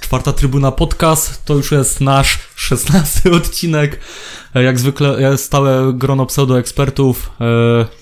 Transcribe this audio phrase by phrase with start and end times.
[0.00, 4.00] Czwarta Trybuna Podcast to już jest nasz szesnasty odcinek.
[4.54, 7.30] E, Jak zwykle jest stałe grono pseudoekspertów.
[7.40, 7.44] e,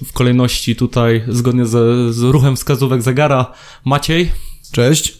[0.07, 3.53] W kolejności tutaj, zgodnie ze, z ruchem wskazówek zegara,
[3.85, 4.33] Maciej,
[4.73, 5.19] Cześć.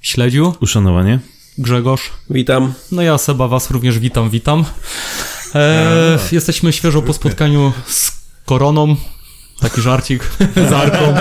[0.00, 1.18] Śledziu, Uszanowanie.
[1.58, 2.10] Grzegorz.
[2.30, 2.72] Witam.
[2.92, 4.64] No ja Seba was również witam, witam.
[5.54, 8.96] E, jesteśmy świeżo po spotkaniu z koroną.
[9.60, 10.24] Taki żarcik
[10.70, 11.14] z Arką.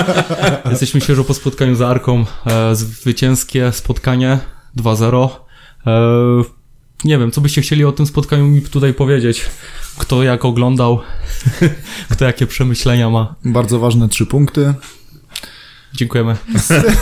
[0.69, 2.25] Jesteśmy świeżo po spotkaniu z Arką.
[2.45, 4.39] E, zwycięskie spotkanie
[4.77, 5.29] 2-0.
[5.87, 6.63] E,
[7.03, 9.45] nie wiem, co byście chcieli o tym spotkaniu mi tutaj powiedzieć?
[9.97, 10.99] Kto jak oglądał?
[12.11, 13.35] Kto jakie przemyślenia ma?
[13.45, 14.73] Bardzo ważne trzy punkty.
[15.93, 16.37] Dziękujemy.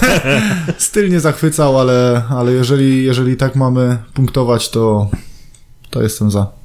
[0.77, 5.09] Styl nie zachwycał, ale, ale jeżeli, jeżeli tak mamy punktować, to,
[5.89, 6.60] to jestem za.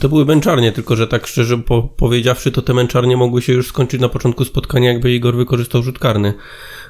[0.00, 3.68] To były męczarnie, tylko że tak szczerze po, powiedziawszy, to te męczarnie mogły się już
[3.68, 6.34] skończyć na początku spotkania, jakby Igor wykorzystał rzut karny.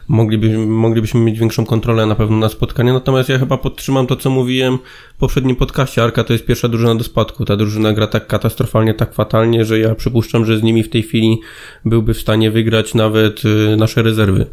[0.08, 4.30] Moglibyśmy, moglibyśmy mieć większą kontrolę na pewno na spotkanie, natomiast ja chyba podtrzymam to, co
[4.30, 4.78] mówiłem
[5.16, 6.02] w poprzednim podcaście.
[6.02, 7.44] Arka to jest pierwsza drużyna do spadku.
[7.44, 11.02] Ta drużyna gra tak katastrofalnie, tak fatalnie, że ja przypuszczam, że z nimi w tej
[11.02, 11.40] chwili
[11.84, 14.46] byłby w stanie wygrać nawet y, nasze rezerwy.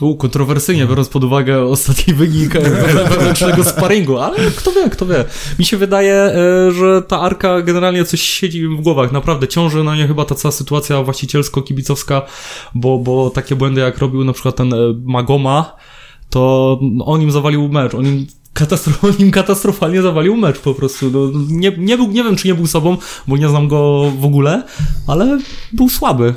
[0.00, 5.06] U, kontrowersyjnie, biorąc pod uwagę ostatni wynik e, we- wewnętrznego sparingu, ale kto wie, kto
[5.06, 5.24] wie.
[5.58, 6.34] Mi się wydaje, e,
[6.72, 10.52] że ta Arka generalnie coś siedzi w głowach, naprawdę ciąży na nie chyba ta cała
[10.52, 12.22] sytuacja właścicielsko-kibicowska,
[12.74, 15.76] bo, bo takie błędy jak robił na przykład ten e, Magoma,
[16.30, 21.10] to on im zawalił mecz, on im Katastro- on im katastrofalnie zawalił mecz po prostu.
[21.10, 22.96] No, nie, nie, był, nie wiem, czy nie był sobą,
[23.28, 24.62] bo nie znam go w ogóle,
[25.06, 25.38] ale
[25.72, 26.34] był słaby.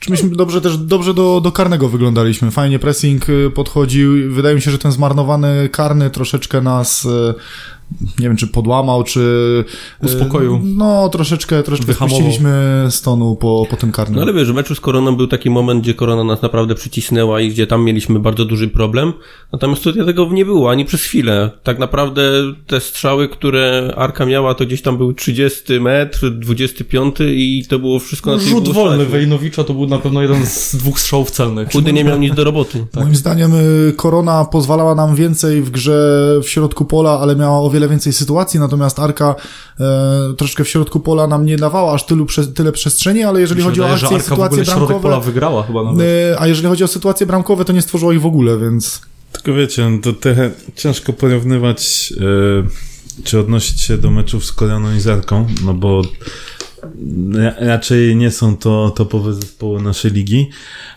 [0.00, 2.50] Czy myśmy dobrze też dobrze do, do karnego wyglądaliśmy.
[2.50, 4.34] Fajnie pressing y, podchodził.
[4.34, 7.34] Wydaje mi się, że ten zmarnowany karny troszeczkę nas y,
[8.18, 9.20] nie wiem, czy podłamał, czy
[10.02, 10.60] y, Uspokoił.
[10.64, 14.16] No, troszeczkę, troszeczkę spuściliśmy z tonu po, po tym karnym.
[14.16, 17.40] No ale wiesz, w meczu z Koroną był taki moment, gdzie Korona nas naprawdę przycisnęła
[17.40, 19.12] i gdzie tam mieliśmy bardzo duży problem.
[19.52, 21.50] Natomiast tutaj tego nie było, ani przez chwilę.
[21.62, 22.22] Tak naprawdę
[22.66, 27.98] te strzały, które Arka miała, to gdzieś tam był 30 metr, 25 i to było
[27.98, 29.06] wszystko na tej Rzut wolny.
[29.06, 31.72] Wejnowicza to był na pewno jeden z dwóch strzałów celnych.
[31.72, 32.86] Chudy nie miał nic do roboty.
[32.94, 35.96] Moim zdaniem y, Korona pozwalała nam więcej w grze
[36.42, 39.34] w środku pola, ale miała o wiele więcej sytuacji, natomiast Arka
[39.80, 39.84] e,
[40.36, 43.80] troszkę w środku pola nam nie dawała aż tylu, prze, tyle przestrzeni, ale jeżeli chodzi
[43.80, 46.06] wydaje, o akcje i Arka w ogóle sytuacje środek pola bramkowe, wygrała chyba nawet.
[46.32, 49.00] e, a jeżeli chodzi o sytuacje bramkowe, to nie stworzyła ich w ogóle, więc
[49.32, 54.94] Tylko wiecie, no to trochę ciężko porównywać, e, czy odnosić się do meczów z Koreaną
[54.94, 56.02] i Zarką, no bo
[57.58, 60.50] raczej nie są to topowe zespoły naszej ligi.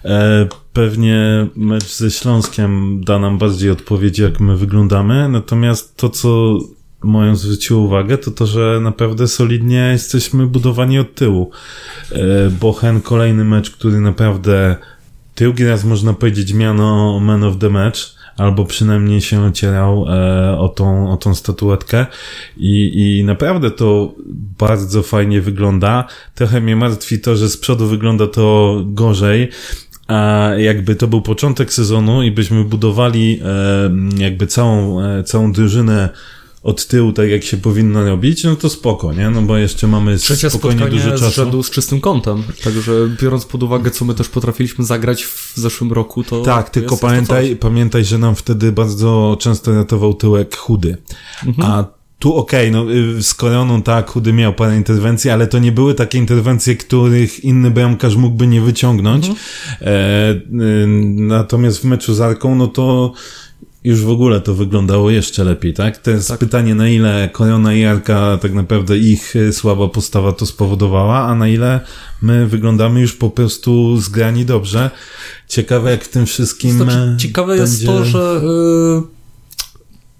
[0.05, 6.59] E, pewnie mecz ze Śląskiem da nam bardziej odpowiedzi, jak my wyglądamy, natomiast to, co
[7.03, 11.51] moją zwróciło uwagę, to to, że naprawdę solidnie jesteśmy budowani od tyłu.
[12.11, 14.75] E, Bochen, kolejny mecz, który naprawdę
[15.35, 17.99] drugi raz można powiedzieć miano man of the match,
[18.39, 22.05] albo przynajmniej się ocierał e, o, tą, o tą statuetkę
[22.57, 24.15] I, i naprawdę to
[24.59, 26.07] bardzo fajnie wygląda.
[26.35, 29.49] Trochę mnie martwi to, że z przodu wygląda to gorzej,
[30.07, 36.09] a jakby to był początek sezonu i byśmy budowali e, jakby całą, e, całą drużynę
[36.63, 39.29] od tyłu, tak jak się powinno robić, no to spoko, nie?
[39.29, 41.31] No bo jeszcze mamy Trzecie spokojnie dużo czasu.
[41.31, 42.43] rzędu z czystym kątem.
[42.63, 46.41] Także biorąc pod uwagę, co my też potrafiliśmy zagrać w zeszłym roku, to.
[46.41, 50.97] Tak, tylko pamiętaj, pamiętaj, że nam wtedy bardzo często ratował tyłek chudy.
[51.45, 51.71] Mhm.
[51.71, 55.71] A tu okej, no y, z Koroną tak, chudy miał parę interwencji, ale to nie
[55.71, 59.27] były takie interwencje, których inny bramkarz mógłby nie wyciągnąć.
[59.27, 59.39] Mhm.
[59.81, 60.31] E,
[60.83, 63.13] y, natomiast w meczu z Arką, no to
[63.83, 65.97] już w ogóle to wyglądało jeszcze lepiej, tak?
[65.97, 66.39] To jest Tak.
[66.39, 71.35] pytanie, na ile Korona i Arka tak naprawdę ich y, słaba postawa to spowodowała, a
[71.35, 71.79] na ile
[72.21, 74.89] my wyglądamy już po prostu zgrani dobrze.
[75.47, 76.71] Ciekawe, jak w tym wszystkim.
[76.71, 79.18] Znaczy, ciekawe jest będzie- to, że yy,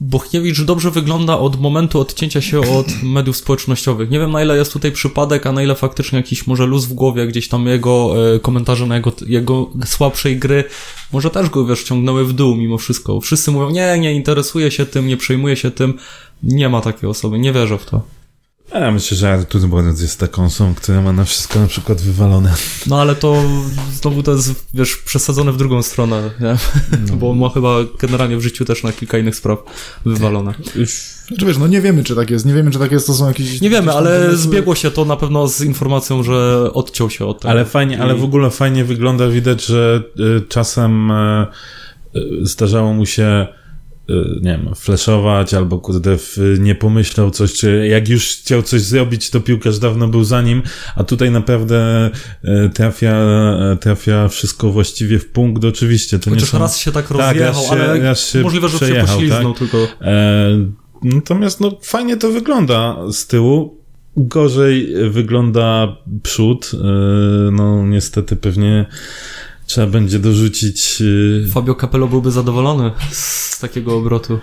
[0.02, 4.10] Bochniewicz dobrze wygląda od momentu odcięcia się od mediów społecznościowych.
[4.10, 6.94] Nie wiem na ile jest tutaj przypadek, a na ile faktycznie jakiś może luz w
[6.94, 10.64] głowie, gdzieś tam jego yy, komentarze na jego, jego słabszej gry,
[11.14, 13.22] może też go wiesz, ciągnęły w dół mimo wszystko.
[13.22, 15.94] Wszyscy mówią, nie, nie interesuje się tym, nie przejmuje się tym.
[16.44, 18.02] Nie ma takiej osoby, nie wierzę w to.
[18.74, 22.54] Ja myślę, że Artur Borec jest taką osobą, która ma na wszystko na przykład wywalone.
[22.88, 23.44] No ale to
[23.92, 26.58] znowu to jest, wiesz, przesadzone w drugą stronę, nie?
[27.18, 29.60] Bo on ma chyba generalnie w życiu też na kilka innych spraw
[30.06, 30.54] wywalone.
[31.28, 33.28] Znaczy wiesz, no nie wiemy, czy tak jest, nie wiemy, czy tak jest, to są
[33.28, 33.62] jakieś...
[33.62, 34.38] Nie wiemy, ale pomysły.
[34.38, 37.52] zbiegło się to na pewno z informacją, że odciął się od tego.
[37.52, 41.48] Ale fajnie, ale w ogóle fajnie wygląda, widać, że y, czasem y,
[42.16, 43.59] y, zdarzało mu się y,
[44.41, 46.17] nie wiem, flashować, albo kurde,
[46.59, 50.61] nie pomyślał coś, czy jak już chciał coś zrobić, to piłkarz dawno był za nim,
[50.96, 52.09] a tutaj naprawdę
[52.44, 53.16] y, trafia,
[53.73, 56.20] y, trafia wszystko właściwie w punkt, oczywiście.
[56.20, 56.59] To nie Chociaż są...
[56.59, 59.59] raz się tak Tak, rozjechał, się- ale raz się możliwe, że się poślizgnął tak?
[59.59, 59.88] tylko.
[60.02, 60.50] E,
[61.03, 63.79] natomiast no, fajnie to wygląda z tyłu.
[64.17, 66.72] Gorzej wygląda przód.
[66.73, 66.78] E,
[67.52, 68.85] no niestety pewnie
[69.70, 71.04] trzeba będzie dorzucić.
[71.46, 74.40] e, Fabio Capello byłby zadowolony z takiego obrotu.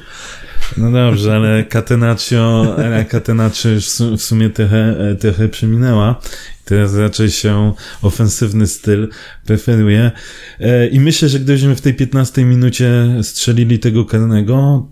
[0.76, 6.20] No dobrze, ale Catenaccio, era Catenaccio już w sumie trochę, e, trochę przeminęła.
[6.64, 9.08] Teraz raczej się ofensywny styl
[9.46, 10.10] preferuje.
[10.60, 14.86] E, I myślę, że gdybyśmy w tej 15 minucie strzelili tego karnego,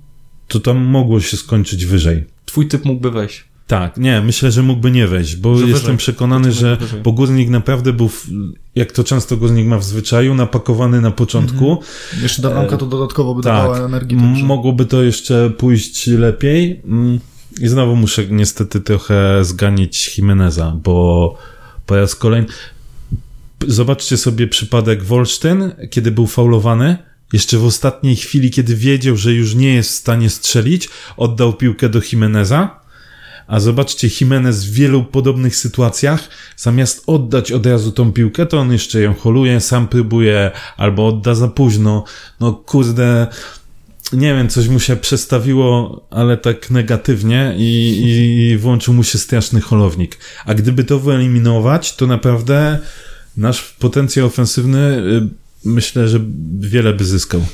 [0.48, 2.24] to tam mogło się skończyć wyżej.
[2.46, 3.44] Twój typ mógłby wejść.
[3.66, 7.00] Tak, nie, myślę, że mógłby nie wejść, bo Że jestem przekonany, Że wyżej.
[7.02, 8.26] bo Górnik naprawdę był, w,
[8.74, 11.82] jak to często Górnik ma w zwyczaju, napakowany na początku.
[12.22, 14.18] Jeszcze ta bramka to dodatkowo by Tak, dawała energii.
[14.18, 14.44] Także.
[14.44, 16.80] mogłoby to jeszcze pójść lepiej.
[16.84, 17.20] Mm,
[17.60, 21.36] I znowu muszę niestety trochę zganić Jimeneza, bo
[21.86, 22.46] po raz kolejny...
[23.68, 26.96] Zobaczcie sobie przypadek Wolsztyn, kiedy był faulowany.
[27.32, 31.88] Jeszcze w ostatniej chwili, kiedy wiedział, że już nie jest w stanie strzelić, oddał piłkę
[31.88, 32.83] do Jimeneza.
[33.46, 38.72] A zobaczcie, Jimenez w wielu podobnych sytuacjach, zamiast oddać od razu tą piłkę, to on
[38.72, 42.04] jeszcze ją holuje, sam próbuje, albo odda za późno.
[42.40, 43.26] No kurde,
[44.12, 48.02] nie wiem, coś mu się przestawiło, ale tak negatywnie i,
[48.52, 50.18] i włączył mu się straszny holownik.
[50.46, 52.78] A gdyby to wyeliminować, to naprawdę
[53.36, 55.28] nasz potencjał ofensywny y,
[55.64, 56.20] myślę, że
[56.58, 57.46] wiele by zyskał.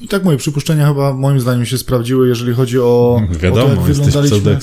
[0.00, 3.40] I tak moje przypuszczenia chyba moim zdaniem się sprawdziły, jeżeli chodzi o, o to, jak
[3.40, 4.58] Wiadomo, wyglądaliśmy.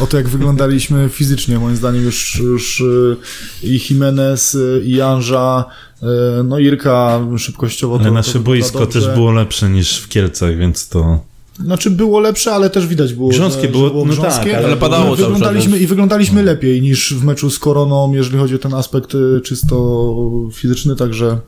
[0.00, 1.58] o to, jak wyglądaliśmy fizycznie.
[1.58, 3.16] Moim zdaniem już, już y,
[3.62, 5.64] i Jimenez, y, i Anża,
[6.02, 6.06] y,
[6.44, 10.88] no Irka szybkościowo Ale to, nasze to boisko też było lepsze niż w Kielcach, więc
[10.88, 11.20] to...
[11.64, 14.58] Znaczy było lepsze, ale też widać było, Grząskie że, było- że było no tak, grząskie.
[14.58, 18.74] ale padało wyglądaliśmy I wyglądaliśmy lepiej niż w meczu z Koroną, jeżeli chodzi o ten
[18.74, 19.12] aspekt
[19.44, 20.16] czysto
[20.52, 21.38] fizyczny, także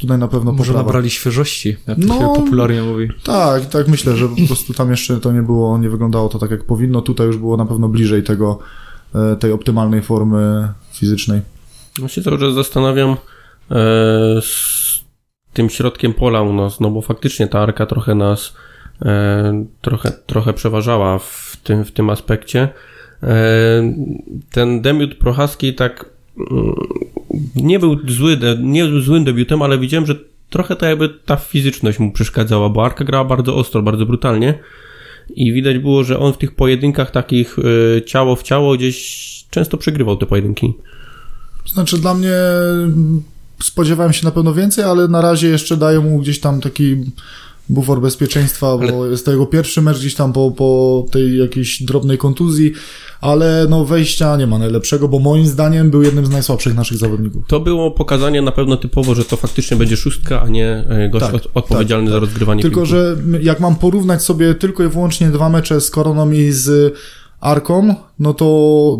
[0.00, 0.86] tutaj na pewno Może poprawa.
[0.86, 2.14] nabrali świeżości, jak to No.
[2.14, 3.08] się popularnie mówi.
[3.24, 6.50] Tak, tak myślę, że po prostu tam jeszcze to nie było, nie wyglądało to tak
[6.50, 7.02] jak powinno.
[7.02, 8.58] Tutaj już było na pewno bliżej tego,
[9.14, 11.40] e, tej optymalnej formy fizycznej.
[12.02, 13.16] Ja się cały czas zastanawiam e,
[14.40, 14.76] z
[15.52, 18.54] tym środkiem pola u nas, no bo faktycznie ta arka trochę nas
[19.02, 22.68] e, trochę, trochę przeważała w tym, w tym aspekcie.
[23.22, 23.28] E,
[24.52, 26.15] ten debiut Prochaski tak
[27.56, 30.14] nie był zły, nie był złym debiutem, ale widziałem, że
[30.50, 34.58] trochę to jakby ta fizyczność mu przeszkadzała, bo Arka grała bardzo ostro, bardzo brutalnie
[35.34, 39.76] i widać było, że on w tych pojedynkach takich e, ciało w ciało gdzieś często
[39.76, 40.74] przegrywał te pojedynki.
[41.72, 43.22] Znaczy dla mnie mm,
[43.62, 46.96] spodziewałem się na pewno więcej, ale na razie jeszcze dają mu gdzieś tam taki
[47.68, 52.18] bufor bezpieczeństwa, bo jest to jego pierwszy mecz gdzieś tam po, po tej jakiejś drobnej
[52.18, 52.72] kontuzji,
[53.20, 57.44] ale no wejścia nie ma najlepszego, bo moim zdaniem był jednym z najsłabszych naszych zawodników.
[57.48, 61.26] To było pokazanie na pewno typowo, że to faktycznie będzie szóstka, a nie e, gość
[61.26, 62.90] Tak, od, odpowiedzialny za rozgrywanie Tylko, piłki.
[62.90, 66.94] że jak mam porównać sobie tylko i wyłącznie dwa mecze z Koroną i z
[67.40, 68.98] Arką, no to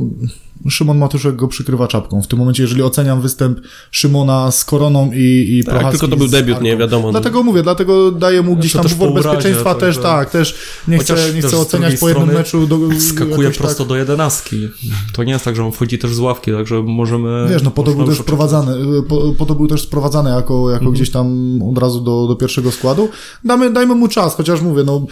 [0.69, 2.23] Szymon Matuszek go przykrywa czapką.
[2.23, 3.61] W tym momencie, jeżeli oceniam występ
[3.91, 7.11] Szymona z Koroną i, i Tak, Prochacki tylko to był debiut, nie wiadomo.
[7.11, 10.55] Dlatego mówię, dlatego daję mu gdzieś to tam wybór bezpieczeństwa też, tak, też
[10.89, 12.67] nie chcę, nie chcę oceniać po jednym meczu.
[12.67, 13.89] Do, Skakuje jakoś prosto tak.
[13.89, 14.69] do jedenastki.
[15.13, 17.47] To nie jest tak, że on wchodzi też z ławki, także możemy...
[17.51, 20.73] Wiesz, no po to był też sprowadzany, po, po to był też sprowadzany jako, Mhm.
[20.81, 23.09] jako gdzieś tam od razu do, do pierwszego składu.
[23.45, 25.07] Damy, dajmy mu czas, chociaż mówię, no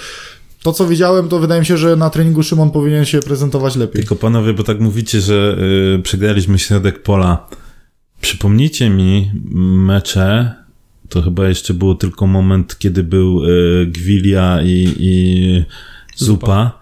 [0.64, 4.00] to co widziałem, to wydaje mi się, że na treningu Szymon powinien się prezentować lepiej.
[4.00, 5.56] Tylko panowie, bo tak mówicie, że
[5.98, 7.48] y, przegraliśmy środek pola.
[8.20, 9.30] Przypomnijcie mi
[9.60, 10.54] mecze,
[11.08, 15.64] to chyba jeszcze było tylko moment, kiedy był y, Gwilia i, i
[16.16, 16.78] Zupa,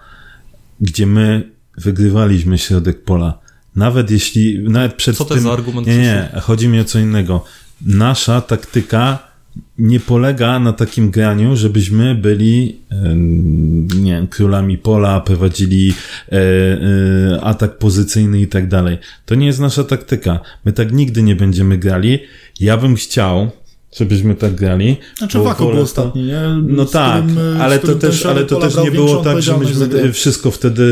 [0.81, 3.39] gdzie my wygrywaliśmy środek pola.
[3.77, 5.37] Nawet jeśli, nawet przed Co to tym...
[5.37, 7.45] jest za argument Nie, nie, chodzi mi o co innego.
[7.87, 9.32] Nasza taktyka
[9.79, 15.95] nie polega na takim graniu, żebyśmy byli em, nie wiem, królami pola, prowadzili
[16.33, 18.99] e, e, atak pozycyjny i tak dalej.
[19.27, 20.41] To nie jest nasza taktyka.
[20.65, 22.19] My tak nigdy nie będziemy grali.
[22.61, 23.51] Ja bym chciał,
[23.97, 24.97] żebyśmy tak grali.
[25.19, 26.41] Znaczy bo Wako wolę był to- ostatni, nie?
[26.67, 30.13] No Z tak, którym, ale to też, ale to też nie było tak, że myśmy
[30.13, 30.83] wszystko wtedy,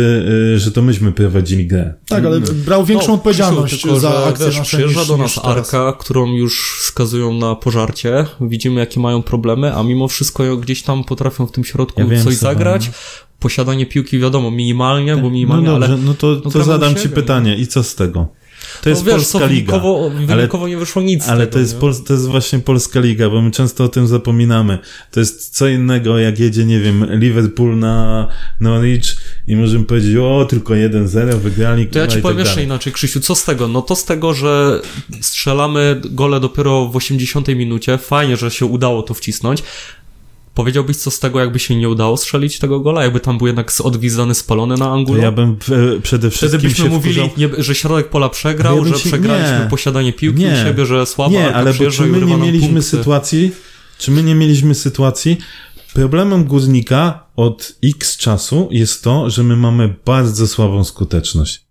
[0.54, 1.94] y, że to myśmy prowadzili grę.
[2.08, 5.16] Tak, ale brał większą No, odpowiedzialność Krzysiu, tylko, za akcję wiesz, nasze Przyjeżdża niż, do
[5.16, 5.74] nas teraz.
[5.74, 8.26] Arka, którą już wskazują na pożarcie.
[8.40, 12.24] Widzimy, jakie mają problemy, a mimo wszystko gdzieś tam potrafią w tym środku Ja wiem,
[12.24, 12.90] coś zagrać.
[13.38, 16.88] Posiadanie piłki, wiadomo, minimalnie, bo No minimalnie, dobrze, ale no to, to gramy u zadam
[16.88, 17.14] siebie, ci no.
[17.14, 17.56] pytanie.
[17.56, 18.28] I co z tego?
[18.82, 19.72] To jest no, wiesz, polska co, liga.
[19.72, 23.30] Wynikowo, wynikowo nie wyszło nic Ale tego, to, jest pol, to jest właśnie polska liga,
[23.30, 24.78] bo my często o tym zapominamy.
[25.10, 28.28] To jest co innego, jak jedzie, nie wiem, Liverpool na
[28.60, 29.04] Norwich
[29.46, 31.86] i możemy powiedzieć, o, tylko 1-0, wygrali.
[31.86, 33.68] To ja ci i powiem tak jeszcze inaczej, Krzysiu, co z tego?
[33.68, 34.80] No to z tego, że
[35.20, 39.62] strzelamy gole dopiero w 80 minucie, fajnie, że się udało to wcisnąć.
[40.54, 43.72] Powiedziałbyś, co z tego, jakby się nie udało strzelić tego gola, jakby tam był jednak
[43.84, 45.22] odgwizdany spalony na To Angulo?
[45.22, 48.84] ja bym e, przede Wtedy wszystkim byśmy się mówili, nie, że środek pola przegrał, Ja
[48.92, 49.70] że się- przegraliśmy nie.
[49.70, 50.52] posiadanie piłki Nie.
[50.52, 52.82] u siebie, że słaba Nie, Arka ale bo czy my nie mieliśmy punkty.
[52.82, 53.52] sytuacji,
[53.98, 55.36] czy my nie mieliśmy sytuacji,
[55.94, 61.69] problemem Górnika od x czasu jest to, że my mamy bardzo słabą skuteczność.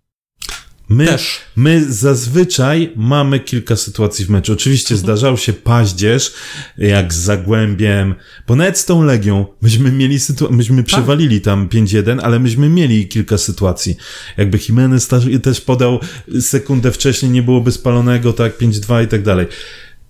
[0.92, 1.40] My, Też.
[1.56, 4.52] my zazwyczaj mamy kilka sytuacji w meczu.
[4.52, 5.06] Oczywiście Mhm.
[5.06, 6.32] zdarzał się paździerz,
[6.78, 8.14] jak z Zagłębiem,
[8.48, 10.86] bo nawet z tą Legią myśmy mieli sytu- myśmy Tak.
[10.86, 13.96] przewalili tam 5-1, ale myśmy mieli kilka sytuacji.
[14.36, 15.98] Jakby Jimenez też- też podał
[16.40, 19.46] sekundę wcześniej, nie byłoby spalonego, tak, 5-2 i tak dalej.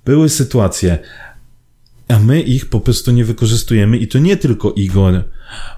[0.04, 0.99] Były sytuacje,
[2.08, 5.25] a my ich po prostu nie wykorzystujemy i to nie tylko Igor,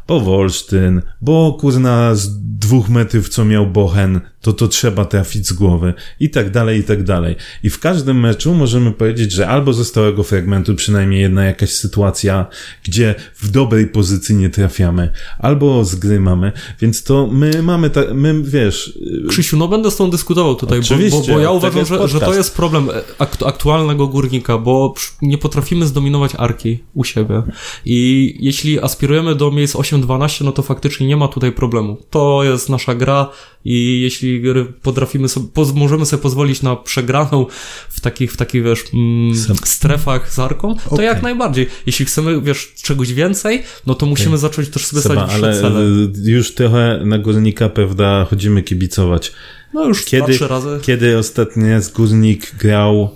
[0.09, 5.53] bo Wolsztyn, bo kurna z dwóch metrów co miał Bochen, to to trzeba trafić z
[5.53, 7.37] głowy i tak dalej, i tak dalej.
[7.63, 12.47] I w każdym meczu możemy powiedzieć, że albo ze stałego fragmentu przynajmniej jedna jakaś sytuacja,
[12.85, 18.01] gdzie w dobrej pozycji nie trafiamy, albo z gry mamy, więc to my mamy, ta,
[18.15, 18.99] my wiesz,
[19.29, 22.21] Krzysiu, no będę z tą dyskutował tutaj, bo, bo, bo ja tak uważam, że, że
[22.21, 22.89] to jest problem
[23.19, 27.43] aktu- aktualnego górnika, bo nie potrafimy zdominować arki u siebie.
[27.85, 31.97] I jeśli aspirujemy do miejsc 8-12, no to faktycznie nie ma tutaj problemu.
[32.11, 33.31] To jest nasza gra
[33.65, 34.43] i jeśli
[34.83, 37.47] potrafimy sobie, poz, możemy sobie pozwolić na przegraną
[37.89, 41.07] w takich, w takich wiesz, mm, strefach z arką, to Okej.
[41.07, 41.67] jak najbardziej.
[41.87, 46.13] Jeśli chcemy, wiesz, czegoś więcej, no to musimy zacząć też sobie Seba, ale przed celem.
[46.27, 49.33] y, już trochę na górnika, prawda, chodzimy kibicować.
[49.75, 50.79] No już Kiedy, dwa, razy.
[50.83, 53.11] kiedy ostatni raz górnik grał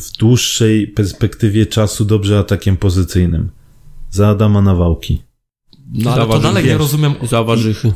[0.00, 3.50] w dłuższej perspektywie czasu dobrze atakiem pozycyjnym?
[4.10, 5.27] Za Adama Nawałki.
[5.94, 7.14] No ale to dalej nie rozumiem.
[7.22, 7.92] Za Warzychy.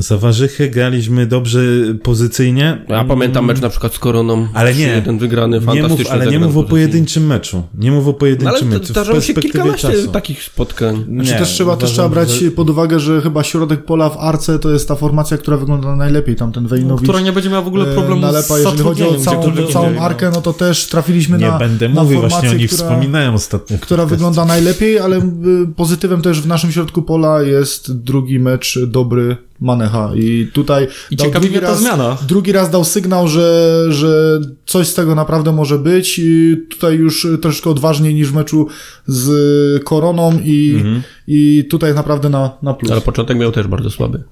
[0.00, 1.60] Za Warzychy graliśmy dobrze
[2.02, 2.84] pozycyjnie.
[2.88, 4.48] Ja pamiętam mecz na przykład z Koroną.
[4.54, 4.86] Ale nie.
[4.86, 6.12] Jeden wygrany, Nie mów, fantastyczny.
[6.12, 7.62] ale nie mów o pojedynczym meczu.
[7.78, 8.84] Nie mów o No, pojedynczym ale meczu.
[8.84, 10.08] W zdarzało się perspektywie kilkanaście czasu.
[10.12, 11.04] takich spotkań.
[11.08, 14.10] Znaczy Nie, też trzeba, też uważam, trzeba brać że- pod uwagę, że chyba środek pola
[14.10, 16.36] w Arce to jest ta formacja, która wygląda najlepiej.
[16.36, 18.54] Tam ten Wejnowicz która nie będzie miała w ogóle e, problemu nalepa.
[18.56, 20.00] z Jeżeli chodzi o całą, całą no.
[20.00, 22.88] Arkę, no to też trafiliśmy Nie na, będę na mówił, formację, właśnie o nich która,
[22.88, 23.78] wspominałem ostatnio.
[23.80, 25.22] która wygląda najlepiej, ale y,
[25.76, 31.32] pozytywem też w naszym środku pola jest drugi mecz dobry Manecha i tutaj I ciekawi
[31.32, 32.16] drugi mnie ta raz, zmiana.
[32.28, 37.26] drugi raz dał sygnał, że, że coś z tego naprawdę może być i tutaj już
[37.42, 38.66] troszkę odważniej niż w meczu
[39.06, 41.02] z Koroną i, Mhm.
[41.26, 42.92] i tutaj naprawdę na, na plus.
[42.92, 44.22] Ale początek miał też bardzo słaby.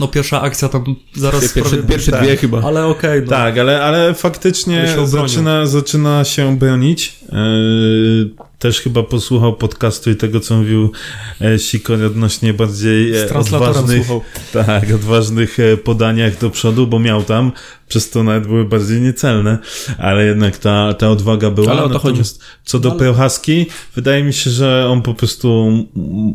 [0.00, 0.84] No pierwsza akcja tam
[1.16, 2.22] zaraz Pierwsze, prawie- pierwsze tak.
[2.22, 2.62] dwie chyba.
[2.62, 3.28] Ale okej, no.
[3.28, 7.18] Tak, ale, ale faktycznie Ale zaczyna, zaczyna się bronić.
[7.32, 10.92] Yy, też chyba posłuchał podcastu i tego, co mówił
[11.40, 14.22] e, Sikor odnośnie bardziej e, odważnych, słuchał.
[14.52, 17.52] tak, odważnych e, podaniach do przodu, bo miał tam,
[17.88, 19.58] przez to nawet były bardziej niecelne,
[19.98, 21.72] ale jednak ta, ta odwaga była.
[21.72, 22.20] Ale o to chodzi.
[22.64, 25.70] Co do Ale- Prochaski, wydaje mi się, że on po prostu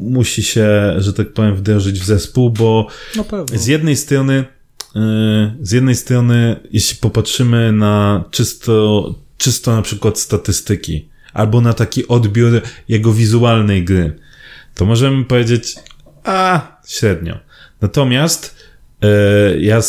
[0.02, 2.88] musi się, że tak powiem, wdrożyć w zespół, bo
[3.30, 3.58] pewno.
[3.60, 4.46] z jednej strony,
[5.62, 12.62] z jednej strony, jeśli popatrzymy na czysto, czysto na przykład statystyki, albo na taki odbiór
[12.88, 14.20] jego wizualnej gry,
[14.74, 15.76] to możemy powiedzieć,
[16.24, 17.40] a, średnio.
[17.82, 18.56] Natomiast
[19.02, 19.10] yy,
[19.62, 19.82] ja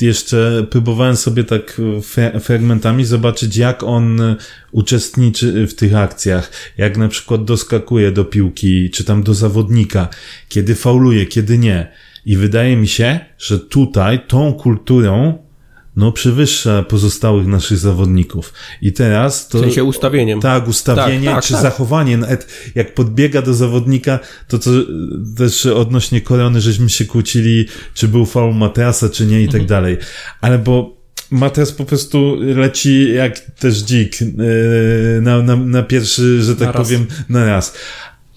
[0.00, 4.36] jeszcze próbowałem sobie tak fra- fragmentami zobaczyć, jak on
[4.72, 10.08] uczestniczy w tych akcjach, jak na przykład doskakuje do piłki, czy tam do zawodnika,
[10.48, 11.92] kiedy fauluje, kiedy nie.
[12.26, 15.47] I wydaje mi się, że tutaj tą kulturą
[15.98, 18.52] no przewyższa pozostałych naszych zawodników.
[18.82, 19.58] I teraz to...
[19.58, 20.40] W sensie ustawieniem.
[20.40, 21.62] Tak, ustawienie, Tak, tak, czy tak.
[21.62, 24.70] zachowanie, nawet jak podbiega do zawodnika, to co
[25.36, 29.96] też odnośnie korony, żeśmy się kłócili, czy był faul Mateasa, czy nie i tak dalej.
[30.40, 30.98] Ale bo
[31.30, 34.28] Mateas po prostu leci jak też dzik yy,
[35.22, 37.74] na, na, na pierwszy, że tak Na powiem, na raz.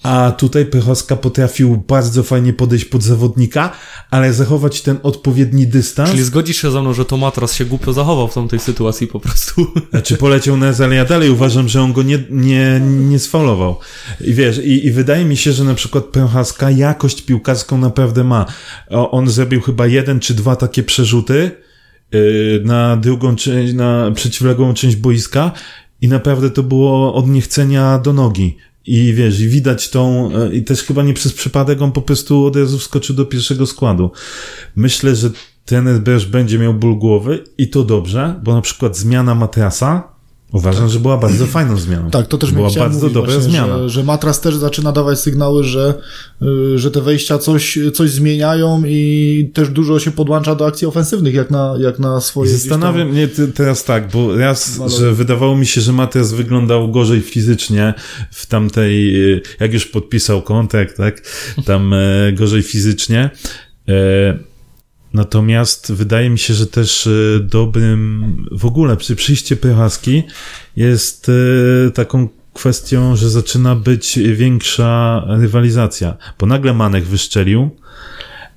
[0.02, 3.72] A tutaj Pychowska potrafił bardzo fajnie podejść pod zawodnika,
[4.10, 6.10] ale zachować ten odpowiedni dystans.
[6.10, 9.20] Czyli zgodzisz się ze mną, że to Matras się głupio zachował w tamtej sytuacji po
[9.20, 9.66] prostu.
[9.90, 13.78] Znaczy poleciał na ale ja dalej uważam, że on go nie, nie, nie sfaulował.
[14.20, 18.46] I wiesz, i, i wydaje mi się, że na przykład Prochaska jakość piłkarską naprawdę ma.
[18.90, 21.50] O, on zrobił chyba jeden czy dwa takie przerzuty
[22.12, 25.52] yy, na drugą część, na przeciwległą część boiska
[26.00, 28.56] i naprawdę to było od niechcenia do nogi.
[28.86, 32.46] I wiesz, i widać tą, e, i też chyba nie przez przypadek on po prostu
[32.46, 34.10] od razu wskoczył do pierwszego składu.
[34.76, 35.30] Myślę, że
[35.64, 40.11] trener też będzie miał ból głowy i to dobrze, bo na przykład zmiana matrasa
[40.52, 42.10] Uważam, że była bardzo fajną zmianą.
[42.10, 43.78] Tak, to też była bardzo mówić dobra właśnie, zmiana.
[43.78, 45.94] Że, że matras też zaczyna dawać sygnały, że,
[46.42, 51.34] y, że te wejścia coś, coś zmieniają i też dużo się podłącza do akcji ofensywnych,
[51.34, 52.50] jak na, jak na swoje.
[52.50, 57.20] Zastanawiam mnie te- teraz tak, bo raz, że wydawało mi się, że Mateusz wyglądał gorzej
[57.20, 57.94] fizycznie
[58.30, 61.22] w tamtej, e, jak już podpisał kontrakt, tak,
[61.66, 63.30] tam e, gorzej fizycznie.
[63.88, 64.51] E,
[65.14, 70.22] Natomiast wydaje mi się, że też e, dobrym, w ogóle przy przyjście Prochaski
[70.76, 77.70] jest e, taką kwestią, że zaczyna być większa rywalizacja, bo nagle Manek wyszczelił,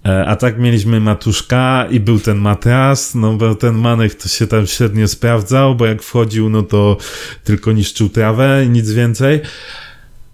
[0.05, 4.47] E, A tak mieliśmy Matuszka i był ten Matras, no bo ten Manek to się
[4.47, 6.97] tam średnio sprawdzał, bo jak wchodził, no to
[7.43, 9.41] tylko niszczył trawę i nic więcej.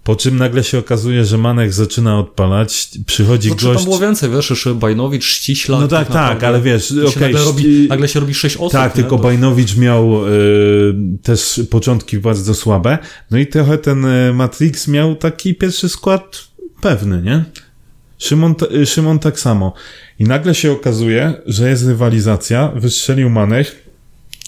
[0.04, 3.76] Po czym nagle się okazuje, że Manek zaczyna odpalać, przychodzi Znaczy gość...
[3.76, 5.80] tam było więcej, wiesz, jeszcze Bajnowicz, Ściśla.
[5.80, 6.46] No tak, tak, naprawdę.
[6.46, 8.72] ale wiesz, okej, nagle, robi, nagle się robi sześć osób.
[8.72, 9.02] tak, nie?
[9.02, 12.98] tylko Bajnowicz miał y, też początki bardzo słabe.
[13.30, 16.44] No i trochę ten y, Matrix miał taki pierwszy skład
[16.80, 17.44] pewny, nie?
[18.18, 19.74] Szymon, y, Szymon tak samo.
[20.18, 23.81] I nagle się okazuje, że jest rywalizacja, wystrzelił Manech,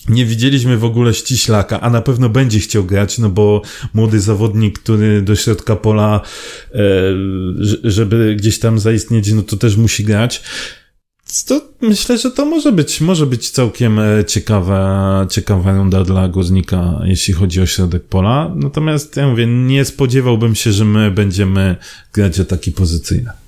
[0.08, 3.62] nie widzieliśmy w ogóle ściślaka, a na pewno będzie chciał grać, no bo
[3.94, 6.20] młody zawodnik, który do środka pola,
[6.74, 6.78] e,
[7.84, 10.42] żeby gdzieś tam zaistnieć, no to też musi grać.
[11.46, 17.00] To myślę, że to może być, może być całkiem e, ciekawa, ciekawa runda dla Górnika,
[17.04, 18.52] jeśli chodzi o środek pola.
[18.56, 21.76] Natomiast ja mówię, nie spodziewałbym się, że my będziemy
[22.12, 23.43] grać ataki pozycyjne.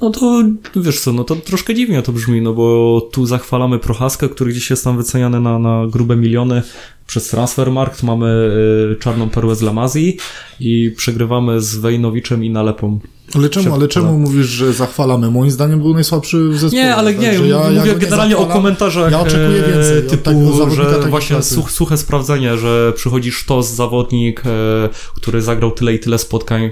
[0.00, 0.42] No to
[0.76, 4.70] wiesz co, no to troszkę dziwnie to brzmi, no bo tu zachwalamy Prochaskę, który gdzieś
[4.70, 6.62] jest tam wyceniany na, na grube miliony
[7.06, 8.50] przez Transfermarkt, mamy
[8.92, 10.16] y, czarną perłę z Lamazji
[10.60, 13.00] i przegrywamy z Wejnowiczem i Nalepą.
[13.34, 15.30] Ale czemu, ale czemu mówisz, że zachwalamy?
[15.30, 16.82] Moim zdaniem był najsłabszy w zespole.
[16.82, 18.62] Nie, ale nie, także ja- mówię nie generalnie o zachwalam.
[18.62, 24.42] komentarzach Ja oczekuję e, więcej typu, że właśnie such, suche sprawdzenie, że przychodzi sztos zawodnik,
[24.46, 26.70] e, który zagrał tyle i tyle spotkań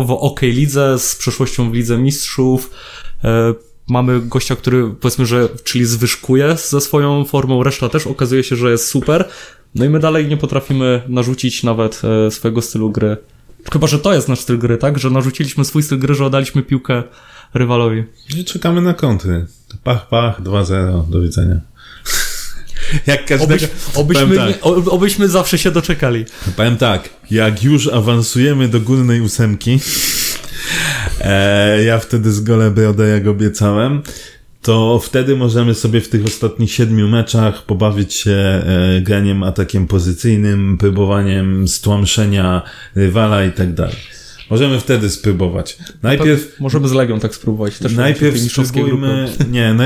[0.00, 2.70] w OK lidze, z przeszłością w Lidze Mistrzów.
[3.24, 3.54] E,
[3.88, 8.70] mamy gościa, który powiedzmy, że czyli zwyżkuje ze swoją formą, reszta też okazuje się, że
[8.70, 9.28] jest super.
[9.74, 13.16] No i my dalej nie potrafimy narzucić nawet e, swojego stylu gry.
[13.72, 14.98] Chyba, że to jest nasz styl gry, tak?
[14.98, 17.02] Że narzuciliśmy swój styl gry, że oddaliśmy piłkę
[17.54, 18.04] rywalowi.
[18.36, 19.46] I czekamy na kontry.
[19.84, 21.60] Pach, pach, 2-0, do widzenia.
[23.06, 23.66] Jak każdego...
[23.94, 24.58] Obyś, obyśmy, tak.
[24.90, 26.24] obyśmy zawsze się doczekali.
[26.56, 29.80] Powiem tak, jak już awansujemy do górnej ósemki,
[31.20, 34.02] e, ja wtedy zgolę brodę, jak obiecałem,
[34.62, 40.78] to wtedy możemy sobie w tych ostatnich siedmiu meczach pobawić się e, graniem atakiem pozycyjnym,
[40.78, 42.62] próbowaniem stłamszenia
[42.94, 44.21] rywala i tak dalej.
[44.50, 45.76] Możemy wtedy spróbować.
[46.02, 47.78] Najpierw Możemy z Legią tak spróbować.
[47.78, 49.28] Też Najpierw spróbujmy...
[49.50, 49.84] Nie, no,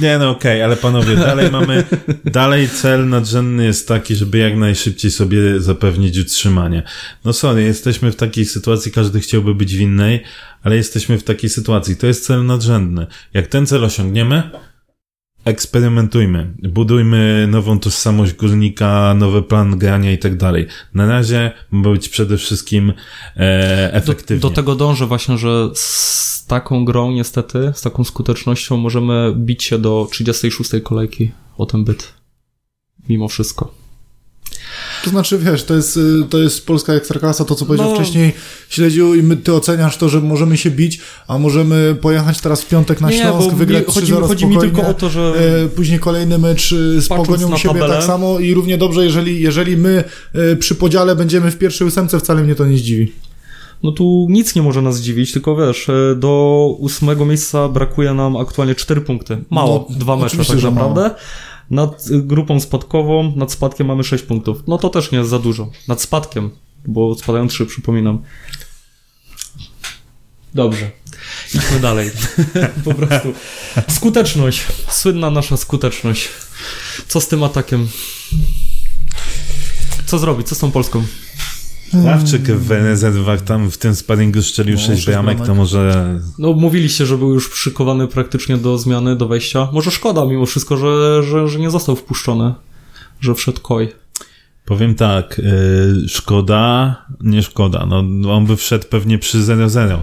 [0.00, 1.84] nie, no okej, ale panowie, dalej mamy...
[2.24, 6.82] Dalej cel nadrzędny jest taki, żeby jak najszybciej sobie zapewnić utrzymanie.
[7.24, 10.22] No sorry, jesteśmy w takiej sytuacji, każdy chciałby być w innej,
[10.62, 11.96] ale jesteśmy w takiej sytuacji.
[11.96, 13.06] To jest cel nadrzędny.
[13.34, 14.50] Jak ten cel osiągniemy,
[15.48, 20.66] eksperymentujmy, budujmy nową tożsamość górnika, nowy plan grania i tak dalej.
[20.94, 22.92] Na razie ma być przede wszystkim
[23.36, 24.40] e, Do, efektywnie.
[24.40, 29.78] do tego dążę właśnie, że z taką grą niestety, z taką skutecznością możemy bić się
[29.78, 32.12] do 36 kolejki o ten byt.
[33.08, 33.74] Mimo wszystko.
[35.04, 37.94] To znaczy, wiesz, to jest, y, to jest polska ekstraklasa, to co powiedział No.
[37.94, 38.32] wcześniej
[38.68, 42.68] Śledziu i my, ty oceniasz to, że możemy się bić, a możemy pojechać teraz w
[42.68, 45.32] piątek na Nie, Śląsk, wygrać mi- chodzi, 3-0 chodzi mi tylko o to, że
[45.64, 49.40] E, Później kolejny mecz y, z Pogonią siebie tabelę- tak samo i równie dobrze, jeżeli,
[49.42, 53.12] jeżeli my e, przy podziale będziemy w pierwszej ósemce, wcale mnie to nie zdziwi.
[53.82, 58.36] no tu nic nie może nas zdziwić, tylko wiesz, e, do ósmego miejsca brakuje nam
[58.36, 59.38] aktualnie 4 punkty.
[59.50, 60.94] Mało, No, dwa mecze tak że mało.
[61.70, 64.62] Nad grupą spadkową, nad spadkiem mamy 6 punktów.
[64.66, 65.70] No to też nie jest za dużo.
[65.88, 66.50] Nad spadkiem,
[66.86, 68.22] bo spadają 3, przypominam.
[70.54, 70.90] Dobrze.
[71.54, 72.10] Idźmy dalej.
[72.84, 73.34] po prostu.
[73.88, 74.66] Skuteczność.
[74.90, 76.28] Słynna nasza skuteczność.
[77.08, 77.88] Co z tym atakiem?
[80.06, 80.48] Co zrobić?
[80.48, 81.04] Co z tą Polską?
[81.94, 86.52] Ławczyk w rezerwach tam w tym sparingu strzelił No, 6 sześć bramek, to może No,
[86.52, 89.68] mówiliście, że był już przykowany praktycznie do zmiany, do wejścia.
[89.72, 92.54] Może szkoda mimo wszystko, że, że, że nie został wpuszczony,
[93.20, 93.88] że wszedł Koi.
[94.64, 99.96] powiem tak, yy, szkoda, nie szkoda, no on by wszedł pewnie przy 0-0, yy,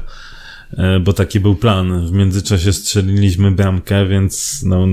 [1.02, 2.08] bo taki był plan.
[2.08, 4.88] W międzyczasie strzeliliśmy bramkę, więc no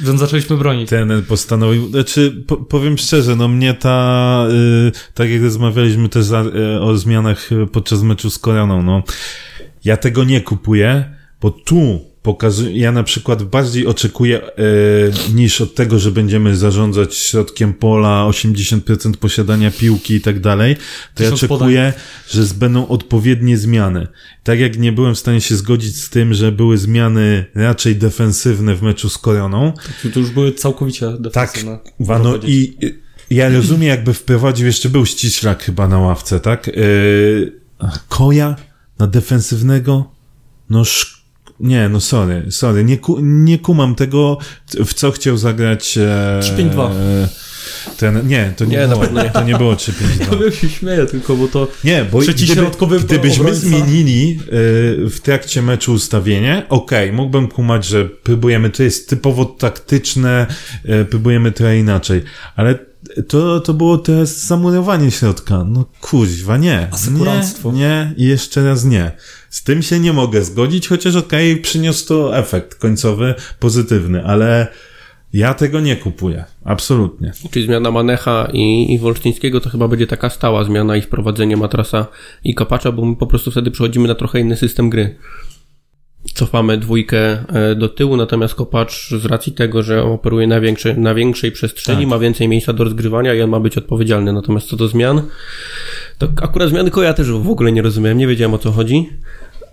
[0.00, 0.90] Więc zaczęliśmy bronić.
[0.90, 4.46] ten postanowił, znaczy po, powiem szczerze, no mnie ta,
[4.84, 9.02] yy, tak jak rozmawialiśmy też za, yy, o zmianach podczas meczu z Koreaną, no
[9.84, 14.50] ja tego nie kupuję, bo tu pokazuje, ja na przykład bardziej oczekuję e,
[15.34, 20.76] niż od tego, że będziemy zarządzać środkiem pola, 80% posiadania piłki i tak dalej,
[21.14, 21.92] to ja oczekuję,
[22.30, 24.06] że będą odpowiednie zmiany.
[24.44, 28.74] Tak jak nie byłem w stanie się zgodzić z tym, że były zmiany raczej defensywne
[28.74, 31.78] w meczu z Koroną, To, to już były całkowicie tak, defensywne.
[32.00, 32.76] Wano, można powiedzieć.
[32.82, 36.66] i i ja rozumiem, jakby wprowadził, jeszcze był ściślak chyba na ławce, tak?
[36.66, 37.52] Yy,
[38.08, 38.56] koja
[38.98, 40.10] na defensywnego?
[40.70, 41.17] No sz...
[41.60, 44.38] Nie, no sorry, sorry, nie, ku, nie kumam tego,
[44.86, 45.98] w co chciał zagrać...
[45.98, 46.90] E, 3-5-2.
[46.90, 47.28] e,
[47.96, 49.30] Ten, nie, to nie, Nie, było, nie.
[49.30, 50.44] to nie było 3-5-2.
[50.44, 51.68] Ja się śmieję tylko, bo to...
[51.84, 53.60] Nie, bo gdyby, gdybyśmy obrońca.
[53.60, 60.46] zmienili y, w trakcie meczu ustawienie, okej, mógłbym kumać, że próbujemy, to jest typowo taktyczne,
[61.02, 62.22] y, próbujemy trochę inaczej,
[62.56, 62.78] ale
[63.28, 65.64] to, to było teraz zamurowanie środka.
[65.64, 66.88] No kuźwa, nie.
[66.92, 67.72] Asekuranstwo.
[67.72, 69.10] Nie, nie i jeszcze raz nie.
[69.50, 74.66] Z tym się nie mogę zgodzić, chociaż okej, przyniósł to efekt końcowy pozytywny, ale
[75.32, 76.44] ja tego nie kupuję.
[76.64, 77.32] Absolutnie.
[77.50, 82.06] Czyli zmiana Manecha i, i Wolsztyńskiego to chyba będzie taka stała zmiana i wprowadzenie Matrasa
[82.44, 85.16] i Kopacza, bo my po prostu wtedy przechodzimy na trochę inny system gry.
[86.38, 91.14] Cofamy dwójkę e, do tyłu, natomiast Kopacz z racji tego, że operuje na, większe, na
[91.14, 92.08] większej przestrzeni, Tak.
[92.10, 94.32] ma więcej miejsca do rozgrywania i on ma być odpowiedzialny.
[94.32, 95.22] Natomiast co do zmian,
[96.18, 99.08] to akurat zmiany koja też w ogóle nie rozumiałem, nie wiedziałem o co chodzi.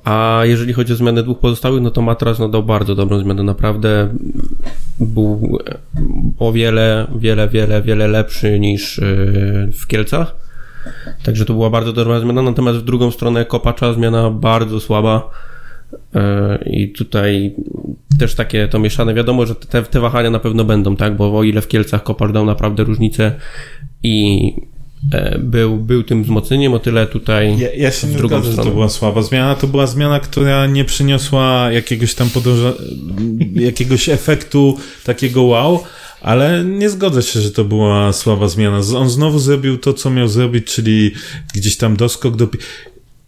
[0.04, 3.44] A jeżeli chodzi o zmianę dwóch pozostałych, no to Matras no, dał bardzo dobrą zmianę.
[3.44, 4.10] Naprawdę
[5.00, 5.78] był e,
[6.40, 9.04] o wiele, wiele, wiele, wiele lepszy niż e,
[9.80, 10.36] w Kielcach.
[11.24, 12.42] Także to była bardzo dobra zmiana.
[12.42, 15.30] Natomiast w drugą stronę Kopacza zmiana bardzo słaba.
[16.16, 17.56] E, I tutaj
[18.20, 19.14] też takie to mieszane.
[19.14, 21.18] Wiadomo, że te, te wahania na pewno będą, tak?
[21.18, 23.32] Bo o ile w Kielcach Kopacz dał naprawdę różnicę
[24.04, 24.54] i
[25.14, 28.52] e, był, był tym wzmocnieniem, o tyle tutaj Ja, ja się w nie drugą zgadzam,
[28.52, 28.76] że to stronę.
[28.76, 29.56] była słaba zmiana.
[29.56, 32.74] To była zmiana, która nie przyniosła jakiegoś tam podąża...
[33.56, 35.84] jakiegoś efektu takiego wow,
[36.22, 38.78] ale nie zgodzę się, że to była słaba zmiana.
[38.98, 41.12] On znowu zrobił to, co miał zrobić, czyli
[41.54, 42.48] gdzieś tam doskok do...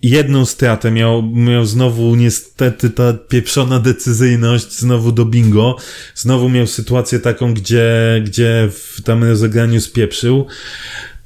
[0.02, 5.76] Jedną stratę miał, miał znowu niestety ta pieprzona decyzyjność, znowu do bingo.
[6.16, 10.48] Znowu miał sytuację taką, gdzie, gdzie w tam rozegraniu spieprzył.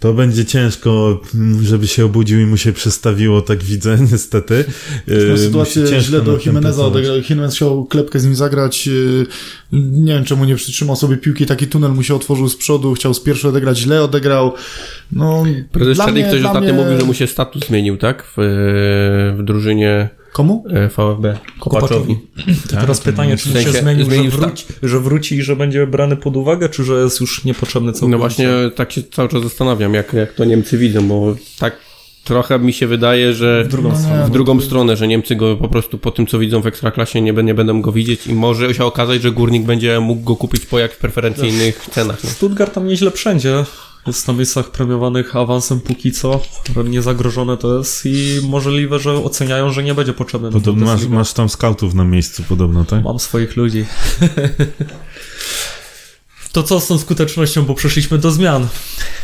[0.01, 1.21] To będzie ciężko,
[1.63, 4.65] żeby się obudził i mu się przestawiło, tak widzę, niestety.
[5.07, 7.15] Tą Yy, sytuację źle do Jimeneza odegrał.
[7.29, 8.87] Jimenez chciał klepkę z nim zagrać.
[8.87, 9.25] yy,
[9.71, 11.45] Nie wiem, czemu nie przytrzymał sobie piłki.
[11.45, 12.93] Taki tunel mu się otworzył z przodu.
[12.93, 14.53] Chciał z pierwszej odegrać, źle odegrał.
[15.11, 18.23] No, Prezes Czernik ktoś ostatnio mnie- mówił, że mu się status zmienił, tak?
[18.23, 18.33] W,
[19.37, 20.63] w drużynie Komu?
[20.69, 21.37] e, VfB.
[21.59, 22.17] Kopaczowi.
[22.69, 26.37] To teraz pytanie, czy się zmienił, że wróci, że wróci i że będzie brany pod
[26.37, 28.11] uwagę, czy że jest już niepotrzebny całkowicie?
[28.11, 31.77] No właśnie tak się cały czas zastanawiam, jak, jak to Niemcy widzą, bo tak
[32.23, 34.25] trochę mi się wydaje, że W drugą No nie, stronę.
[34.25, 37.33] w drugą stronę, że Niemcy go po prostu po tym, co widzą w Ekstraklasie, nie,
[37.33, 40.79] nie będą go widzieć i może się okazać, że Górnik będzie mógł go kupić po
[40.79, 42.23] jak preferencyjnych cenach.
[42.23, 42.29] Nie?
[42.29, 43.63] Stuttgart tam nieźle wszędzie.
[44.07, 46.41] Jest na miejscach premiowanych awansem póki co.
[46.85, 50.51] Niezagrożone to jest i możliwe, że oceniają, że nie będzie potrzebny.
[50.51, 53.03] Podobno masz, masz tam skautów na miejscu podobno, tak?
[53.03, 53.85] Mam swoich ludzi.
[56.51, 58.67] To co z tą skutecznością, bo przeszliśmy do zmian.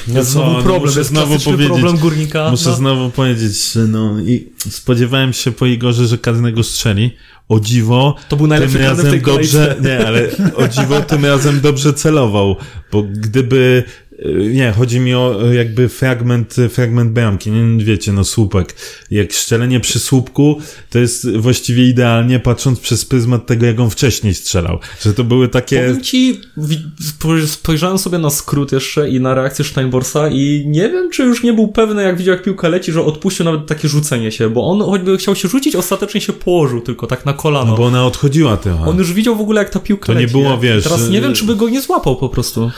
[0.08, 2.52] No Jest znowu co, problem, jest znowu powiedzieć- problem górnika.
[2.52, 2.76] Muszę no.
[2.76, 3.56] znowu powiedzieć,
[3.88, 7.12] no i spodziewałem się po Igorze, że karnego strzeli.
[7.50, 9.76] O dziwo, To był najlepszy tym razem dobrze, kolejce.
[9.82, 12.56] nie, ale o dziwo tym razem dobrze celował,
[12.92, 13.84] bo gdyby,
[14.54, 18.76] nie, chodzi mi o y, jakby fragment, fragment bramki, nie wiecie, no słupek.
[19.12, 24.34] Jak strzelenie przy słupku, to jest właściwie idealnie, patrząc przez pryzmat tego, jak on wcześniej
[24.34, 24.80] strzelał.
[25.02, 25.80] Że to były takie...
[25.80, 26.42] Powiem ci,
[27.48, 31.54] spojrzałem sobie na skrót jeszcze i na reakcję Steinborsa i nie wiem, czy już nie
[31.54, 34.82] był pewny, jak widział, jak piłka leci, że odpuścił nawet takie rzucenie się, bo on
[34.82, 37.72] choćby chciał się rzucić, ostatecznie się położył tylko tak na kolano.
[37.72, 38.84] No bo ona odchodziła trochę.
[38.86, 40.32] On już widział w ogóle, jak ta piłka To nie leci.
[40.32, 42.72] było, wiesz, Teraz nie y- wiem, czy by go nie złapał po prostu.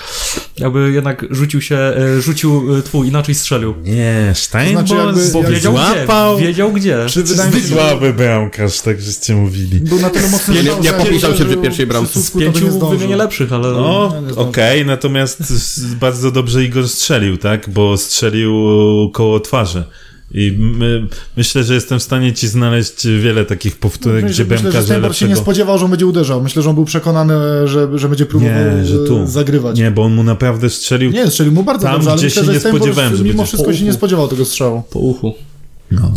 [0.58, 3.76] Jakby jednak rzucił się, e, rzucił e, twój, inaczej strzelił.
[3.84, 6.38] Nie, Steinbors To znaczy jakby- wiedział złapał.
[6.38, 6.98] gdzie, wiedział gdzie.
[7.10, 9.80] Czy wydaje mi się, Słaby bramkarz, tak żeście mówili.
[9.80, 12.22] był na tyle mocny, Nie, że nie, nie jak popisał się przy pierwszej bramce.
[12.22, 13.68] Z pięciu wymienię lepszych, ale...
[13.72, 14.86] No, okej, zdążył.
[14.88, 15.42] natomiast
[15.96, 17.70] bardzo dobrze Igor strzelił, tak?
[17.70, 18.54] Bo strzelił
[19.14, 19.84] koło twarzy.
[20.32, 24.58] I my, myślę, że jestem w stanie ci znaleźć wiele takich powtórek, Myślę, gdzie myślę,
[24.58, 25.44] że bramkarze Steinberg się nie lepszego...
[25.46, 26.44] spodziewał, że on będzie uderzał.
[26.44, 27.34] Myślę, że on był przekonany,
[27.66, 29.20] że, że będzie próbował Nie, że tu.
[29.24, 29.78] e, zagrywać.
[29.78, 31.12] Nie, bo on mu naprawdę strzelił...
[31.12, 33.24] Nie, strzelił mu bardzo Tam, dobrze, ale gdzie myślę, się że nie Steinberg spodziewałem, że
[33.24, 34.84] mimo wszystko się nie spodziewał tego strzału.
[34.92, 35.34] Po uchu.
[35.92, 36.14] No.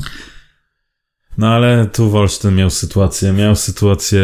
[1.39, 4.21] No ale tu Wolsztyn miał sytuację, miał sytuację...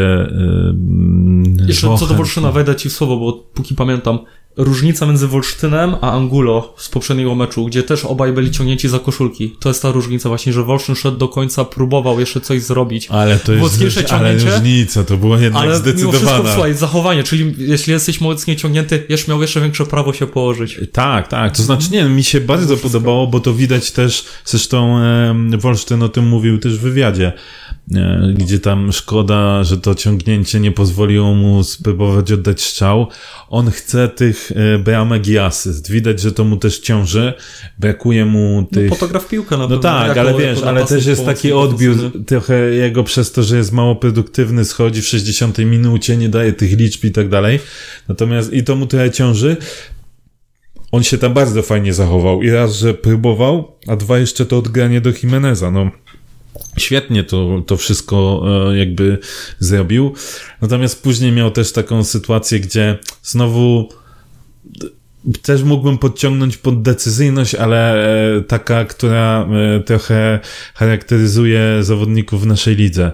[1.58, 2.16] Yy, Jeszcze co do Wochem.
[2.16, 4.18] Wolszyna, wejdę ci w słowo, bo póki pamiętam,
[4.58, 9.56] różnica między Wolsztynem a Angulo z poprzedniego meczu, gdzie też obaj byli ciągnięci za koszulki.
[9.60, 13.06] To jest ta różnica właśnie, że Wolsztyn szedł do końca, próbował jeszcze coś zrobić.
[13.10, 16.52] Ale to jest ale różnica, to była jednak Ale mimo wszystko, zdecydowana.
[16.52, 20.80] słuchaj, zachowanie, czyli jeśli jesteś mocniej ciągnięty, jeszcze miał jeszcze większe prawo się położyć.
[20.92, 21.56] Tak, tak.
[21.56, 26.08] To znaczy, nie, mi się bardzo podobało, bo to widać też, zresztą e, Wolsztyn o
[26.08, 27.32] tym mówił też w wywiadzie,
[28.34, 33.06] gdzie tam szkoda, że to ciągnięcie nie pozwoliło mu spróbować oddać strzał.
[33.48, 35.90] On chce tych e, bramek i asyst.
[35.90, 37.32] Widać, że to mu też ciąży.
[37.78, 38.90] Brakuje mu No, tych...
[38.90, 39.82] fotograf piłkę na No pewno.
[39.82, 41.96] tak, jako- ale wiesz, ale też jest taki odbiór
[42.26, 46.72] trochę jego przez to, że jest mało produktywny, schodzi w 60 minucie, nie daje tych
[46.78, 47.60] liczb i tak dalej.
[48.08, 49.56] Natomiast i to mu trochę ciąży.
[50.92, 52.42] On się tam bardzo fajnie zachował.
[52.42, 55.70] I raz, że próbował, a dwa jeszcze to odgranie do Jimeneza.
[55.70, 55.90] No,
[56.78, 59.18] świetnie to, to wszystko e, jakby
[59.58, 60.14] zrobił.
[60.62, 63.88] Natomiast później miał też taką sytuację, gdzie znowu
[65.42, 68.04] też mógłbym podciągnąć pod decyzyjność, ale
[68.36, 70.40] e, taka, która e, trochę
[70.74, 73.12] charakteryzuje zawodników w naszej lidze.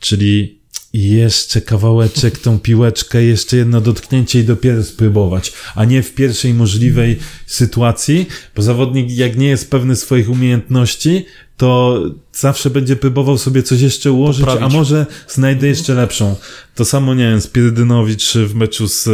[0.00, 0.55] Czyli
[0.96, 7.18] jeszcze kawałeczek, tą piłeczkę, jeszcze jedno dotknięcie i dopiero spróbować, a nie w pierwszej możliwej
[7.46, 11.24] sytuacji, bo zawodnik jak nie jest pewny swoich umiejętności,
[11.56, 14.74] to zawsze będzie próbował sobie coś jeszcze ułożyć, Poprawić.
[14.74, 16.36] a może znajdę jeszcze lepszą.
[16.74, 19.04] To samo, nie wiem, Spirdynowicz w meczu z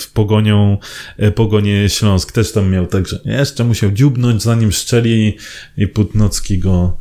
[0.00, 0.78] w Pogonią,
[1.16, 5.36] e, Pogonie Śląsk też tam miał, także jeszcze musiał dziubnąć, zanim szczeli
[5.76, 6.96] i Putnocki go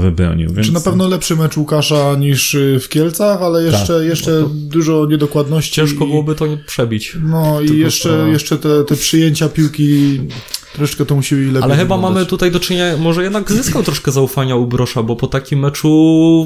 [0.00, 0.52] wybronił.
[0.52, 0.66] Więc...
[0.66, 5.72] Czy na pewno lepszy mecz Łukasza niż y, w Kielcach, ale jeszcze, jeszcze dużo niedokładności.
[5.72, 7.16] Ciężko i- byłoby to przebić.
[7.22, 10.20] No i jeszcze, to- jeszcze te, te przyjęcia piłki
[10.74, 12.14] troszkę to musieli lepiej Ale chyba wyglądać.
[12.14, 15.88] mamy tutaj do czynienia, może jednak zyskał troszkę zaufania u Brosza, bo po takim meczu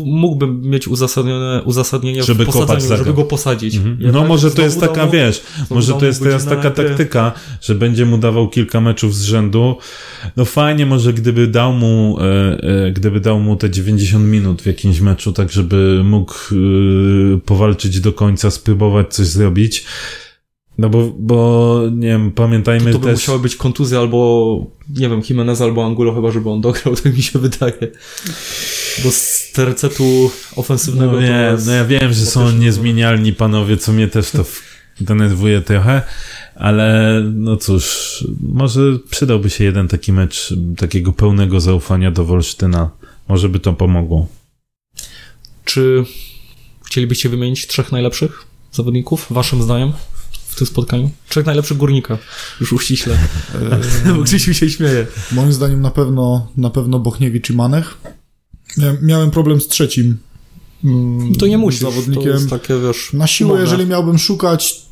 [0.07, 3.13] mógłbym mieć uzasadnione, uzasadnienie Żeby w posadzeniu, żeby go.
[3.15, 3.75] go posadzić.
[3.77, 3.97] Mhm.
[4.01, 6.85] Jednak No może to jest taka, mu- wiesz, może to jest teraz taka gry.
[6.89, 9.77] taktyka, że będzie mu dawał kilka meczów z rzędu.
[10.37, 14.67] No fajnie może gdyby dał mu, e, e, gdyby dał mu te 90 minut w
[14.67, 19.85] jakimś meczu, tak żeby mógł e, powalczyć do końca, spróbować coś zrobić.
[20.79, 23.15] No bo, bo nie wiem, pamiętajmy To by też...
[23.15, 27.23] musiały być kontuzje albo, nie wiem, Jimenez albo Angulo chyba, żeby on dograł, tak mi
[27.23, 27.89] się wydaje.
[29.05, 33.93] Bo z tercetu ofensywnego No, to nie, no ja wiem, że są niezmienialni panowie, co
[33.93, 34.45] mnie też to
[35.01, 36.03] denerwuje trochę,
[36.55, 42.91] ale no cóż, może przydałby się jeden taki mecz takiego pełnego zaufania do Wolsztyna.
[43.29, 44.27] Może by to pomogło.
[45.65, 46.05] Czy
[46.87, 49.93] chcielibyście wymienić trzech najlepszych zawodników, waszym zdaniem,
[50.59, 51.11] tym spotkaniu?
[51.29, 52.19] Trzech najlepszych górnika.
[52.61, 53.19] Już uściśle.
[54.17, 55.07] Bo Krzysiu się śmieje.
[55.33, 57.99] Moim zdaniem na pewno, na pewno Bochniewicz i Manech.
[58.79, 60.17] Mia- Miałem problem z trzecim
[60.85, 61.81] mm, To nie musisz.
[61.81, 62.49] zawodnikiem.
[62.49, 63.13] To takie, wiesz...
[63.13, 64.83] Na siłę, jeżeli miałbym szukać,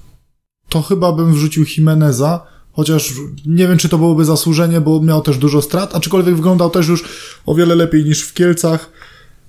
[0.68, 3.12] to chyba bym wrzucił Jimeneza, chociaż
[3.46, 7.05] nie wiem, czy to byłoby zasłużenie, bo miał też dużo strat, aczkolwiek wyglądał też już
[7.46, 8.90] o wiele lepiej niż w Kielcach,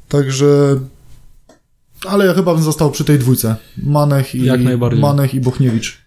[0.08, 0.80] także...
[2.08, 3.56] Ale ja chyba bym został przy tej dwójce.
[3.84, 5.02] Manech i, Jak najbardziej.
[5.02, 5.98] Manech i Bochniewicz.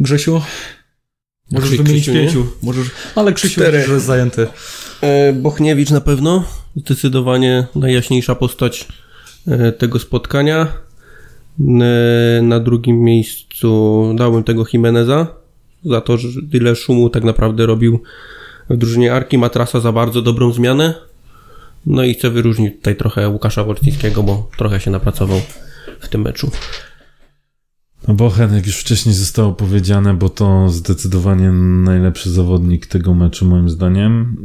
[0.00, 0.40] Grzesiu?
[1.50, 2.14] Możesz Krzysiu, wymienić nie?
[2.14, 2.46] pięciu.
[2.62, 2.86] Możesz...
[3.14, 3.84] Ale Krzysiu Cztery.
[3.86, 4.46] że jest zajęty.
[5.00, 6.44] E, Bochniewicz na pewno.
[6.76, 8.88] Zdecydowanie najjaśniejsza postać
[9.48, 10.66] e, tego spotkania.
[11.60, 15.26] E, Na drugim miejscu dałbym tego Jimeneza
[15.84, 18.02] za to, że tyle szumu tak naprawdę robił
[18.70, 19.38] w drużynie Arki.
[19.38, 20.94] Matrasa za bardzo dobrą zmianę.
[21.86, 25.40] No i chcę wyróżnić tutaj trochę Łukasza Worcińskiego, bo trochę się napracował
[26.00, 26.50] w tym meczu.
[28.08, 33.70] No Bochen, jak już wcześniej zostało powiedziane, bo to zdecydowanie najlepszy zawodnik tego meczu moim
[33.70, 34.36] zdaniem.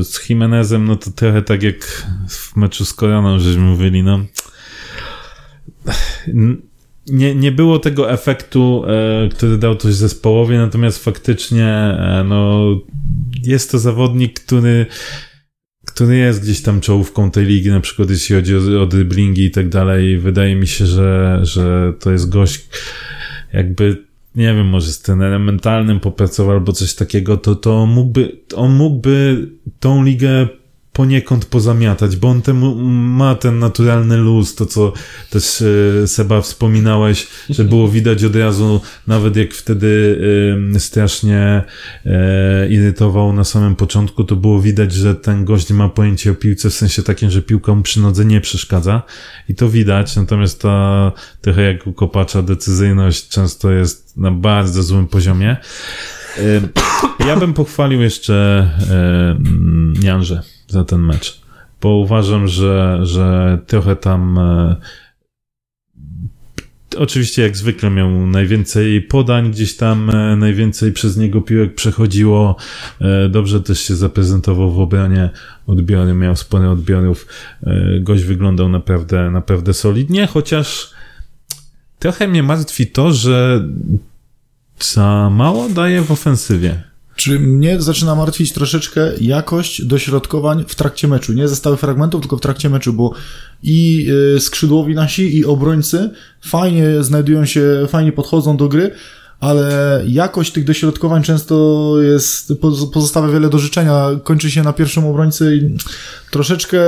[0.00, 4.20] E, Z Jimenezem, no to trochę tak jak w meczu z Koreaną, żeśmy mówili, no
[7.06, 12.64] nie, nie było tego efektu, e, który dał coś zespołowi, natomiast faktycznie e, no,
[13.42, 14.86] jest to zawodnik, który
[15.94, 18.88] który jest gdzieś tam czołówką tej ligi, na przykład jeśli chodzi o, o
[19.36, 20.18] i tak dalej.
[20.18, 22.68] Wydaje mi się, że, że to jest gość
[23.52, 24.04] jakby
[24.34, 29.46] nie wiem, może z trenerem mentalnym popracował albo coś takiego, to, to mógłby, on mógłby
[29.80, 30.48] tą ligę
[30.94, 34.92] poniekąd pozamiatać, bo on temu ma ten naturalny luz, to co
[35.30, 35.62] też
[36.02, 40.20] e, Seba wspominałeś, że było widać od razu, nawet jak wtedy
[40.74, 41.62] e, strasznie
[42.06, 46.70] e, irytował na samym początku, to było widać, że ten gość ma pojęcie o piłce
[46.70, 49.02] w sensie takim, że piłka mu przy nodze nie przeszkadza.
[49.48, 55.06] I to widać, natomiast ta trochę jak u Kopacza decyzyjność często jest na bardzo złym
[55.06, 55.56] poziomie.
[57.26, 58.70] Ja bym pochwalił jeszcze
[60.02, 61.40] Janże za ten mecz,
[61.80, 64.76] bo uważam, że, że trochę tam e,
[66.96, 72.56] oczywiście jak zwykle miał najwięcej podań gdzieś tam, e, najwięcej przez niego piłek przechodziło.
[73.00, 75.30] E, dobrze też się zaprezentował w obronie.
[75.66, 77.26] Odbiory miał sporo odbiorów.
[78.00, 80.90] Gość wyglądał naprawdę, naprawdę solidnie, chociaż
[81.98, 83.68] trochę mnie martwi to, że
[84.80, 86.93] za mało daje w ofensywie.
[87.16, 91.32] Czy mnie zaczyna martwić troszeczkę jakość dośrodkowań w trakcie meczu?
[91.32, 93.12] Nie ze stałych fragmentów, tylko w trakcie meczu, bo
[93.62, 98.90] i y, skrzydłowi nasi, i obrońcy fajnie znajdują się, fajnie podchodzą do gry,
[99.44, 104.06] ale jakość tych dośrodkowań często jest, poz- pozostawia wiele do życzenia.
[104.24, 105.76] Kończy się na pierwszym obrońcy i
[106.30, 106.78] troszeczkę,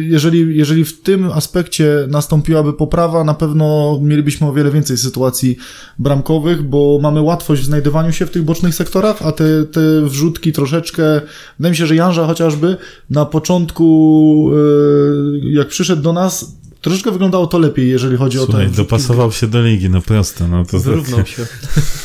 [0.00, 5.56] jeżeli, jeżeli w tym aspekcie nastąpiłaby poprawa, na pewno mielibyśmy o wiele więcej sytuacji
[5.98, 10.52] bramkowych, bo mamy łatwość w znajdowaniu się w tych bocznych sektorach, a te, te wrzutki
[10.52, 11.20] troszeczkę,
[11.58, 12.76] wydaje mi się, że Janża chociażby
[13.10, 18.60] na początku, y, jak przyszedł do nas, troszeczkę wyglądało to lepiej, jeżeli chodzi o Słuchaj,
[18.66, 20.48] te wrzutki z dopasował się do ligi, no proste.
[20.48, 20.80] No to
[21.16, 21.46] tak, się.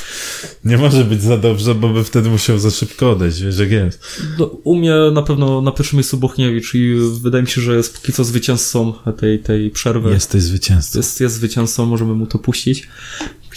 [0.66, 4.22] nie może być za dobrze, bo by wtedy musiał za szybko odejść, wiesz jak jest.
[4.40, 7.98] No, u mnie na pewno na pierwszym miejscu Bochniewicz i wydaje mi się, że jest
[7.98, 10.10] póki co zwycięzcą tej, tej przerwy.
[10.10, 11.00] Jesteś zwycięzcą.
[11.00, 12.88] Jest, jest zwycięzcą, możemy mu to puścić.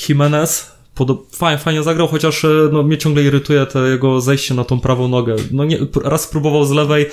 [0.08, 0.79] Jimenez
[1.32, 5.08] fajnie, fajnie zagrał, chociaż e, no, mnie ciągle irytuje to jego zejście na tą prawą
[5.08, 5.36] nogę.
[5.52, 7.06] No nie, raz próbował z lewej,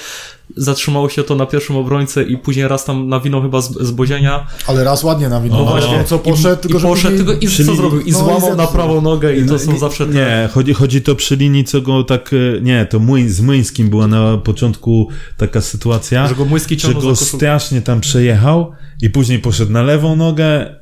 [0.55, 4.47] zatrzymało się to na pierwszym obrońcy i później raz tam nawinął chyba z, z bozienia.
[4.67, 5.59] Ale raz ładnie nawinął.
[5.59, 7.99] No właśnie, co poszedł, I, tylko i poszedł, tylko i co zrobił?
[7.99, 8.67] I no i złamał na zepsuł.
[8.75, 10.13] prawą nogę i to No, są nie- zawsze te...
[10.13, 12.31] Nie, chodzi, chodzi to przy linii, co go tak.
[12.33, 16.93] e, Nie, to Młyń, z Młyńskim była na początku taka sytuacja, Że go Młyński że
[16.93, 18.71] go strasznie tam przejechał
[19.01, 20.75] i później poszedł na lewą nogę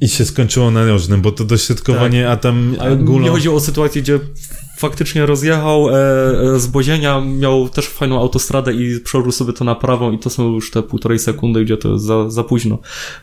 [0.00, 2.86] i się skończyło na rożnym, bo to dośrodkowanie, a tam Tak.
[2.86, 4.20] Ale nie chodziło o sytuację, gdzie
[4.78, 5.94] faktycznie rozjechał e,
[6.54, 10.30] e, z Bozienia, miał też fajną autostradę i przełożył sobie to na prawą i to
[10.30, 12.78] są już te półtorej sekundy, gdzie to jest za, za późno.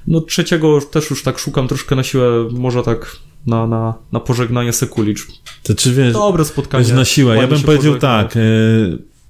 [0.08, 4.74] No trzeciego też już tak szukam troszkę na siłę, może tak na, na, na pożegnanie
[4.74, 5.28] Sekulicz.
[5.64, 6.84] To czy wiesz, Dobre spotkanie.
[6.84, 7.36] wiesz na siłę.
[7.36, 8.24] Ja bym powiedział pożegnał.
[8.24, 8.40] tak, e,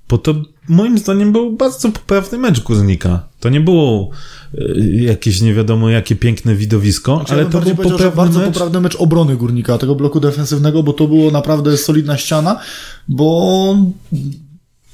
[0.10, 0.36] bo to
[0.70, 3.28] moim zdaniem był bardzo poprawny mecz Górnika.
[3.40, 4.10] To nie było
[4.58, 8.48] e, jakieś nie wiadomo jakie piękne widowisko, Znaczy, ale ja to był poprawny bardzo mecz.
[8.48, 12.60] poprawny mecz obrony Górnika, tego bloku defensywnego, bo to było naprawdę solidna ściana,
[13.08, 13.78] bo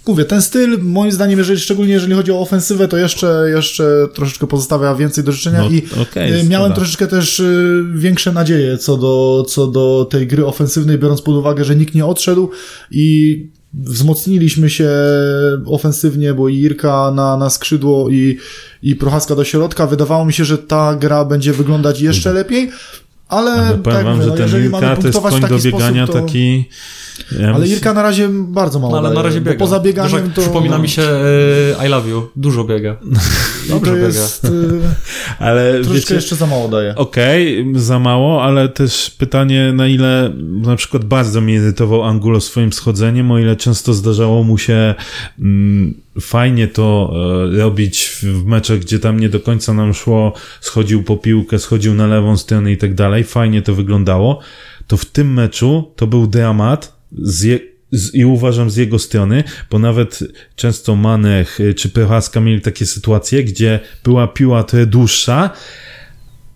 [0.07, 4.47] mówię, ten styl moim zdaniem, jeżeli, szczególnie jeżeli chodzi o ofensywę, to jeszcze, jeszcze troszeczkę
[4.47, 8.97] pozostawia więcej do życzenia No, i okej, y, miałem troszeczkę też y, większe nadzieje co
[8.97, 12.49] do, co do tej gry ofensywnej, biorąc pod uwagę, że nikt nie odszedł
[12.91, 14.89] i wzmocniliśmy się
[15.65, 18.37] ofensywnie, bo i Irka na, na skrzydło i,
[18.83, 19.87] i Prochaska do środka.
[19.87, 22.71] Wydawało mi się, że ta gra będzie wyglądać jeszcze lepiej,
[23.27, 26.05] ale, Ale powiem tak wam, mówię, że no, ten Irka to jest koń do biegania
[26.05, 26.27] sposób, to...
[26.27, 26.69] taki...
[27.39, 29.59] Ja Ale myślę- Irka na razie bardzo mało No, ale daje, na razie biega.
[29.59, 30.41] Poza bieganiem to...
[30.41, 32.29] Przypomina mi się e, I love you.
[32.35, 32.95] Dużo biega.
[33.69, 34.07] Dobrze to biega.
[34.07, 34.45] jest...
[34.45, 34.49] y,
[35.39, 36.95] ale Troszeczkę wiecie, jeszcze za mało daje.
[36.95, 42.73] Okej, za mało, ale też pytanie, na ile na przykład bardzo mnie irytował Angulo swoim
[42.73, 44.95] schodzeniem, o ile często zdarzało mu się
[45.39, 47.13] mm, fajnie to
[47.53, 51.93] e, robić w, meczach, gdzie tam nie do końca nam szło, schodził po piłkę, schodził
[51.93, 54.39] na lewą stronę i tak dalej, fajnie to wyglądało,
[54.87, 56.98] to w tym meczu to był dramat
[57.43, 57.59] je,
[57.91, 60.19] z, i uważam z jego strony, bo nawet
[60.55, 65.49] często Manech y, czy Prochaska mieli takie sytuacje, gdzie była piła trochę dłuższa,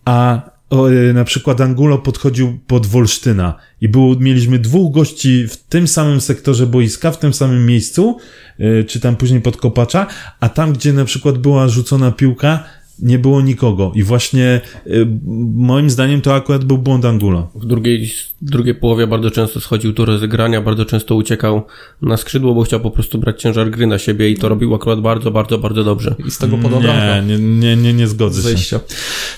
[0.06, 3.56] a o, y, na przykład Angulo podchodził pod Wolsztyna.
[3.82, 8.18] I było, mieliśmy dwóch gości w tym samym sektorze boiska, w tym samym miejscu,
[8.60, 10.08] y, czy tam później pod Kopacza,
[10.40, 12.64] a tam, gdzie na przykład była rzucona piłka,
[13.04, 13.92] nie było nikogo.
[13.96, 15.08] I właśnie y,
[15.56, 17.52] moim zdaniem to akurat był błąd Angulo.
[17.56, 18.08] W drugiej,
[18.42, 21.64] w drugiej połowie bardzo często schodził do rozegrania, bardzo często uciekał
[22.02, 25.02] na skrzydło, bo chciał po prostu brać ciężar gry na siebie i to robił akurat
[25.02, 26.16] bardzo, bardzo, bardzo dobrze.
[26.28, 27.24] I z tego bramkę.
[27.28, 28.50] Nie, nie, nie, nie, nie zgodzę Z się.
[28.50, 28.80] zejścia.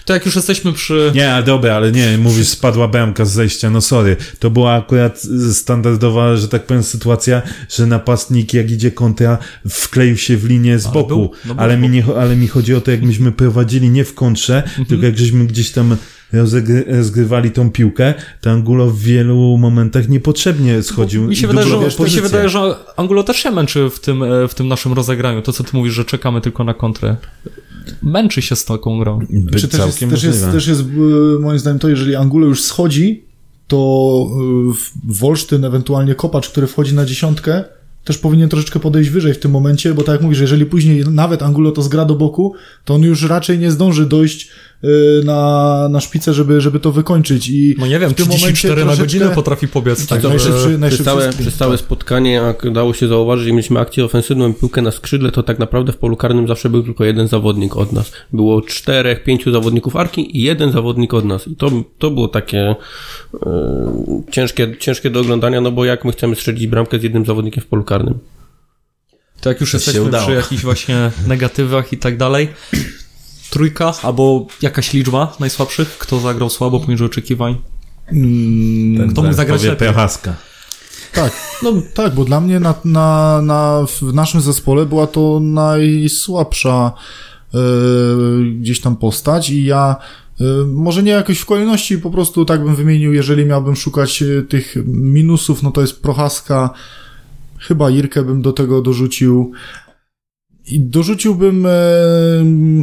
[0.06, 1.12] To jak już jesteśmy przy...
[1.16, 4.16] Nie, ale dobra, ale nie, mówisz, spadła bramka z zejścia, no sorry.
[4.40, 9.38] To była akurat standardowa, że tak powiem, sytuacja, że napastnik, jak idzie kontra,
[9.70, 11.08] wkleił się w linię z Ale boku.
[11.08, 14.14] był- no ale, mi nie, ale mi chodzi o to, jak myśmy prowadzili nie w
[14.14, 14.86] kontrze, Mhm.
[14.86, 15.98] tylko jak żeśmy gdzieś tam
[16.88, 21.24] rozgrywali tą piłkę, to Angulo w wielu momentach niepotrzebnie schodził.
[21.24, 24.24] Mi się, i wydaje, że, mi się wydaje, że Angulo też się męczy w tym,
[24.24, 25.42] e, w tym naszym rozegraniu.
[25.42, 27.16] To, co ty mówisz, że czekamy tylko na kontrę.
[28.02, 29.20] Męczy się z taką grą.
[29.30, 32.64] Być Czy też jest, też, jest, też jest y, moim zdaniem to, jeżeli Angulo już
[32.64, 33.24] schodzi,
[33.68, 34.30] to
[34.74, 37.64] w- Wolsztyn, ewentualnie Kopacz, który wchodzi na dziesiątkę,
[38.06, 41.44] też powinien troszeczkę podejść wyżej w tym momencie, bo tak jak mówisz, jeżeli później nawet
[41.44, 44.50] Angulo to zgra do boku, to on już raczej nie zdąży dojść
[45.24, 49.02] na, na szpicę, żeby, żeby to wykończyć i No nie wiem, w tym 34 momencie
[49.02, 50.08] na godzinę potrafi pobiec.
[50.08, 51.86] Tak, najszybszy- Przez najszybszy całe, sprint, przez całe tak.
[51.86, 55.60] spotkanie, jak dało się zauważyć, że mieliśmy akcję ofensywną i piłkę na skrzydle, to tak
[55.60, 58.12] naprawdę w polu karnym zawsze był tylko jeden zawodnik od nas.
[58.34, 61.48] Było czterech, pięciu zawodników Arki i jeden zawodnik od nas.
[61.48, 62.76] I to, to było takie
[63.46, 67.64] e, ciężkie, ciężkie do oglądania, no bo jak my chcemy strzelić bramkę z jednym zawodnikiem
[67.64, 68.20] w polu karnym?
[69.42, 72.48] To jak już jesteśmy przy jakichś właśnie negatywach i tak dalej,
[73.50, 77.56] trójka albo jakaś liczba najsłabszych, kto zagrał słabo poniżej oczekiwań.
[78.12, 79.88] Mm, Kto mógł zagrać Powie lepiej?
[79.88, 80.36] Prochaska.
[81.14, 81.34] Tak,
[81.64, 86.92] no tak, bo dla mnie na, na, na, w naszym zespole była to najsłabsza
[87.54, 87.58] e,
[88.60, 89.96] gdzieś tam postać i ja
[90.42, 94.42] e, może nie jakoś w kolejności, po prostu tak bym wymienił, jeżeli miałbym szukać e,
[94.42, 96.70] tych minusów, no to jest Prochaska,
[97.60, 99.52] chyba Irkę bym do tego dorzucił.
[100.68, 101.70] I dorzuciłbym e,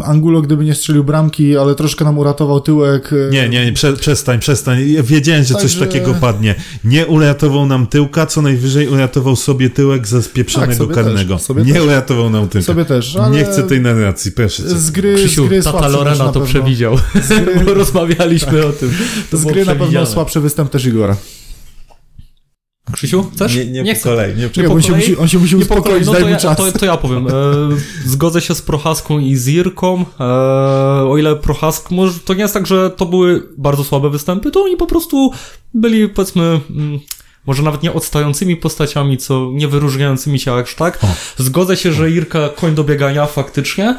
[0.04, 3.10] Angulo, gdyby nie strzelił bramki, ale troszkę nam uratował tyłek.
[3.12, 4.78] e, Nie, nie, nie prze, przestań, przestań.
[4.90, 6.54] Ja wiedziałem, że coś Także- takiego padnie.
[6.84, 11.36] Nie uratował nam tyłka, co najwyżej uratował sobie tyłek ze spieprzonego Tak, karnego.
[11.38, 11.82] też, nie też.
[11.82, 12.66] uratował nam tyłka.
[12.66, 14.68] Sobie też, ale Nie chcę tej narracji, proszę cię.
[14.68, 16.46] z gry, Krzysiu, z gry tata Lorena na to pewno.
[16.46, 18.90] przewidział, gry- bo rozmawialiśmy o tym.
[19.30, 21.16] To Z gry na pewno słabszy występ też Igora.
[22.92, 23.56] Krzysiu, chcesz?
[23.56, 24.08] Nie, nie, po chcę.
[24.10, 24.36] kolei.
[24.36, 25.00] Nie, po bo on się, kolei?
[25.00, 26.56] musi, on się musi Nie po kolei, uspokoić, no daj to mu ja, czas.
[26.56, 27.26] to, to ja powiem.
[27.26, 27.30] E,
[28.06, 30.04] zgodzę się z Prochaską i z Irką.
[30.20, 30.24] E,
[31.08, 34.62] o ile Prochask, może to nie jest tak, że to były bardzo słabe występy, to
[34.62, 35.32] oni po prostu
[35.74, 37.00] byli, powiedzmy, mm,
[37.46, 40.98] może nawet nie odstającymi postaciami, co nie wyróżniającymi się aż tak.
[41.38, 43.96] Zgodzę się, że Irka koń do biegania faktycznie.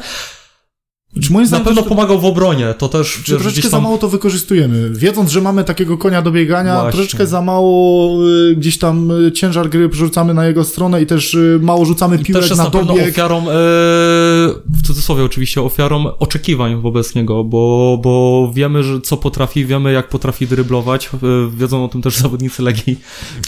[1.22, 3.70] Czy moim Na zdaniem pewno też- pomagał w obronie, to też Czy troszeczkę gdzieś za
[3.70, 3.82] tam...
[3.82, 4.90] mało to wykorzystujemy.
[4.90, 6.92] Wiedząc, że mamy takiego konia do biegania, Właśnie.
[6.92, 8.18] troszeczkę za mało
[8.50, 12.16] y, gdzieś tam y, ciężar gry przerzucamy na jego stronę i też y, mało rzucamy
[12.16, 13.08] I piłek też jest na na pewno dobieg.
[13.08, 13.42] ofiarą, e,
[14.66, 20.08] w cudzysłowie oczywiście, ofiarą oczekiwań wobec niego, bo, bo wiemy, że co potrafi, wiemy jak
[20.08, 21.18] potrafi dryblować, e,
[21.56, 23.00] wiedzą o tym też zawodnicy Legii,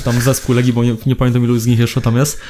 [0.04, 2.40] tam zespół Legii, bo nie, nie pamiętam ilu z nich jeszcze tam jest.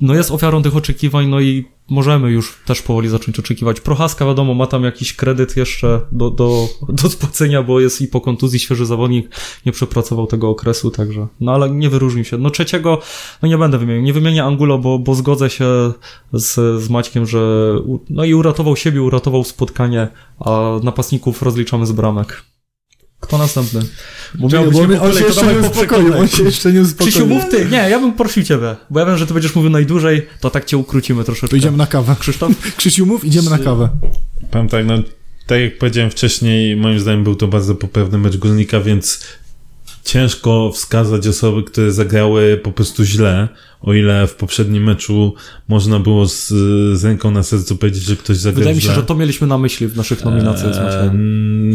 [0.00, 3.80] No jest ofiarą tych oczekiwań, no i możemy już też powoli zacząć oczekiwać.
[3.80, 8.20] Prochaska, wiadomo, ma tam jakiś kredyt jeszcze do, do, do spłacenia, bo jest i po
[8.20, 9.30] kontuzji świeży zawodnik,
[9.66, 12.38] nie przepracował tego okresu, także, no ale nie wyróżnił się.
[12.38, 13.00] No trzeciego,
[13.42, 15.92] no nie będę wymieniał, nie wymienię Angulo, bo, bo zgodzę się
[16.32, 17.74] z, z Maćkiem, że
[18.10, 20.08] no i uratował siebie, uratował spotkanie,
[20.40, 22.44] a napastników rozliczamy z bramek.
[23.20, 23.80] Kto następny?
[24.34, 24.60] Bo nie
[25.00, 27.10] on, się jeszcze nie po uspokoił, on się jeszcze nie uspokoił.
[27.10, 27.64] Krzysiu, mów ty.
[27.64, 30.64] Nie, ja bym prosił ciebie, bo ja wiem, że ty będziesz mówił najdłużej, to tak
[30.64, 31.48] cię ukrócimy troszeczkę.
[31.48, 32.16] To idziemy na kawę.
[32.18, 32.52] Krzysztof?
[32.76, 33.88] Krzysiu, mów, idziemy na kawę.
[34.50, 34.94] Powiem tak, no,
[35.46, 39.20] tak jak powiedziałem wcześniej, moim zdaniem był to bardzo poprawny mecz Górnika, więc
[40.04, 43.48] ciężko wskazać osoby, które zagrały po prostu źle,
[43.80, 45.34] o ile w poprzednim meczu
[45.68, 46.48] można było z,
[46.98, 48.90] z ręką na sercu powiedzieć, że ktoś zagrał Wydaje mi źle.
[48.90, 51.10] się, że to mieliśmy na myśli w naszych nominacjach Eee.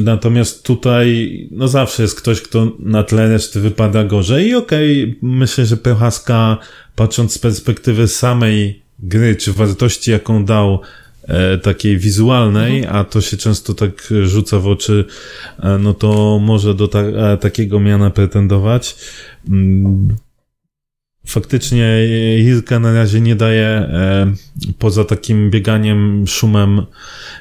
[0.04, 5.66] Natomiast tutaj, no zawsze jest ktoś, kto na tle reszty wypada gorzej i okej, myślę,
[5.66, 6.58] że Prochaska,
[6.96, 10.80] patrząc z perspektywy samej gry, czy wartości, jaką dał
[11.64, 15.06] takiej wizualnej, a to się często tak rzuca w oczy,
[15.60, 18.96] e, no to może do ta, e, takiego miana pretendować.
[21.26, 22.08] Faktycznie
[22.38, 24.34] Jirka na razie nie daje e,
[24.80, 26.86] poza takim bieganiem, szumem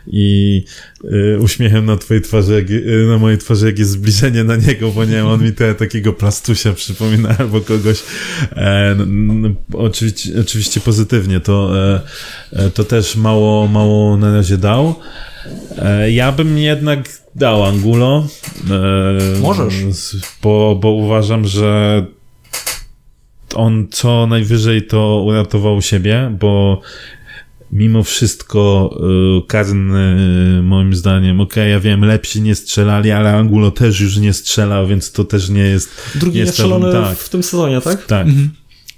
[0.06, 0.64] i
[1.04, 4.90] e, uśmiechem na twojej twarzy, jak, e, na mojej twarzy, jak jest zbliżenie na niego,
[4.90, 8.02] bo nie on mi trochę takiego plastusia przypomina albo kogoś.
[9.72, 11.72] Oczywiście, oczywiście pozytywnie, to,
[12.74, 14.94] to też mało, mało na razie dał.
[16.10, 18.26] Ja bym jednak dał Angulo.
[19.40, 19.74] Możesz.
[20.42, 22.04] Bo, bo uważam, że
[23.54, 26.80] on co najwyżej to uratował siebie, bo
[27.72, 28.90] mimo wszystko
[29.42, 30.16] y, karny
[30.58, 34.86] y, moim zdaniem, okej, ja wiem, lepsi nie strzelali, ale Angulo też już nie strzelał,
[34.86, 35.90] więc to też nie jest...
[36.14, 37.18] Drugi jest niestrzelony tak.
[37.18, 38.06] w tym sezonie, tak?
[38.06, 38.26] Tak.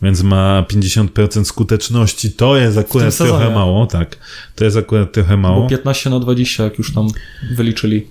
[0.03, 2.33] Więc ma 50% skuteczności.
[2.33, 4.17] To jest akurat trochę mało, tak.
[4.55, 5.63] To jest akurat trochę mało.
[5.63, 7.09] Bo 15 na 20, jak już tam
[7.57, 8.07] wyliczyli.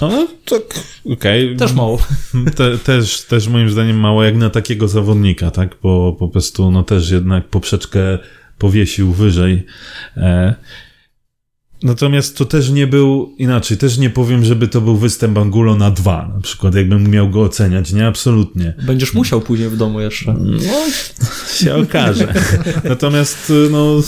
[0.00, 0.62] No, tak,
[1.12, 1.56] okej.
[1.56, 1.98] Też mało.
[2.56, 5.76] Te, też, też moim zdaniem mało jak na takiego zawodnika, tak?
[5.82, 8.18] Bo po prostu, no też jednak poprzeczkę
[8.58, 9.66] powiesił wyżej.
[10.16, 10.54] E,
[11.82, 15.90] natomiast to też nie był, inaczej, też nie powiem, żeby to był występ Angulo na
[15.90, 18.06] dwa, na przykład, jakbym miał go oceniać, nie?
[18.06, 18.74] Absolutnie.
[18.86, 20.34] Będziesz musiał później w domu jeszcze.
[20.38, 20.56] No,
[21.54, 22.34] się okaże.
[22.84, 24.00] Natomiast no,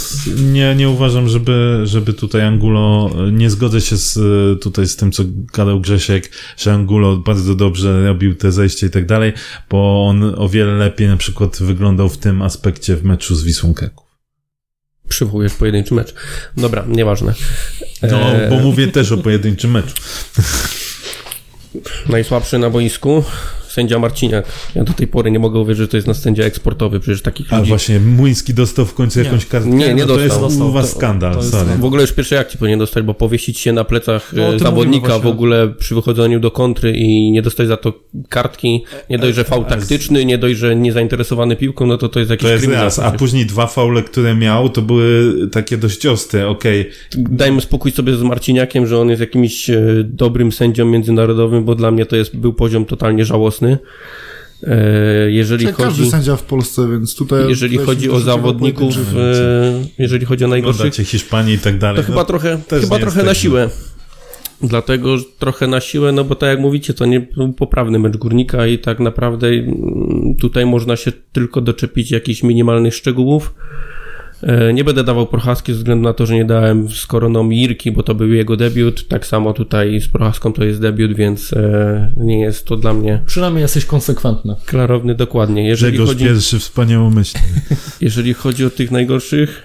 [0.53, 4.19] nie, nie uważam, żeby, żeby tutaj Angulo, nie zgodzę się z,
[4.63, 5.23] tutaj z tym, co
[5.55, 9.33] gadał Grzesiek, że Angulo bardzo dobrze robił te zejście i tak dalej,
[9.71, 13.75] bo on o wiele lepiej na przykład wyglądał w tym aspekcie w meczu z Wisłą
[13.75, 14.10] Kraków.
[15.11, 16.15] Przywołujesz pojedynczy mecz.
[16.57, 17.35] Dobra, nieważne.
[18.03, 19.95] No, E, bo mówię też o pojedynczym meczu.
[22.09, 23.25] Najsłabszy na boisku
[23.73, 24.45] sędzia Marciniak.
[24.75, 27.53] Ja do tej pory nie mogę uwierzyć, że to jest nasz sędzia eksportowy, przecież takich
[27.53, 27.69] A ludzi...
[27.69, 29.71] właśnie, Młyński dostał w końcu jakąś kartkę?
[29.71, 30.69] Nie, nie no to jest dostał.
[30.69, 31.71] u was To- skandal, to jest- sorry.
[31.79, 35.19] W ogóle już pierwszej akcji powinien dostać, bo powiesić się na plecach No, e, zawodnika
[35.19, 37.93] w ogóle przy wychodzeniu do kontry i nie dostać za to
[38.29, 42.09] kartki, nie dość, że fał a z- taktyczny, nie dość, że niezainteresowany piłką, no to
[42.09, 45.77] to jest jakiś To jest raz, a później dwa faule, które miał, to były takie
[45.77, 46.91] dość ostre, okej.
[47.17, 51.91] Dajmy spokój sobie z Marciniakiem, że on jest jakimś e, dobrym sędzią międzynarodowym, bo dla
[51.91, 53.60] mnie to jest, był poziom totalnie żałosny.
[53.67, 57.49] E, Jeżeli każdy chodzi, sędzia w Polsce, więc tutaj...
[57.49, 61.97] jeżeli tutaj chodzi o zawodników, e, jeżeli chodzi o najgorszych, Hiszpanii i tak dalej.
[61.97, 63.71] To no, chyba trochę, chyba trochę na siłę.
[64.63, 68.17] Dlatego że trochę na siłę, no bo tak jak mówicie, to nie był poprawny mecz
[68.17, 73.55] górnika i tak naprawdę mm, tutaj można się tylko doczepić jakichś minimalnych szczegółów.
[74.43, 77.93] E, Nie będę dawał Prochaski ze względu na to, że nie dałem z Koroną Mirki,
[77.93, 79.09] bo to był jego debiut.
[79.09, 83.23] Tak samo tutaj z Prochaską to jest debiut, więc e, nie jest to dla mnie
[83.27, 84.55] Przynajmniej jesteś konsekwentny.
[84.67, 85.69] klarowny dokładnie.
[85.69, 87.41] Jeżeli Grzegorz chodzi, pierwszy wspaniałomyślny.
[88.01, 89.63] jeżeli chodzi o tych najgorszych,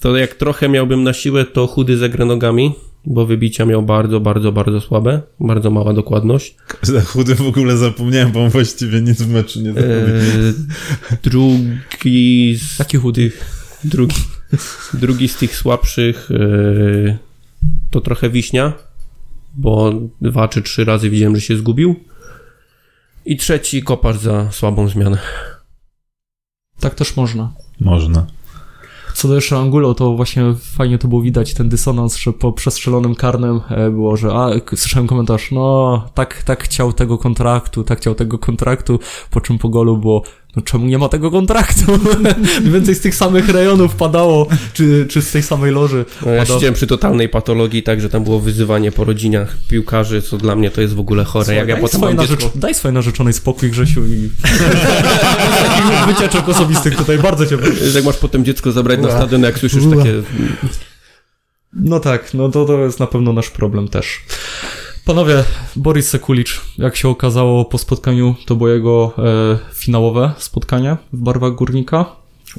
[0.00, 2.72] to jak trochę miałbym na siłę, to chudy ze nogami,
[3.04, 6.56] bo wybicia miał bardzo, bardzo, bardzo słabe, bardzo mała dokładność.
[6.82, 9.90] Za chudy w ogóle zapomniałem, bo on właściwie nic w meczu nie zrobił.
[9.90, 10.54] Eee,
[11.22, 13.32] drugi z Taki chudy.
[13.84, 14.16] Drugi,
[14.94, 17.16] drugi z tych słabszych eee,
[17.90, 18.72] to trochę wiśnia,
[19.54, 21.96] bo dwa czy trzy razy widziałem, że się zgubił.
[23.24, 25.18] I trzeci koparz za słabą zmianę.
[26.80, 27.52] Tak też można.
[27.80, 28.26] Można.
[29.14, 33.14] Co do jeszcze Angulo, to właśnie fajnie to było widać, ten dysonans, że po przestrzelonym
[33.14, 38.14] karnym e, było, że a, słyszałem komentarz, no, tak, tak chciał tego kontraktu, tak chciał
[38.14, 38.98] tego kontraktu,
[39.30, 40.22] po czym po golu było,
[40.56, 41.98] no czemu nie ma tego kontraktu?
[42.72, 46.04] Więcej z tych samych rejonów padało, czy, czy z tej samej loży.
[46.26, 50.38] No, ja siedziałem przy totalnej patologii, tak, że tam było wyzywanie po rodzinach piłkarzy, co
[50.38, 51.54] dla mnie to jest w ogóle chore.
[51.54, 54.30] Jak ja potem dziecko, narzecz- daj swojej narzeczonej spokój, Grzesiu, i
[55.76, 57.58] takich wycieczek osobistych tutaj, bardzo cię
[57.94, 60.22] jak masz potem dziecko zabrać na stadion, jak słyszysz takie
[61.72, 64.20] No tak, no to, to jest na pewno nasz problem też.
[65.10, 65.44] Panowie,
[65.76, 69.22] Boris Sekulicz, jak się okazało po spotkaniu, to było jego e,
[69.74, 72.06] finałowe spotkanie w barwach górnika.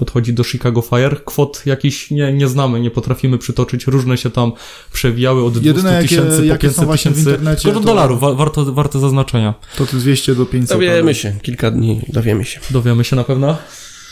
[0.01, 1.15] Odchodzi do Chicago Fire.
[1.25, 3.87] Kwot jakiś nie, nie znamy, nie potrafimy przytoczyć.
[3.87, 4.51] Różne się tam
[4.93, 7.61] przewijały od 200 Jedyne, jakie- tysięcy po jakie są 500 właśnie w tysięcy.
[7.63, 9.53] Tylko do to- dolarów, wa- warto, warte zaznaczenia.
[9.77, 10.77] To te 200 do 500.
[10.77, 12.59] Dowiemy się, kilka dni dowiemy się.
[12.71, 13.57] Dowiemy się na pewno.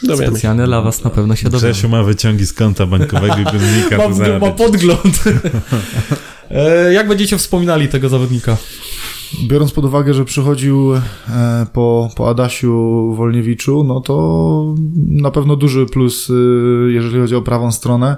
[0.03, 0.31] Dowiemy się.
[0.31, 1.71] Specjalnie dla was na pewno się dowiemy.
[1.73, 4.13] Grzesiu ma wyciągi z konta bankowego górnika.
[4.13, 5.23] zaraz mam podgląd.
[6.51, 8.57] e, jak będziecie wspominali tego zawodnika?
[9.47, 11.01] Biorąc pod uwagę, że przychodził e,
[11.73, 14.75] po, po Adasiu Wolniewiczu, no to
[15.07, 16.33] na pewno duży plus, e,
[16.91, 18.17] jeżeli chodzi o prawą stronę.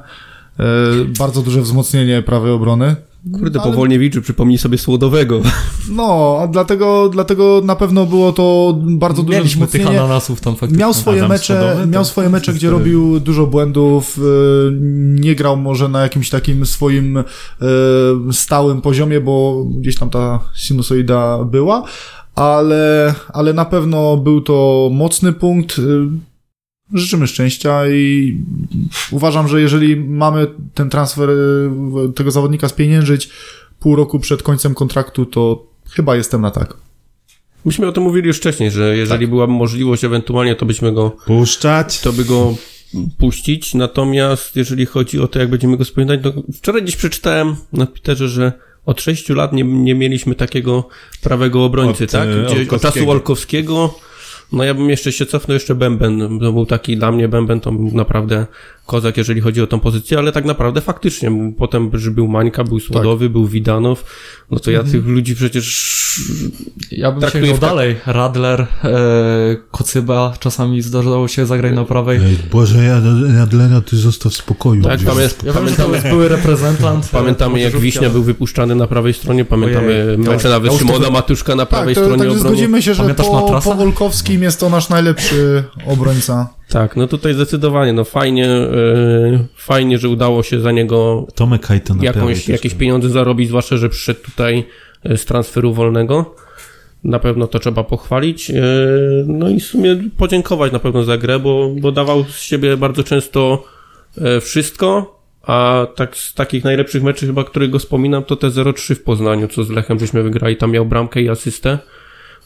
[1.20, 2.96] Bardzo duże wzmocnienie prawej obrony.
[3.34, 5.42] Kurde, Ale- po Wolniewiczu przypomnij sobie Słodowego.
[5.92, 10.80] No, a dlatego, dlatego na pewno było to bardzo duże Mieliśmy tych ananasów tam faktycznie.
[10.80, 14.22] Miał swoje Adam mecze, Słodowy, miał to- swoje mecze, gdzie robił dużo błędów, e,
[15.22, 17.24] nie grał może na jakimś takim swoim e,
[18.32, 21.84] stałym poziomie, bo gdzieś tam ta sinusoida była,
[22.36, 25.82] ale, ale na pewno był to mocny punkt.
[26.94, 28.38] Życzymy szczęścia i
[29.12, 31.34] uważam, że jeżeli mamy ten transfer e,
[32.16, 33.30] tego zawodnika spieniężyć
[33.80, 36.78] pół roku przed końcem kontraktu, to chyba jestem na tak.
[37.66, 42.02] Myśmy o tym mówili już wcześniej, że jeżeli była możliwość ewentualnie, to byśmy go, Puszczać.
[42.02, 42.56] to by go
[43.18, 43.74] puścić.
[43.74, 48.30] Natomiast jeżeli chodzi o to, jak będziemy go wspominać, to wczoraj gdzieś przeczytałem na Twitterze,
[48.30, 48.54] że
[48.86, 50.88] od sześciu lat nie, nie mieliśmy takiego
[51.24, 52.30] prawego obrońcy, Od, tak?
[52.30, 54.00] e, Gdzie, od czasu Olkowskiego.
[54.52, 56.39] No ja bym jeszcze się cofnął, jeszcze Bęben.
[56.39, 58.45] To był taki, dla mnie Bęben to był naprawdę
[58.86, 61.32] kozak, jeżeli chodzi o tą pozycję, ale tak naprawdę faktycznie.
[61.58, 64.04] Potem że był Mańka, był Słodowy, był Widanow.
[64.52, 65.91] No to ja tych ludzi przecież
[66.91, 67.95] Ja bym sięgnął tak- dalej.
[68.06, 68.97] Radler, e,
[69.72, 72.20] Kocyba, czasami zdarzało się zagrać na prawej.
[72.26, 73.02] Ej, Boże, ja,
[73.39, 74.84] Jadlena, ty zostaw w spokoju.
[74.84, 77.10] Tak, Gdzieś- pamię- Ja wiem, pamiętamy, jest były reprezentant.
[77.20, 81.56] pamiętamy jak Wiśnia ale- był wypuszczany na prawej stronie, pamiętamy Ojej, mecze nawet Szymona Matuszka
[81.56, 82.39] na prawej tak, stronie obrony.
[82.39, 86.50] zgodzimy się, że Pamiętasz po, po Wolkowskim jest to nasz najlepszy obrońca.
[86.70, 88.68] Tak, no tutaj zdecydowanie, no fajnie, e,
[89.56, 91.70] fajnie, że udało się za niego Tomek
[92.02, 92.80] jakąś, jakieś tam.
[92.80, 94.64] pieniądze zarobić, zwłaszcza, że przyszedł tutaj
[95.04, 96.36] e, z transferu wolnego.
[97.04, 98.50] Na pewno to trzeba pochwalić.
[98.50, 98.54] e,
[99.28, 103.04] No i w sumie podziękować na pewno za grę, bo, bo dawał z siebie bardzo
[103.04, 103.64] często
[104.42, 109.04] wszystko, a tak z takich najlepszych meczy chyba, których go wspominam, to te 0-3 w
[109.04, 110.58] Poznaniu, co z Lechem żeśmy wygrali.
[110.58, 111.80] Tam miał bramkę i asystę.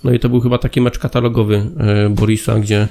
[0.04, 2.88] No i to był chyba taki mecz katalogowy e, Borisa, gdzie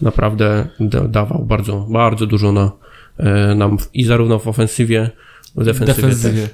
[0.00, 2.72] naprawdę da, dawał bardzo, bardzo dużo na,
[3.18, 5.10] e, nam w, i zarówno w ofensywie,
[5.56, 6.08] w defensywie.
[6.08, 6.48] defensywie.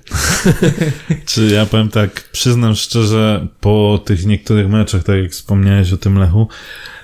[1.27, 6.19] Czy ja powiem tak, przyznam szczerze, po tych niektórych meczach, tak jak wspomniałeś o tym
[6.19, 6.49] Lechu,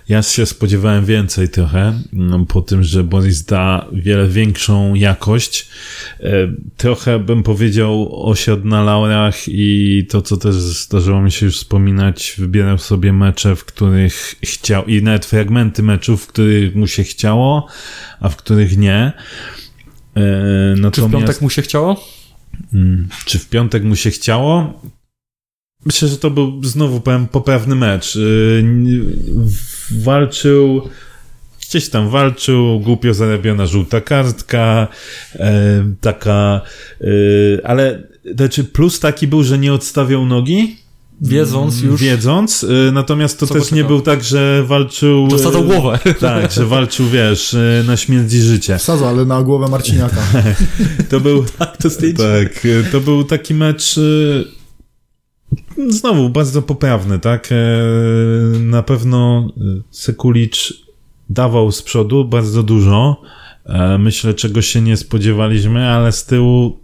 [0.08, 5.68] ja się spodziewałem więcej trochę, no, po tym, że Boris da wiele większą jakość.
[6.20, 6.30] E,
[6.76, 12.34] Trochę bym powiedział osiadł na laurach i to, co też zdarzyło mi się już wspominać,
[12.38, 17.66] wybierał sobie mecze, w których chciał, i nawet fragmenty meczów, w których mu się chciało,
[18.20, 19.12] a w których nie.
[20.16, 20.20] E,
[20.74, 21.12] Czy w Natomiast...
[21.12, 22.04] piątek mu się chciało?
[22.74, 24.80] Mm, Czy w piątek mu się chciało?
[25.88, 28.18] Myślę, że to był znowu powiem, poprawny mecz.
[29.34, 30.82] W- Walczył,
[31.68, 34.88] gdzieś tam walczył, głupio zarobiona żółta kartka,
[35.34, 36.60] e, taka,
[37.00, 37.06] e,
[37.66, 38.02] ale
[38.34, 40.76] znaczy plus taki był, że nie odstawiał nogi.
[41.20, 45.26] Wiedząc już, Wiedząc, e, natomiast to też nie był tak, że walczył.
[45.26, 45.98] e, dostał głowę.
[46.20, 48.78] Tak, że walczył, wiesz, na śmierć i życie.
[48.78, 50.16] Wsadza, ale na głowę Marciniaka.
[51.10, 51.44] To był.
[51.82, 52.22] to zdjęcie.
[52.22, 52.62] Tak,
[52.92, 54.00] to był taki mecz.
[55.88, 57.48] Znowu bardzo poprawny, tak?
[57.52, 57.56] E,
[58.58, 60.82] Na pewno e, Sekulicz
[61.30, 63.22] dawał z przodu bardzo dużo.
[63.66, 66.78] E, Myślę, czego się nie spodziewaliśmy, ale z tyłu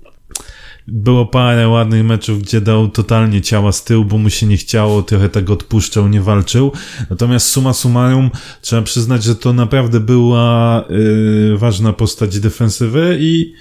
[0.88, 5.02] było parę ładnych meczów, gdzie dał totalnie ciała z tyłu, bo mu się nie chciało,
[5.02, 6.72] trochę tak odpuszczał, nie walczył.
[7.10, 13.52] Natomiast summa summarum trzeba przyznać, że to naprawdę była y, ważna postać defensywy i,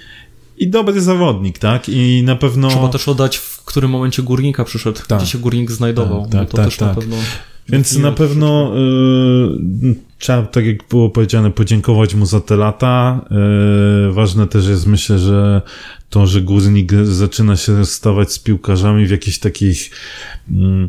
[0.56, 1.88] i dobry zawodnik, tak?
[1.88, 2.68] I na pewno...
[2.68, 5.18] Trzeba też oddać, w którym momencie górnika przyszedł, Tak.
[5.18, 6.22] gdzie się górnik znajdował.
[6.22, 6.88] Tak, bo tak, to tak, też tak.
[6.88, 7.16] na pewno.
[7.68, 8.72] Więc na pewno
[9.82, 13.20] y, trzeba, tak jak było powiedziane, podziękować mu za te lata.
[14.10, 15.62] Y, ważne też jest, myślę, że
[16.10, 19.90] to, że Górnik zaczyna się rozstawać z piłkarzami w jakichś takich,
[20.50, 20.88] mm,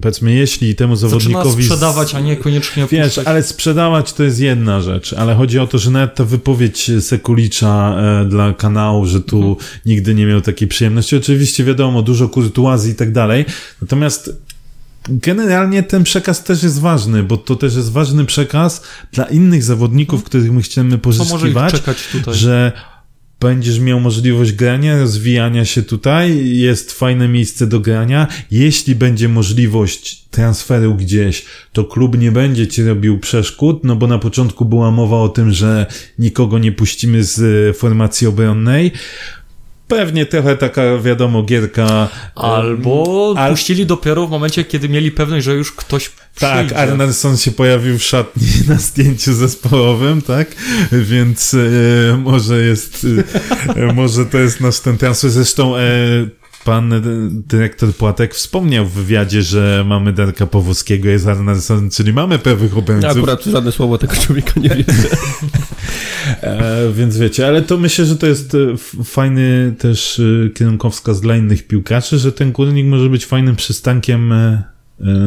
[0.00, 1.62] powiedzmy, jeśli temu Zaczyna zawodnikowi...
[1.62, 3.26] z- sprzedawać, a niekoniecznie Wiesz, puszczać.
[3.26, 7.96] ale sprzedawać to jest jedna rzecz, ale chodzi o to, że nawet ta wypowiedź Sekulicza
[8.00, 9.56] e, dla kanału, że tu Mhm.
[9.86, 11.16] nigdy nie miał takiej przyjemności.
[11.16, 13.44] Oczywiście wiadomo, dużo kurtuazji i tak dalej,
[13.82, 14.30] natomiast
[15.08, 18.82] generalnie ten przekaz też jest ważny, bo to też jest ważny przekaz
[19.12, 21.74] dla innych zawodników, których my chcemy pozyskiwać,
[22.32, 22.72] że
[23.40, 28.26] będziesz miał możliwość grania, rozwijania się tutaj, jest fajne miejsce do grania.
[28.50, 34.18] Jeśli będzie możliwość transferu gdzieś, to klub nie będzie ci robił przeszkód, no bo na
[34.18, 35.86] początku była mowa o tym, że
[36.18, 38.92] nikogo nie puścimy z e, formacji obronnej.
[39.88, 42.08] Pewnie trochę taka, wiadomo, gierka.
[42.36, 46.76] e, Albo al- puścili dopiero w momencie, kiedy mieli pewność, że już ktoś Tak, przyjdzie.
[46.82, 50.48] Arnelson się pojawił w szatni na zdjęciu zespołowym, tak?
[50.92, 53.06] Więc e, może jest,
[53.76, 55.30] e, może to jest nasz ten transfer.
[55.30, 55.80] Zresztą e,
[56.64, 57.02] pan
[57.46, 62.78] dyrektor Płatek wspomniał w wywiadzie, że mamy Darka Powódzkiego, jest Arnelson, czyli mamy pewnych Ja
[62.78, 63.10] obrońców.
[63.10, 64.84] akurat żadne słowo tego człowieka nie wiem.
[66.42, 68.58] E, więc wiecie, ale to myślę, że to jest e,
[69.04, 74.34] fajny też e, kierunkowskaz dla innych piłkarzy, że ten górnik może być fajnym przystankiem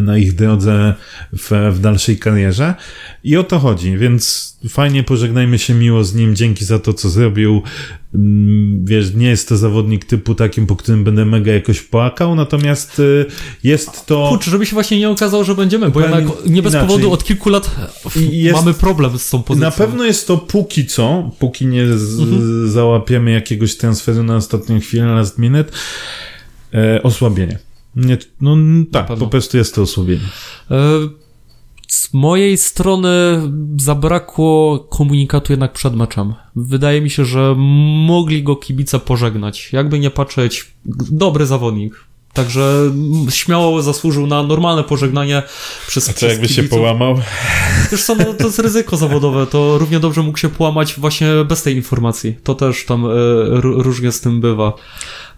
[0.02, 0.94] na ich drodze
[1.34, 2.76] w, w dalszej karierze.
[3.24, 7.10] I o to chodzi, więc fajnie pożegnajmy się miło z nim, dzięki za to, co
[7.10, 7.62] zrobił.
[8.16, 13.00] Mm, Wiesz, nie jest to zawodnik typu takim, po którym będę mega jakoś płakał, natomiast
[13.00, 13.04] e,
[13.64, 14.28] jest to...
[14.30, 16.88] Kurczę, żeby się właśnie nie okazało, że będziemy, bo Powiem jednak nie bez inaczej.
[16.90, 17.76] powodu od kilku lat
[18.32, 19.66] jest- mamy problem z tą pozycją.
[19.70, 22.70] Na pewno jest to póki co, póki nie z, Mhm.
[22.72, 25.72] załapiemy jakiegoś transferu na ostatnią chwilę, last minute,
[26.74, 27.60] e, osłabienie.
[27.96, 28.56] Nie, no
[28.92, 30.22] tak, po prostu jest to osłabienie.
[30.72, 30.78] E,
[31.88, 33.10] Z mojej strony
[33.80, 36.34] zabrakło komunikatu jednak przed meczem.
[36.56, 37.56] Wydaje mi się, że
[38.08, 39.74] mogli go kibice pożegnać.
[39.74, 40.72] Jakby nie patrzeć,
[41.12, 41.94] dobry zawodnik.
[42.34, 42.92] Także
[43.30, 45.44] śmiało zasłużył na normalne pożegnanie
[45.88, 46.78] przez, A co jakby się kibiców.
[46.80, 47.16] połamał?
[47.92, 51.64] Wiesz co, no, to jest ryzyko zawodowe, to równie dobrze mógł się połamać właśnie bez
[51.64, 52.36] tej informacji.
[52.44, 54.74] To też tam ró- różnie z tym bywa.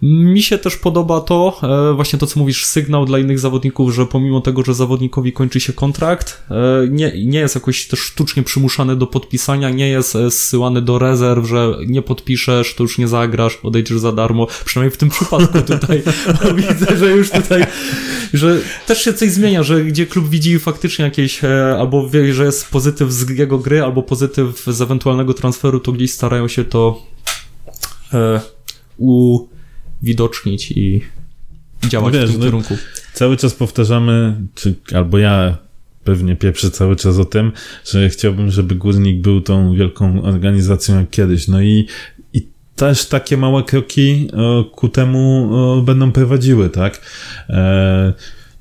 [0.02, 4.06] Mi się też podoba to, e, właśnie to co mówisz, sygnał dla innych zawodników, że
[4.06, 6.54] pomimo tego, że zawodnikowi kończy się kontrakt, e,
[6.88, 11.46] nie, nie jest jakoś też sztucznie przymuszany do podpisania, nie jest e, zsyłany do rezerw,
[11.46, 14.46] że nie podpiszesz, to już nie zagrasz, odejdziesz za darmo.
[14.64, 16.02] Przynajmniej w tym przypadku tutaj
[16.56, 17.66] widzę, że już tutaj,
[18.34, 21.40] że też się coś zmienia, że gdzie klub widzi faktycznie jakieś,
[21.78, 26.12] albo wie, że jest pozytyw z jego gry, albo pozytyw z ewentualnego transferu, to gdzieś
[26.12, 27.02] starają się to
[28.12, 28.40] e,
[30.04, 31.00] uwidocznić i
[31.88, 32.76] działać Wiesz, w tym no- kierunku.
[33.12, 35.56] Cały czas powtarzamy, czy albo ja
[36.04, 37.52] pewnie pieprzę cały czas o tym,
[37.92, 41.48] że chciałbym, żeby Górnik był tą wielką organizacją jak kiedyś.
[41.48, 41.86] No i,
[42.32, 45.50] i też takie małe kroki e, ku temu
[45.80, 47.00] e, będą prowadziły, tak?
[47.48, 48.12] E,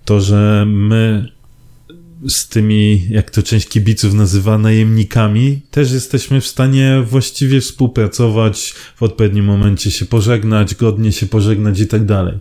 [0.05, 1.27] To, że my
[2.27, 9.03] z tymi, jak to część kibiców nazywa, najemnikami, też jesteśmy w stanie właściwie współpracować, w
[9.03, 12.39] odpowiednim momencie się pożegnać, godnie się pożegnać i tak dalej.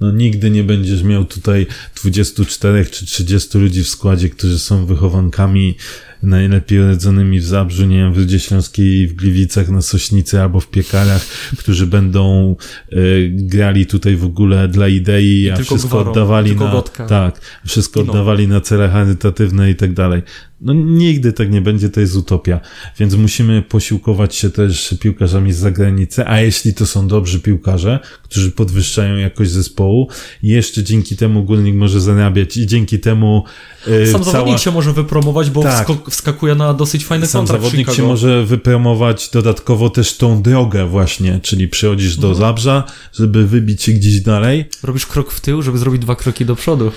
[0.00, 1.66] No nigdy nie będziesz miał tutaj
[2.02, 5.76] 24 czy 30 ludzi w składzie, którzy są wychowankami
[6.26, 10.70] najlepiej rodzonymi w Zabrzu, nie wiem, w Rudzie Śląskiej, w Gliwicach, na Sośnicy albo w
[10.70, 11.26] Piekarach,
[11.58, 12.56] którzy będą
[12.92, 16.72] y, grali tutaj w ogóle dla idei, a tylko wszystko gwarą, oddawali na...
[16.72, 17.06] gotka.
[17.06, 18.12] Tak, wszystko No.
[18.12, 20.22] oddawali na cele charytatywne i tak dalej.
[20.60, 22.60] No nigdy tak nie będzie, to jest utopia.
[22.98, 28.50] Więc musimy posiłkować się też piłkarzami z zagranicy, a jeśli to są dobrzy piłkarze, którzy
[28.50, 30.08] podwyższają jakość zespołu,
[30.42, 33.44] jeszcze dzięki temu górnik może zarabiać i dzięki temu
[33.86, 34.32] yy, Sam cała...
[34.32, 35.88] zawodnik się może wypromować, bo Tak.
[36.10, 40.86] wskakuje na dosyć fajny Sam kontrakt w zawodnik się może wypromować dodatkowo też tą drogę
[40.86, 44.64] właśnie, czyli przychodzisz do Zabrza, żeby wybić się gdzieś dalej.
[44.82, 46.92] Robisz krok w tył, żeby zrobić dwa kroki do przodu.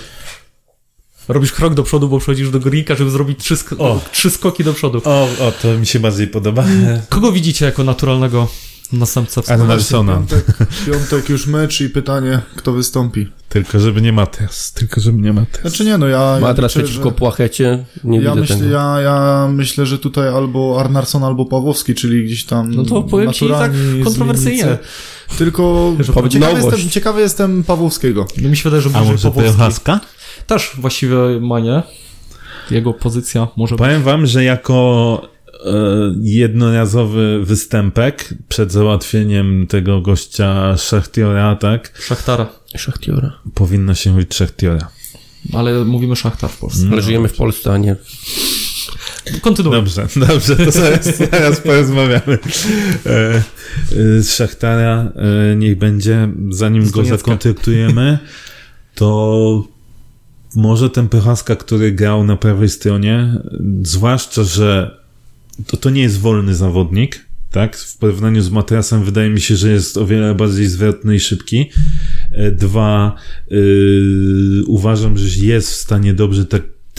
[1.30, 4.00] Robisz krok do przodu, bo przechodzisz do górnika, żeby zrobić trzy, sk- O.
[4.12, 5.02] trzy skoki do przodu.
[5.06, 6.66] O, o, to mi się bardziej podoba.
[7.10, 8.48] Kogo widzicie jako naturalnego
[8.94, 10.14] następcę w Andersona.
[10.14, 10.46] Piątek,
[10.86, 13.28] piątek już mecz i pytanie, kto wystąpi.
[13.50, 14.72] Tylko żeby nie Matras.
[14.72, 15.62] Tylko żeby nie Matras.
[15.62, 16.38] Znaczy nie, no ja...
[16.42, 18.70] Matras przeciwko że- Płachecie, nie ja widzę myślę, tego.
[18.70, 23.34] ja, ja myślę, że tutaj albo Arnarsson, albo Pawłowski, czyli gdzieś tam No to powiem
[23.34, 23.72] ci tak
[24.04, 24.78] kontrowersyjnie.
[25.38, 25.94] Tylko
[26.30, 28.28] ciekawy, jestem, ciekawy jestem Pawłowskiego.
[28.42, 29.92] No mi się wydaje, że A może Pawłowski.
[30.50, 31.84] Też właściwie ma nie.
[32.72, 33.80] Jego pozycja może być.
[33.80, 35.22] Powiem wam, że jako
[35.66, 35.70] e,
[36.22, 42.02] jednorazowy występek przed załatwieniem tego gościa Szachtiora, tak?
[42.08, 42.50] Szachtara.
[42.76, 43.40] Szachtiora.
[43.54, 44.90] Powinno się mówić Szachtiora.
[45.54, 46.88] Ale mówimy Szachtar w Polsce.
[46.92, 47.96] Ale żyjemy w Polsce, a nie...
[49.42, 49.76] Kontynuuj.
[49.76, 52.38] Dobrze, dobrze, to zaraz, zaraz porozmawiamy.
[53.06, 53.44] E,
[54.20, 55.12] e, Szachtara
[55.52, 58.20] e, niech będzie, zanim go zakontraktujemy,
[58.96, 59.79] to
[60.56, 63.34] może ten Prochaska, który grał na prawej stronie,
[63.84, 65.00] zwłaszcza, że
[65.68, 67.78] to, to nie jest wolny zawodnik, tak?
[67.78, 71.70] W porównaniu z Matrasem wydaje mi się, że jest o wiele bardziej zwrotny i szybki.
[72.32, 73.16] E, Dwa,
[73.50, 76.46] yy, uważam, że jest w stanie dobrze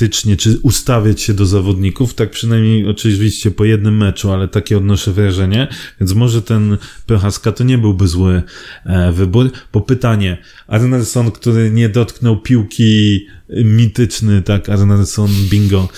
[0.01, 5.13] taktycznie, czy ustawiać się do zawodników, tak przynajmniej oczywiście po jednym meczu, ale takie odnoszę
[5.13, 5.69] wrażenie,
[6.01, 6.77] więc może ten
[7.07, 8.43] Prochaska to nie byłby zły
[8.85, 9.51] e, wybór.
[9.73, 13.27] Po pytanie, Arnelson, który nie dotknął piłki
[13.65, 15.89] mityczny, tak, Arnelson Bingo,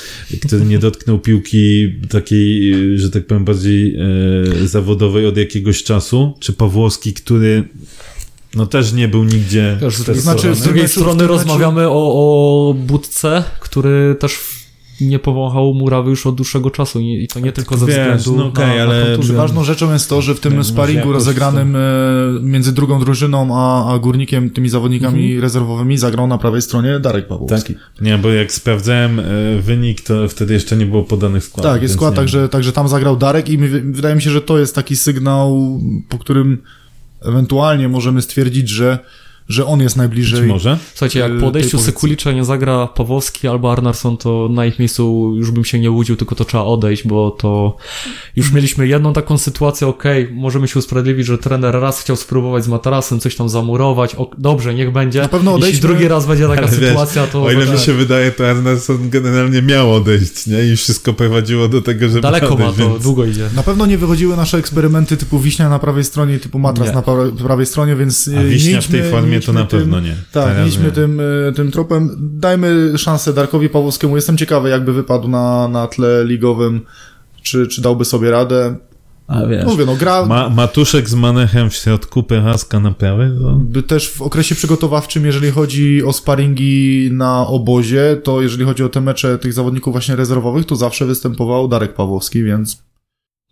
[0.46, 6.34] który nie dotknął piłki takiej, e, że tak powiem, bardziej e, zawodowej od jakiegoś czasu,
[6.40, 7.64] czy Pawłowski, który
[8.54, 10.88] no też nie był nigdzie Też z, drugiej Znaczy, strony, w z tym drugiej meczu-
[10.88, 11.92] w strony tym meczu- rozmawiamy o,
[12.70, 14.38] o Budce, który też
[15.00, 18.36] nie powąchał murawy już od dłuższego czasu i i to nie tylko ze Wiesz, względu
[18.36, 19.34] no okej, na, ale- na.
[19.34, 21.80] Ważną rzeczą jest to, że w tym Nie, sparingu rozegranym e,
[22.42, 25.40] między drugą drużyną a, a górnikiem, tymi zawodnikami Mhm.
[25.42, 27.74] rezerwowymi zagrał na prawej stronie Darek Pawłowski.
[27.74, 27.82] Tak?
[28.00, 29.24] Nie, bo jak sprawdzałem e,
[29.60, 31.72] wynik, to wtedy jeszcze nie było podanych składów.
[31.72, 34.58] Tak, jest skład, także, także tam zagrał Darek i mi, wydaje mi się, że to
[34.58, 36.62] jest taki sygnał, po którym
[37.24, 38.98] ewentualnie możemy stwierdzić, że,
[39.48, 40.46] że on jest Być najbliżej.
[40.46, 40.78] może.
[40.94, 41.78] Słuchajcie, jak y, po odejściu.
[41.78, 46.16] Sekulicza nie zagra Pawłowski albo Arnarsson, to na ich miejscu już bym się nie łudził,
[46.16, 47.76] tylko to trzeba odejść, bo to
[48.36, 52.68] już mieliśmy jedną taką sytuację, okej, możemy się usprawiedliwić, że trener raz chciał spróbować z
[52.68, 55.20] Matarasem, coś tam zamurować, ok, dobrze, niech będzie.
[55.22, 57.42] Na pewno Jeśli odejdźmy- drugi raz będzie taka Ale wiesz, sytuacja, to...
[57.44, 57.74] O ile tak.
[57.74, 60.64] mi się wydaje, to Arnason generalnie miał odejść, nie?
[60.64, 63.02] I wszystko prowadziło do tego, żeby Daleko ma odejść, to, więc...
[63.02, 63.48] długo idzie.
[63.56, 66.94] Na pewno nie wychodziły nasze eksperymenty typu wiśnia na prawej stronie, typu matras Nie.
[66.94, 69.52] na pra- prawej stronie, więc A e, wiśnia nie w tej idźmy- formie nie to
[69.52, 70.14] na tym- pewno nie.
[70.14, 70.90] Tak, Teraz nie idźmy nie.
[70.90, 72.16] tym, e, tym tropem.
[72.40, 74.16] Dajmy szansę Darkowi Pawłowskiemu.
[74.16, 76.80] Jestem ciekawy, jakby wypadł na, na tle ligowym,
[77.42, 78.76] czy, czy dałby sobie radę.
[79.28, 83.52] A wiesz, Mówię, no gra Ma, Matuszek z Manechem w środku, Prochaska na prawej, to...
[83.52, 88.88] by też w okresie przygotowawczym, jeżeli chodzi o sparingi na obozie, to jeżeli chodzi o
[88.88, 92.82] te mecze tych zawodników właśnie rezerwowych, to zawsze występował Darek Pawłowski, więc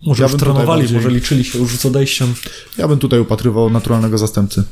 [0.07, 2.35] Może Ja już trenowali, bardziej- może liczyli się już z odejściem.
[2.78, 4.64] ja bym tutaj upatrywał naturalnego zastępcy.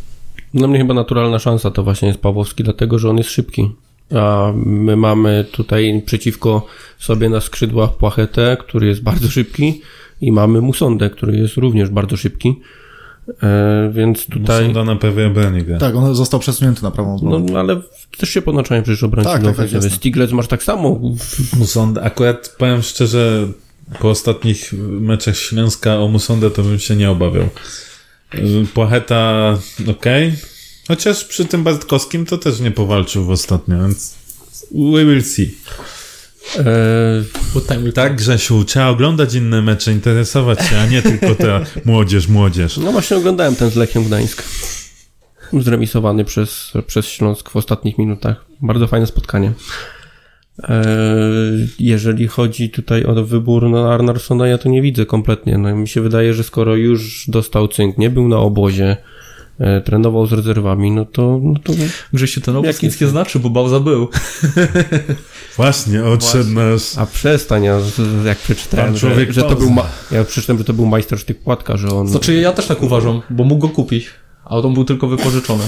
[0.55, 3.71] Dla mnie chyba naturalna szansa to właśnie jest Pawłowski, dlatego że on jest szybki.
[4.15, 6.67] A my mamy tutaj przeciwko
[6.99, 9.81] sobie na skrzydłach Płachetę, który jest bardzo szybki
[10.21, 12.61] i mamy Musondę, który jest również bardzo szybki.
[13.43, 14.61] E, więc tutaj...
[14.69, 15.79] Musonda na prawej obronie gra.
[15.79, 17.61] Tak, on został przesunięty na prawą No, obronę.
[17.61, 17.81] ale
[18.19, 19.83] też się podłączają przecież obrońcy Tak, do tak, tak.
[19.93, 21.01] Stiglitz masz tak samo.
[21.59, 23.49] Musonda, akurat powiem szczerze,
[24.01, 27.45] po ostatnich meczach Śląska o Musondę to bym się nie obawiał.
[28.75, 29.59] Płacheta,
[29.91, 30.33] okej.
[30.89, 34.15] Chociaż przy tym Bartkowskim to też nie powalczył ostatnio, więc
[34.75, 35.55] we will see.
[36.59, 42.77] E, Tak, Grzesiu, trzeba oglądać inne mecze, interesować się, a nie tylko ta młodzież, młodzież.
[42.77, 44.43] no właśnie oglądałem ten z Lechiem Gdańsk.
[45.53, 48.45] Zremisowany przez, przez Śląsk w ostatnich minutach.
[48.61, 49.53] Bardzo fajne spotkanie.
[50.63, 50.85] E,
[51.79, 55.59] jeżeli chodzi tutaj o wybór no, Arnarsona, ja to nie widzę kompletnie.
[55.59, 58.97] No, mi się wydaje, że skoro już dostał cynk, nie był na obozie,
[59.59, 61.41] e, trenował z rezerwami, no to...
[61.43, 61.73] No to
[62.13, 64.09] Grzesiu, ten obóz nic nie znaczy, bo Bałza był.
[65.57, 66.99] Właśnie, odszedł nasz...
[66.99, 67.81] a przestań, ja
[68.25, 69.71] jak przeczytałem, że, że to był...
[69.71, 72.09] Ma- ja przeczytałem, że to był majstersztyk Płatka, że on...
[72.09, 74.11] Znaczy ja też tak uważam, bo mógł go kupić,
[74.45, 75.65] a on był tylko wypożyczony.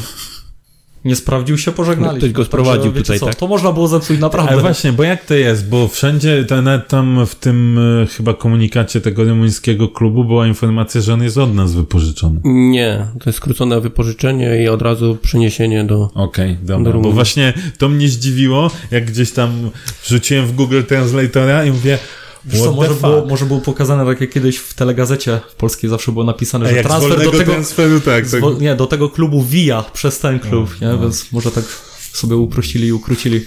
[1.05, 2.13] Nie sprawdził się, pożegnali.
[2.13, 3.35] No, ktoś go sprowadził tutaj, co, tak?
[3.35, 4.53] To można było zepsuć naprawdę.
[4.53, 5.69] Ale właśnie, bo jak to jest?
[5.69, 11.15] Bo wszędzie, nawet tam w tym e, chyba komunikacie tego rumuńskiego klubu była informacja, że
[11.15, 12.41] on jest od nas wypożyczony.
[12.45, 16.11] Nie, to jest skrócone wypożyczenie i od razu przeniesienie do...
[16.15, 17.15] Okej, Do dobra, bo Rumunii.
[17.15, 19.71] właśnie to mnie zdziwiło, jak gdzieś tam
[20.05, 21.99] wrzuciłem w Google Translatora i mówię,
[22.45, 26.13] Wiesz co, może było, może było pokazane tak jak kiedyś w telegazecie w polskiej zawsze
[26.13, 28.41] było napisane, że jak transfer do tego, transferu, tak, tak.
[28.61, 30.99] nie, do tego klubu wija przez ten klub, No, nie?
[30.99, 31.65] Więc może tak
[32.13, 33.45] sobie uprościli i ukrócili.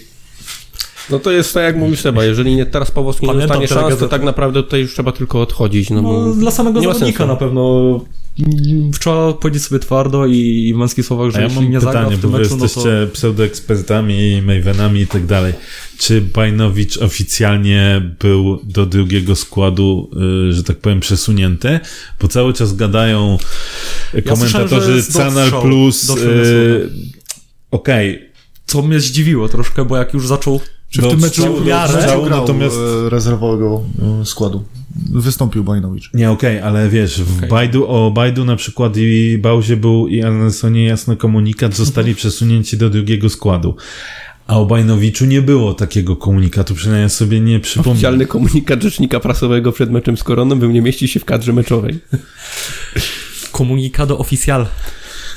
[1.10, 4.08] No to jest tak jak mówił Seba, jeżeli nie, teraz Pawłowski nie dostanie szans, to
[4.08, 5.90] tak naprawdę tutaj już trzeba tylko odchodzić.
[5.90, 8.00] No, No, bo dla samego zawodnika na pewno
[9.00, 12.00] trzeba powiedzieć sobie twardo i, i w męskich słowach, że ja jeśli mam nie zagra
[12.00, 12.64] pytanie, w tym bo wy meczu, no to...
[12.66, 15.54] jesteście pseudoekspertami, Mavenami i tak dalej.
[15.98, 20.10] Czy Bajnowicz oficjalnie był do drugiego składu,
[20.50, 21.80] y, że tak powiem, przesunięty?
[22.22, 23.38] Bo cały czas gadają
[24.30, 26.10] komentatorzy jest Canal Plus.
[26.10, 26.90] y,
[27.72, 28.30] Okej,
[28.66, 30.60] Co mnie zdziwiło troszkę, bo jak już zaczął
[30.90, 31.42] Czy w Do tym meczu,
[32.02, 33.84] strzału, grał natomiast- e, rezerwowego
[34.24, 34.64] składu?
[34.96, 36.14] Wystąpił Bajnowicz.
[36.14, 37.50] Nie, okej, ale wiesz, w Okej.
[37.50, 42.90] Bajdu, o Bajdu na przykład i Bauzie był i Andersonie jasny komunikat, zostali przesunięci do
[42.90, 43.76] drugiego składu.
[44.48, 47.92] A o Bajnowiczu nie było takiego komunikatu, przynajmniej sobie nie przypomnę.
[47.92, 52.00] Oficjalny komunikat rzecznika prasowego przed meczem z Koroną był nie mieści się w kadrze meczowej.
[53.52, 54.68] komunikado oficjal.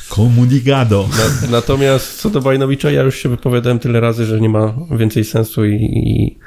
[0.09, 1.09] Komunikado.
[1.19, 5.25] Na, natomiast co do Bajnowicza, ja już się wypowiadałem tyle razy, że nie ma więcej
[5.25, 6.39] sensu i, i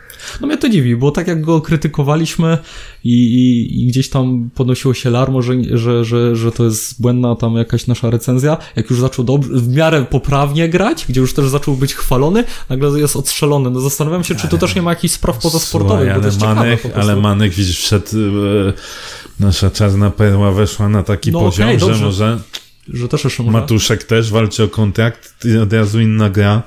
[0.41, 2.57] No mnie to dziwi, bo tak jak go krytykowaliśmy
[3.03, 7.35] i, i, i gdzieś tam podnosiło się larmo, że, że, że, że to jest błędna
[7.35, 11.49] tam jakaś nasza recenzja, jak już zaczął dobrze, w miarę poprawnie grać, gdzie już też
[11.49, 13.69] zaczął być chwalony, nagle jest odstrzelony.
[13.69, 16.27] No zastanawiam się, czy tu też nie ma jakichś spraw pozasportowych, Słuchaj, bo to ale
[16.27, 18.73] jest ciekawe Manek, ale Manek, widzisz, wszedł, e,
[19.39, 22.39] nasza czarna perła weszła na taki No poziom, okej, że może
[22.93, 23.57] Że też jeszcze może...
[23.57, 26.63] Matuszek też walczy o kontrakt od razu inna gra.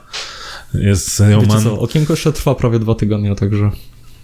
[0.74, 1.62] Jest Wiecie Roman.
[1.62, 3.70] co, okienko jeszcze trwa prawie dwa tygodnie, także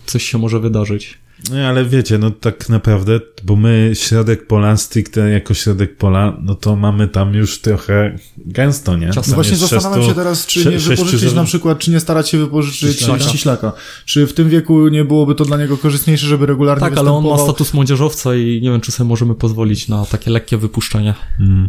[0.06, 1.18] coś się może wydarzyć.
[1.52, 6.54] Nie, ale wiecie, no tak naprawdę, bo my środek pola, stricte jako środek pola, no
[6.54, 9.10] to mamy tam już trochę gęsto, nie?
[9.12, 12.28] Czasem No właśnie zastanawiam się teraz, czy nie wypożyczyć zawod- na przykład, czy nie starać
[12.28, 13.72] się wypożyczyć Ściślaka.
[14.04, 17.24] Czy w tym wieku nie byłoby to dla niego korzystniejsze, żeby regularnie Tak, ale on
[17.28, 21.14] ma status młodzieżowca i nie wiem, czy sobie możemy pozwolić na takie lekkie wypuszczenie.
[21.40, 21.68] Mm.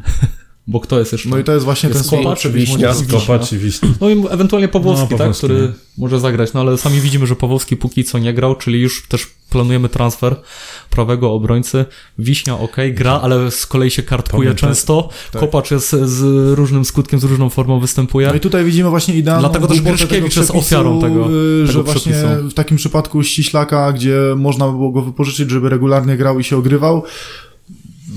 [0.70, 1.30] Bo kto jest jeszcze?
[1.30, 2.44] No i to jest właśnie Jest ten Kopacz.
[3.12, 3.90] Kopacz i Wiśnia.
[4.02, 7.78] No i ewentualnie Pawłowski, No, tak, który może zagrać, no ale sami widzimy, że Pawłowski
[7.78, 10.36] póki co nie grał, czyli już też planujemy transfer
[10.90, 11.86] prawego obrońcy.
[12.20, 14.70] Wiśnia ok, gra, ale z kolei się kartkuje Pamiętam.
[14.70, 15.10] często.
[15.32, 15.40] Tak.
[15.42, 16.22] Kopacz jest z
[16.58, 18.28] różnym skutkiem, z różną formą występuje.
[18.28, 21.84] No i tutaj widzimy właśnie idealną Dlatego też Gryszkiewicz jest ofiarą tego- y, tego że
[21.84, 22.50] właśnie przepisu.
[22.50, 26.58] w takim przypadku ściślaka, gdzie można by było go wypożyczyć, żeby regularnie grał i się
[26.58, 27.04] ogrywał,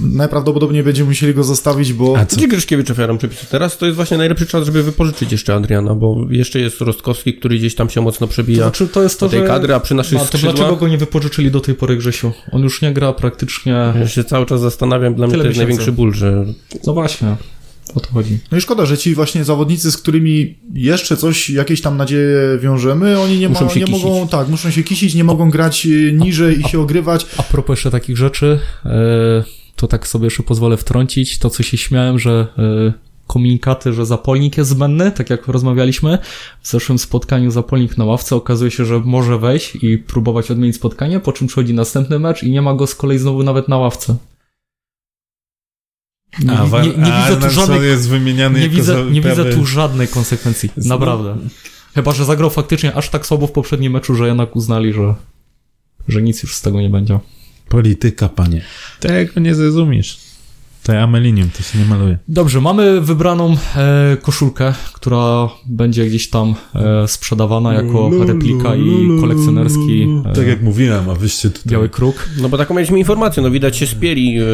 [0.01, 2.37] najprawdopodobniej będziemy musieli go zostawić, bo A co?
[2.37, 3.47] Gdzie Gryszkiewicz ofiarą przepisu?
[3.51, 7.59] Teraz to jest właśnie najlepszy czas, żeby wypożyczyć jeszcze Adriana, bo jeszcze jest Rostkowski, który
[7.59, 9.47] gdzieś tam się mocno To przebija znaczy, to jest to, tej że...
[9.47, 10.81] kadry, a przy naszych A to dlaczego skrzydłach...
[10.81, 12.33] go nie wypożyczyli do tej pory, Grzesiu?
[12.53, 13.93] On już nie gra praktycznie...
[14.01, 16.45] Ja się cały czas zastanawiam, dla mnie to jest największy ból, że
[16.87, 17.37] No właśnie,
[17.95, 18.39] o to chodzi.
[18.53, 23.21] No i szkoda, że ci właśnie zawodnicy, z którymi jeszcze coś, jakieś tam nadzieje wiążemy,
[23.21, 24.05] oni nie, Muszą ma, się nie kisić.
[24.05, 27.27] mogą, tak, muszą się kisić, nie mogą grać y, niżej i się ogrywać.
[27.37, 29.45] A propos jeszcze takich rzeczy, e,
[29.83, 32.93] to tak sobie jeszcze pozwolę wtrącić, to co się śmiałem, że e,
[33.27, 36.19] komunikaty, że Zapolnik jest zbędny, tak jak rozmawialiśmy.
[36.61, 41.21] W zeszłym spotkaniu Zapolnik na ławce okazuje się, że może wejść i próbować odmienić spotkanie,
[41.21, 44.17] po czym przychodzi następny mecz i nie ma go z kolei znowu nawet na ławce.
[46.45, 47.81] Nie, A, nie, nie, widzę tu żadnej,
[48.61, 50.71] nie widzę, nie widzę tu żadnej konsekwencji.
[50.77, 51.37] Naprawdę.
[51.95, 55.15] Chyba, że zagrał faktycznie aż tak słabo w poprzednim meczu, że jednak uznali, że,
[56.09, 57.19] że nic już z tego nie będzie.
[57.73, 58.61] Polityka, panie.
[59.01, 60.19] Tego nie zrozumiesz.
[60.83, 62.19] To ja amelinium, to się nie maluje.
[62.29, 70.07] Dobrze, mamy wybraną e, koszulkę, która będzie gdzieś tam e, sprzedawana jako replika i kolekcjonerski
[70.27, 71.73] e, Tak jak mówiłem, a wyście tutaj...
[71.73, 72.29] biały kruk.
[72.41, 74.47] No bo taką mieliśmy informację, no widać się spieli, yy,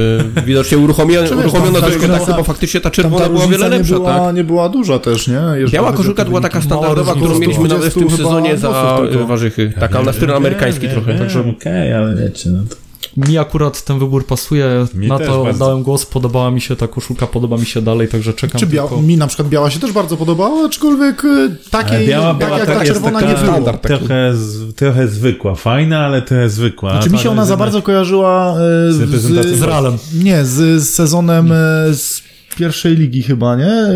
[0.47, 3.75] widocznie uruchomiono, uruchomiono ta tak, różnica- bo faktycznie ta czerwona ta była o wiele różnica
[3.75, 4.35] nie lepsza, była, tak?
[4.35, 5.41] nie była duża też, nie?
[5.55, 9.27] Jeżeli Biała koszulka była taka standardowa, którą mieliśmy na 20 w tym sezonie za y,
[9.27, 9.73] warzychy.
[9.81, 11.19] Taka na styl amerykański trochę.
[11.19, 12.88] Także okej, ale wiecie, no to...
[13.17, 15.59] mi akurat ten wybór pasuje, Mi na to bardzo.
[15.65, 18.71] dałem głos, podobała mi się ta koszulka, podoba mi się dalej, także czekam Czy bia-
[18.89, 19.03] tylko...
[19.03, 22.69] mi na przykład biała się też bardzo podobała, aczkolwiek y, takiej, biała tak była jak
[22.69, 23.73] tak- ta czerwona taka nie było.
[23.83, 26.91] Trochę, z, trochę zwykła, fajna, ale trochę zwykła.
[26.91, 28.55] Znaczy mi się Ta ona za jednak- bardzo kojarzyła
[28.89, 29.97] e, Z reprezentacją Z Realem.
[30.15, 31.57] Nie, z, z sezonem e,
[31.95, 32.23] z
[32.57, 33.67] pierwszej ligi chyba, nie?
[33.73, 33.93] E,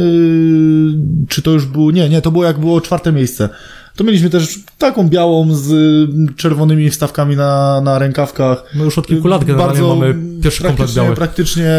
[1.28, 1.90] Czy to już było...
[1.90, 3.48] Nie, nie, to było jak było czwarte miejsce.
[3.96, 8.64] To mieliśmy też taką białą z y, czerwonymi wstawkami na, na rękawkach.
[8.74, 11.16] My już od kilku lat generalnie Bardzo mamy pierwszy komplet praktycznie, biały.
[11.16, 11.70] praktycznie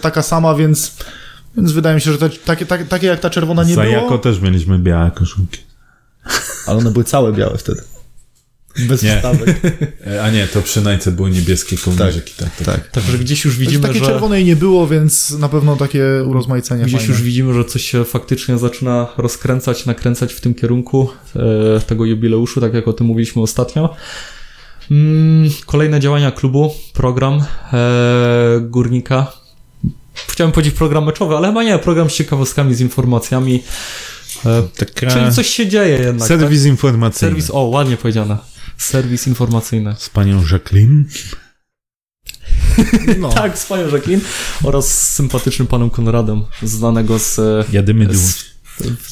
[0.00, 0.96] taka sama, więc,
[1.56, 3.94] więc wydaje mi się, że te, takie, takie, takie jak ta czerwona nie Za było,
[3.94, 5.60] jako też mieliśmy białe koszulki.
[6.66, 7.80] ale one były całe białe wtedy.
[8.88, 9.16] Bez Nie.
[9.16, 9.60] wstawek.
[10.06, 12.34] E, A nie, to przy najce były niebieskie kołnierzyki.
[12.36, 12.66] Tak, tak.
[12.66, 12.90] tak.
[12.90, 14.06] Także gdzieś już widzimy, Takiej że...
[14.06, 17.12] czerwonej nie było, więc na pewno takie urozmaicenie Gdzieś fajne.
[17.14, 21.08] już widzimy, że coś się faktycznie zaczyna rozkręcać, nakręcać w tym kierunku
[21.76, 23.94] e, tego jubileuszu, tak jak o tym mówiliśmy ostatnio.
[24.90, 29.32] Mm, kolejne działania klubu, program e, Górnika.
[30.28, 33.62] Chciałem powiedzieć program meczowy, ale chyba nie, program z ciekawostkami, z informacjami.
[34.46, 36.28] E, Taka czyli coś się dzieje jednak.
[36.28, 36.70] serwis tak?
[36.70, 37.30] informacyjny.
[37.34, 38.36] Serwis, o, ładnie powiedziane.
[38.76, 39.94] Serwis informacyjny.
[39.98, 41.04] Z panią Jacqueline.
[43.18, 43.28] No.
[43.28, 44.20] Tak, z panią Jacqueline
[44.62, 47.40] oraz z sympatycznym panem Konradem, znanego z...
[47.72, 48.22] Jadymy dół.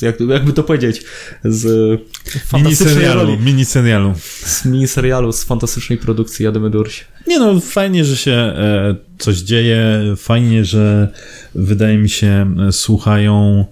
[0.03, 1.03] jak, jakby to powiedzieć,
[1.45, 4.15] z Mini fantastycznej serialu, roli, mini serialu.
[4.45, 7.05] z mini serialu, z fantastycznej produkcji Jadymy Durś.
[7.27, 9.79] Nie no, fajnie, że się e, coś dzieje,
[10.17, 11.13] fajnie, że
[11.55, 13.65] wydaje mi się e, słuchają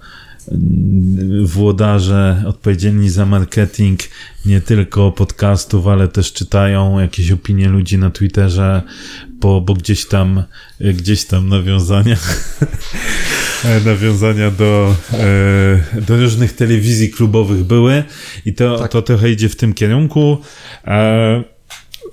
[1.45, 4.01] włodarze odpowiedzialni za marketing
[4.47, 8.83] nie tylko podcastów, ale też czytają jakieś opinie ludzi na Twitterze,
[9.31, 10.43] bo, bo gdzieś tam
[10.81, 12.17] e, gdzieś tam nawiązania
[13.65, 18.05] e, nawiązania do, e, do różnych telewizji klubowych były
[18.47, 18.93] i to, Tak.
[18.93, 20.39] to trochę idzie w tym kierunku.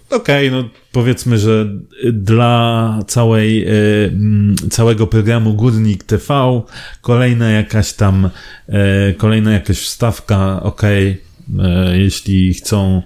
[0.10, 1.68] Okej, no powiedzmy, że
[2.14, 3.72] dla całej, e,
[4.06, 6.62] mm, całego programu Górnik TV
[7.02, 8.30] kolejna jakaś tam,
[8.70, 11.22] e, kolejna jakaś wstawka, okej,
[11.60, 13.02] e, jeśli chcą,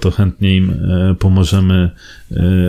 [0.00, 0.74] to chętnie im
[1.18, 1.90] pomożemy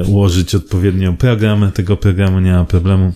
[0.07, 1.71] ułożyć odpowiednio program.
[1.71, 3.13] Tego programu nie ma problemu.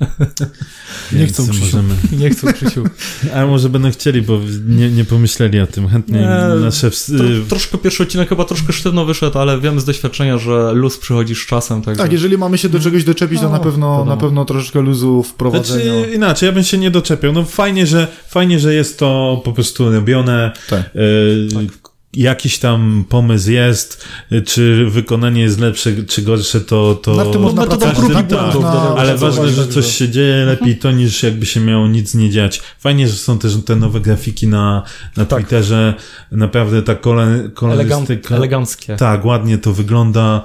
[1.12, 1.64] Nie chcą, Krzysiu.
[1.64, 2.84] możemy, Nie chcę, Krzysiu.
[3.34, 5.88] Ale może będą chcieli, bo nie, nie pomyśleli o tym.
[5.88, 6.70] Chętnie Nie,
[7.18, 11.34] Tro, troszkę pierwszy odcinek chyba troszkę sztywno wyszedł, ale wiem z doświadczenia, że luz przychodzi
[11.34, 12.02] z czasem, także...
[12.02, 14.10] Tak, jeżeli mamy się do czegoś doczepić, to No, na pewno, wiadomo.
[14.10, 15.98] na pewno troszeczkę luzu w prowadzeniu.
[15.98, 17.32] Znaczy, inaczej, ja bym się nie doczepiał.
[17.32, 20.52] No fajnie, że, fajnie, że jest to po prostu robione.
[20.70, 20.80] Tak.
[20.80, 20.90] E,
[22.14, 24.04] Jakiś tam pomysł jest,
[24.46, 26.94] czy wykonanie jest lepsze, czy gorsze, to...
[26.94, 30.78] to Nad tym można metodą i tak, dodam, ale ważne, że coś się dzieje lepiej
[30.78, 32.62] to, niż jakby się miało nic nie dziać.
[32.78, 34.82] Fajnie, że są też te nowe grafiki na,
[35.16, 35.38] na Tak.
[35.38, 35.94] Twitterze.
[36.32, 38.36] Naprawdę ta kole, Elegant, kolorystyka...
[38.36, 38.96] eleganckie.
[38.96, 40.44] Tak, ładnie to wygląda.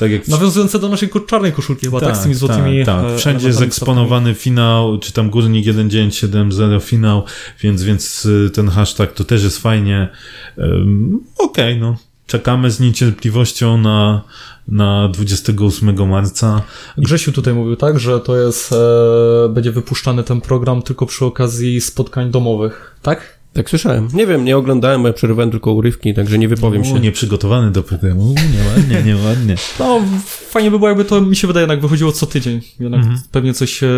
[0.00, 3.18] Tak jak Nawiązujące do naszej czarnej koszulki chyba, tak, z tymi złotymi tak, e, tak.
[3.18, 7.24] Wszędzie jest eksponowany finał, czy tam Górnik 1970 finał,
[7.60, 10.08] więc, więc y, ten hashtag to też jest fajnie.
[10.56, 11.96] Um, Okej, no.
[12.26, 14.22] Czekamy z niecierpliwością na,
[14.68, 16.62] na 28 marca.
[16.98, 21.80] Grzesiu tutaj mówił, tak, że to jest, e, będzie wypuszczany ten program tylko przy okazji
[21.80, 23.39] spotkań domowych, tak?
[23.52, 24.08] Tak słyszałem.
[24.14, 27.00] Nie wiem, nie oglądałem, bo ja przerywałem tylko urywki, także nie wypowiem U, się.
[27.00, 28.22] nieprzygotowany do programu.
[28.30, 29.54] U, Nieładnie, nieładnie.
[29.78, 32.60] No, fajnie by było, jakby to mi się wydaje, jednak wychodziło co tydzień.
[32.80, 33.20] Jednak Mhm.
[33.32, 33.88] pewnie coś, e,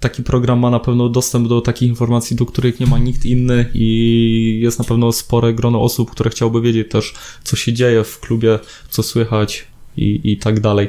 [0.00, 3.66] taki program ma na pewno dostęp do takich informacji, do których nie ma nikt inny
[3.74, 8.20] i jest na pewno spore grono osób, które chciałby wiedzieć też, co się dzieje w
[8.20, 8.58] klubie,
[8.90, 10.88] co słychać i, i tak dalej.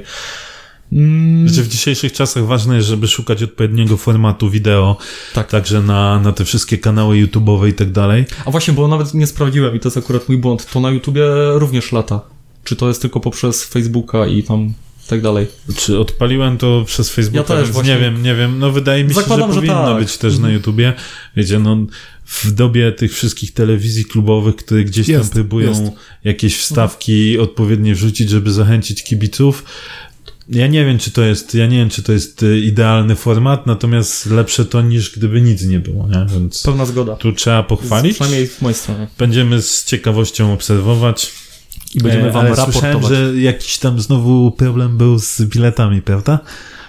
[0.94, 4.98] Mm, Znaczy w dzisiejszych czasach ważne jest, żeby szukać odpowiedniego formatu wideo,
[5.34, 5.48] Tak.
[5.50, 8.26] także na, na te wszystkie kanały YouTube'owe i tak dalej.
[8.46, 10.66] A właśnie, bo nawet nie sprawdziłem i to jest akurat mój błąd.
[10.74, 11.24] To na YouTubie
[11.54, 12.22] również lata.
[12.64, 14.74] Czy to jest tylko poprzez Facebooka i tam
[15.08, 15.48] tak dalej?
[15.76, 17.94] Czy odpaliłem to przez Facebooka, Ja też właśnie.
[17.94, 18.60] nie wiem, nie wiem.
[18.60, 20.00] No wydaje mi się, Zakładam, że że powinno tak.
[20.04, 20.54] być też na Mhm.
[20.54, 20.94] YouTubie.
[21.36, 21.78] Wiecie, no
[22.26, 25.82] w dobie tych wszystkich telewizji klubowych, które gdzieś tam Jest, próbują jest.
[26.24, 29.64] jakieś wstawki odpowiednie wrzucić, żeby zachęcić kibiców.
[30.50, 33.68] Ja nie wiem, czy to jest, ja nie wiem, czy to jest y, idealny format,
[33.68, 36.26] natomiast lepsze to niż gdyby nic nie było, nie?
[36.34, 37.16] Więc Pełna zgoda.
[37.16, 38.14] tu trzeba pochwalić.
[38.14, 39.08] Przynajmniej w mojej stronie.
[39.18, 41.32] Będziemy z ciekawością obserwować.
[41.96, 43.02] I będziemy E, wam ale raportować.
[43.04, 46.40] Słyszałem, że jakiś tam znowu problem był z biletami, prawda?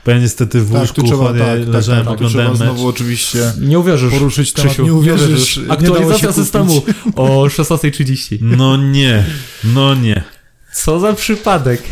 [0.04, 2.50] Bo ja niestety w Tak, łóżku tu trzeba, chory tak, tak, leżałem, tak, trzeba oglądałem
[2.52, 2.58] mecz.
[2.58, 4.10] znowu oczywiście Nie uwierzysz.
[4.12, 5.60] poruszyć temat, Krzysiu, nie uwierzysz.
[5.68, 6.82] Aktualizacja systemu
[7.16, 8.38] o 16.30.
[8.40, 9.24] No nie,
[9.64, 10.24] no nie.
[10.74, 11.82] Co za przypadek.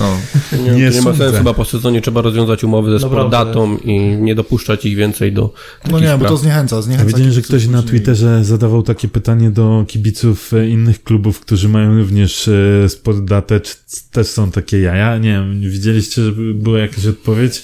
[0.00, 0.16] No.
[0.58, 2.98] Nie, Nie nie, nie ma sensu, chyba po sezonie trzeba rozwiązać umowy ze.
[3.06, 5.52] Spordatą i nie dopuszczać ich więcej do
[5.90, 6.30] No nie, bo spraw.
[6.30, 7.06] to zniechęca, Ja zniechęca.
[7.06, 7.82] widziałem, że kibiców ktoś na.
[7.82, 13.74] Twitterze zadawał takie pytanie do kibiców e, innych klubów, którzy mają również e, sportdatę, czy
[14.12, 15.18] też są takie jaja?
[15.18, 17.62] Nie wiem, widzieliście, że była jakaś odpowiedź?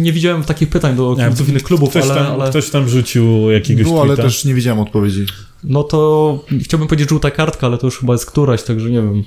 [0.00, 2.88] Nie widziałem takich pytań do Nie, kibiców innych klubów, Ktoś, ale, tam, ale ktoś tam
[2.88, 4.22] rzucił jakiegoś Było, ale tweeta.
[4.22, 5.26] też nie widziałem odpowiedzi.
[5.64, 9.24] no to chciałbym powiedzieć żółta kartka, ale to już chyba jest któraś, także nie wiem.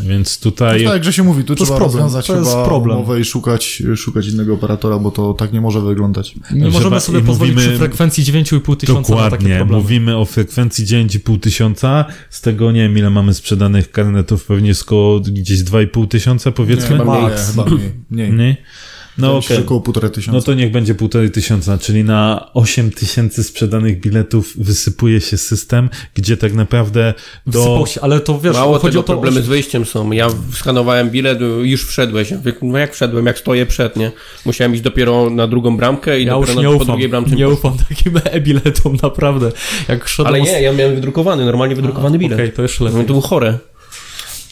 [0.00, 0.84] Więc No tutaj...
[0.84, 2.96] tak, że się mówi, tu To jest trzeba problem, rozwiązać to jest chyba problem.
[2.96, 6.34] umowę i szukać, szukać innego operatora, bo to tak nie może wyglądać.
[6.52, 9.82] Nie Dobrze, możemy sobie pozwolić mówimy- przy frekwencji 9,5 tysiąca na takie Dokładnie, problemy.
[9.82, 14.82] mówimy o frekwencji 9,5 tysiąca, z tego nie wiem ile mamy sprzedanych karnetów, pewnie jest
[14.82, 16.98] około gdzieś 2,5 tysiąca powiedzmy.
[16.98, 17.30] chyba mniej.
[17.30, 17.64] Nie, chyba
[18.10, 18.32] mniej.
[18.32, 18.56] mniej.
[19.18, 19.58] No No okej.
[19.58, 20.36] Około półtorej tysiąca.
[20.36, 25.90] No to niech będzie półtorej tysiąca, czyli na 8 tysięcy sprzedanych biletów wysypuje się system,
[26.14, 27.14] gdzie tak naprawdę
[27.46, 27.60] do...
[27.60, 30.12] Wsypał się, ale to wiesz, Mało chodzi tego, o to, problemy z wyjściem są.
[30.12, 32.32] Ja skanowałem bilet, już wszedłeś.
[32.62, 34.12] No jak wszedłem, jak stoję przed, nie?
[34.46, 37.08] Musiałem iść dopiero na drugą bramkę i Ja dopiero już na, nie po ufam, drugiej
[37.08, 37.36] bramce.
[37.36, 39.52] nie ufam takim e-biletom, naprawdę.
[39.88, 40.34] Jak szedłem...
[40.34, 42.38] Ale nie, ja miałem wydrukowany, normalnie wydrukowany bilet.
[42.38, 43.02] Okej, to jeszcze No, lepiej.
[43.06, 43.58] to było chore.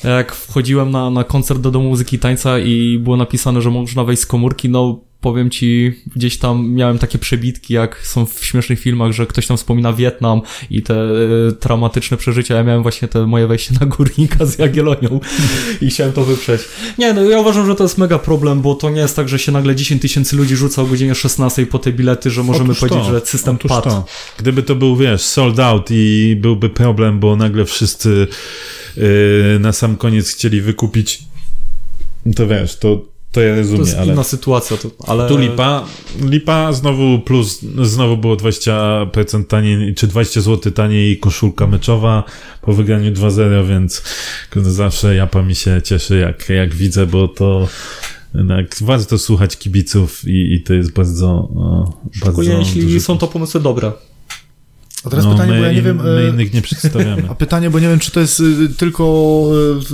[0.05, 4.05] Jak wchodziłem na, na koncert do Domu Muzyki i Tańca i było napisane, że można
[4.05, 8.81] wejść z komórki, no powiem ci, gdzieś tam miałem takie przebitki, jak są w śmiesznych
[8.81, 12.55] filmach, że ktoś tam wspomina Wietnam i te e, traumatyczne przeżycia.
[12.55, 15.21] Ja miałem właśnie te moje wejście na górnika z Jagiellonią
[15.83, 16.61] i chciałem to wyprzeć.
[16.99, 19.39] Nie, no ja uważam, że to jest mega problem, bo to nie jest tak, że
[19.39, 22.81] się nagle 10 tysięcy ludzi rzuca o godzinie 16 po te bilety, że możemy Otóż
[22.81, 23.91] powiedzieć, to, że system otóż padł.
[23.91, 24.05] to.
[24.39, 28.27] Gdyby to był, wiesz, sold out i byłby problem, bo nagle wszyscy
[28.97, 31.23] yy, na sam koniec chcieli wykupić,
[32.37, 34.13] to wiesz, to, to ja To rozumiem, jest ale...
[34.13, 35.29] inna sytuacja, to, ale...
[35.29, 35.85] Tu lipa,
[36.21, 42.25] lipa znowu plus, znowu było 20% taniej, czy 20 zł taniej koszulka meczowa
[42.63, 44.03] po wygraniu 2-0, więc
[44.57, 47.69] zawsze japa mi się cieszy, jak, jak widzę, bo to
[48.35, 53.27] jednak warto słuchać kibiców i, i to jest bardzo, o, bardzo Szczególnie jeśli są to
[53.29, 53.93] pomysły dobre.
[55.07, 55.97] A teraz no, pytanie, my, bo ja nie wiem...
[55.97, 57.23] My e, innych nie przedstawiamy.
[57.31, 59.45] A pytanie, bo nie wiem, czy to jest y, tylko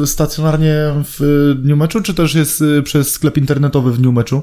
[0.03, 0.75] y, stacjonarnie
[1.19, 4.43] w dniu meczu, czy też jest przez sklep internetowy w dniu meczu?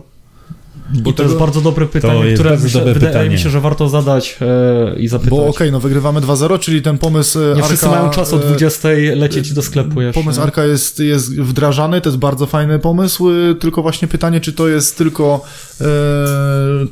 [0.93, 3.29] Bo to tego- jest bardzo dobre pytanie, jest które się, dobre wydaje pytanie.
[3.29, 5.29] mi się, że warto zadać e, i zapytać.
[5.29, 8.39] Bo okej, no wygrywamy 2-0, czyli ten pomysł Nie wszyscy Arka, mają czas o y,
[8.39, 10.21] 20 lecieć do sklepu jeszcze.
[10.21, 14.67] Pomysł Arka jest, jest wdrażany, to jest bardzo fajny pomysł, tylko właśnie pytanie, czy to
[14.67, 15.45] jest tylko,
[15.81, 15.85] e,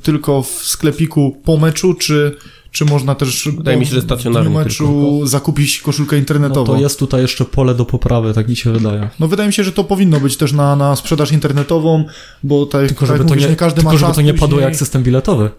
[0.03, 2.37] tylko w sklepiku po meczu, czy,
[2.71, 6.65] czy można też Wydaje mi się, że stacjonarnie w meczu zakupić koszulkę no internetową.
[6.65, 9.09] to jest tutaj jeszcze pole do poprawy, tak mi się wydaje.
[9.19, 12.05] No wydaje mi się, że to powinno być też na, na sprzedaż internetową,
[12.43, 14.15] bo tak, Tylko tak żeby jak to mówisz, nie, nie każdy tylko ma żeby czas
[14.15, 15.49] to nie padło później, jak system biletowy.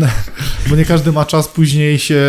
[0.70, 2.22] Bo nie każdy ma czas później się,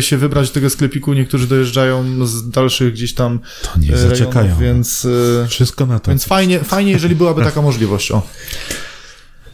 [0.00, 4.42] się wybrać do tego sklepiku, niektórzy dojeżdżają z dalszych gdzieś tam To niech e, zaczekają.
[4.46, 5.06] rejonów, więc,
[5.44, 6.10] e, Wszystko na to.
[6.10, 8.10] więc fajnie, fajnie, jeżeli byłaby taka możliwość.
[8.10, 8.22] O.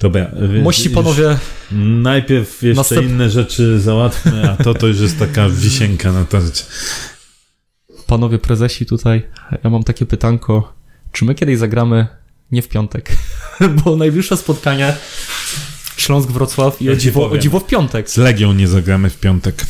[0.02, 0.26] Dobra.
[0.40, 1.38] wy- Mości panowie,
[2.02, 6.62] Najpierw jeszcze Następ- inne rzeczy załatwmy, a to to już jest taka wisienka na torcie.
[8.06, 9.22] panowie prezesi tutaj,
[9.64, 10.72] ja mam takie pytanko.
[11.12, 12.06] Czy my kiedyś zagramy
[12.52, 13.10] nie w piątek?
[13.84, 14.94] Bo najbliższe spotkanie
[15.96, 18.10] Śląsk-Wrocław i Ja o dziwo, o dziwo w piątek.
[18.10, 19.66] Z Legią nie zagramy w piątek.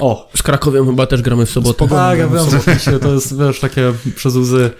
[0.00, 1.88] O, Z Krakowiem chyba też gramy w sobotę.
[1.88, 4.70] tak, ja wiem, to jest, wiesz, takie przez łzy,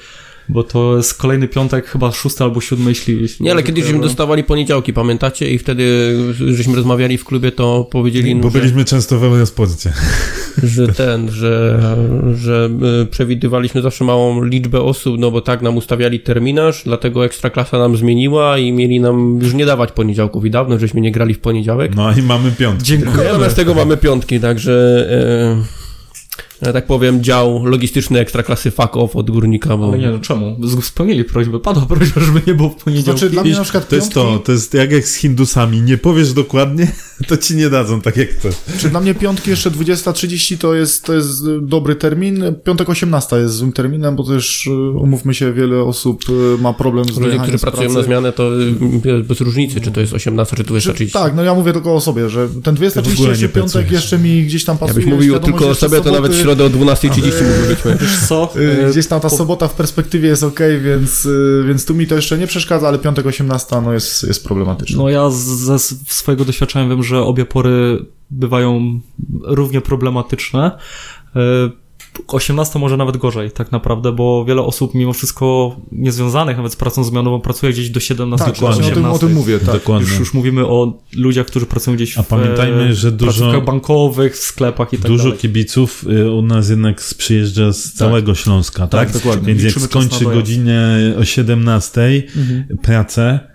[0.49, 3.22] bo to jest kolejny piątek, chyba szósty albo siódmy, jeśli...
[3.22, 5.51] jeśli Nie, ale kiedyś żeśmy dostawali poniedziałki, pamiętacie?
[5.51, 9.93] I wtedy żeśmy rozmawiali w klubie, to powiedzieli, Bo że, byliśmy często w Eurosporcie.
[10.62, 11.80] że ten, że,
[12.34, 12.70] że
[13.03, 17.97] y, przewidywaliśmy zawsze małą liczbę osób, no bo tak nam ustawiali terminarz, dlatego Ekstraklasa nam
[17.97, 21.95] zmieniła i mieli nam już nie dawać poniedziałków i dawno żeśmy nie grali w poniedziałek.
[21.95, 22.84] No i mamy piątkę.
[22.84, 23.32] Dziękujemy.
[23.32, 25.07] Zamiast tego mamy piątki, także
[25.59, 25.82] e,
[26.62, 30.56] ja tak powiem dział logistyczny Ekstraklasy fuck off od Górnika, bo Ale nie, no czemu?
[30.82, 33.20] Spełnili prośbę, padła prośba, żeby nie było w poniedziałki.
[33.20, 35.82] Znaczy dla mnie na przykład To jest piątki, to, to jest jak, jak z Hindusami.
[35.82, 36.92] Nie powiesz dokładnie,
[37.28, 38.54] to ci nie dadzą tak jak chcesz.
[38.78, 43.54] czy dla mnie piątki jeszcze 20.30 to jest, to jest dobry termin, piątek 18 jest
[43.54, 47.58] złym terminem, bo też y, umówmy się, wiele osób y, ma problem z ludzie, którzy
[47.58, 47.98] z pracują pracy.
[47.98, 48.50] na zmianę, to
[49.24, 51.12] bez różnicy, czy to jest 18, czy Czy, 230.
[51.12, 53.72] tak, no ja mówię tylko o sobie, że ten w ogóle 230 nie jeszcze piątek
[53.72, 53.92] pracujesz.
[53.92, 55.00] jeszcze mi gdzieś tam pasuje.
[55.00, 58.00] Jakbyś mówił tylko o sobie, to nawet w środę o 12.30 mógłby być mecz.
[58.00, 58.50] Wiesz co?
[58.57, 62.07] Y, E, Gdzieś tam ta sobota w perspektywie jest ok, więc, y, więc tu mi
[62.07, 64.96] to jeszcze nie przeszkadza, ale piątek 18 no jest, jest problematyczny.
[64.96, 69.00] No ja z- ze swojego doświadczenia wiem, że obie pory bywają
[69.42, 70.70] równie problematyczne.
[72.18, 76.76] E, 18 może nawet gorzej, tak naprawdę, bo wiele osób mimo wszystko niezwiązanych nawet z
[76.76, 79.16] pracą zmianową pracuje gdzieś do 17 Tak, czy właśnie o tym, 18.
[79.16, 79.74] o tym mówię, tak.
[79.74, 80.08] Dokładnie.
[80.08, 84.34] Już, już mówimy o ludziach, którzy pracują gdzieś A w pamiętajmy, e, że dużo- bankowych,
[84.37, 85.38] w sklepach i tak Dużo dalej.
[85.38, 89.12] kibiców y, u nas jednak przyjeżdża z całego Śląska, tak?
[89.12, 89.46] Tak, dokładnie.
[89.46, 92.78] Więc jak Liczymy skończy godzinę o 17 Mhm.
[92.82, 93.51] pracę,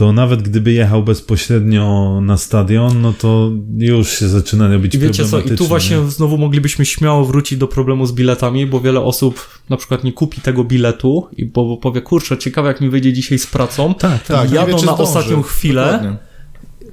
[0.00, 5.40] to nawet gdyby jechał bezpośrednio na stadion, no to już się zaczyna robić wiecie co,
[5.40, 6.10] i tu właśnie nie?
[6.10, 10.40] znowu moglibyśmy śmiało wrócić do problemu z biletami, bo wiele osób na przykład nie kupi
[10.40, 13.94] tego biletu i bo, powie, kurczę, ciekawe jak mi wyjdzie dzisiaj z pracą.
[13.94, 15.02] Tak, Tak, Jadą wie, na zdąży.
[15.02, 15.84] ostatnią chwilę.
[15.84, 16.16] Dokładnie.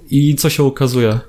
[0.09, 1.19] I co się okazuje?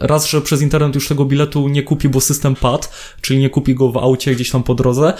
[0.00, 2.88] Raz, że przez internet już tego biletu nie kupi, bo system padł,
[3.20, 5.12] czyli nie kupi go w aucie gdzieś tam po drodze,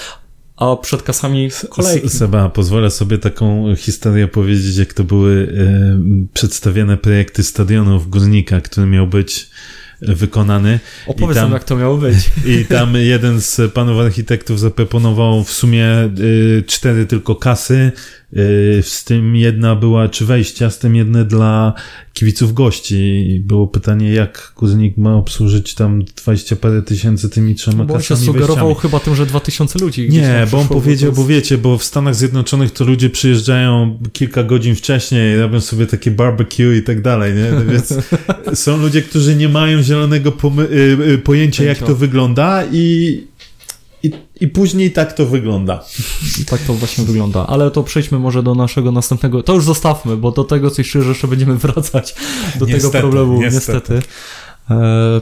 [0.56, 2.08] a przed kasami kolejki.
[2.08, 8.60] Seba, pozwolę sobie taką historię powiedzieć, jak to były e, przedstawiane projekty stadionu w Górnika,
[8.60, 9.50] który miał być
[10.02, 10.80] e, wykonany.
[11.06, 12.16] Opowiedz tam- nam, jak to miało być.
[12.60, 15.86] I tam jeden z panów architektów zaproponował w sumie
[16.18, 17.92] y, cztery tylko kasy,
[18.82, 21.72] z tym jedna była, czy wejścia, z tym jedne dla
[22.12, 23.40] kibiców gości.
[23.44, 28.08] Było pytanie, jak Górnik ma obsłużyć tam 20 parę tysięcy tymi trzema Bo on się
[28.08, 28.80] kasami sugerował wejściami.
[28.82, 30.08] chyba tym, że 2000 ludzi.
[30.10, 34.74] Nie, bo on powiedział, bo wiecie, bo w Stanach Zjednoczonych to ludzie przyjeżdżają kilka godzin
[34.74, 37.52] wcześniej, robią sobie takie barbecue i tak dalej, nie?
[37.52, 37.94] No Więc
[38.64, 40.32] są ludzie, którzy nie mają zielonego
[40.70, 43.26] y, y, pojęcia, jak to wygląda i,
[44.02, 44.10] i,
[44.40, 45.84] i później tak to wygląda.
[46.40, 47.46] I tak to właśnie wygląda.
[47.46, 49.42] Ale to przejdźmy może do naszego następnego.
[49.42, 52.14] To już zostawmy, bo do tego coś szczerze jeszcze będziemy wracać.
[52.54, 53.94] Do tego Niestety, problemu, niestety.
[53.94, 54.08] niestety.
[54.70, 55.20] E,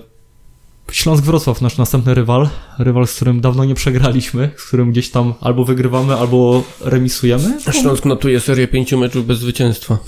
[0.93, 2.49] Śląsk Wrocław, nasz następny rywal.
[2.79, 7.59] Rywal, z którym dawno nie przegraliśmy, z którym gdzieś tam albo wygrywamy, albo remisujemy.
[7.81, 9.99] Śląsk notuje serię pięciu meczów bez zwycięstwa.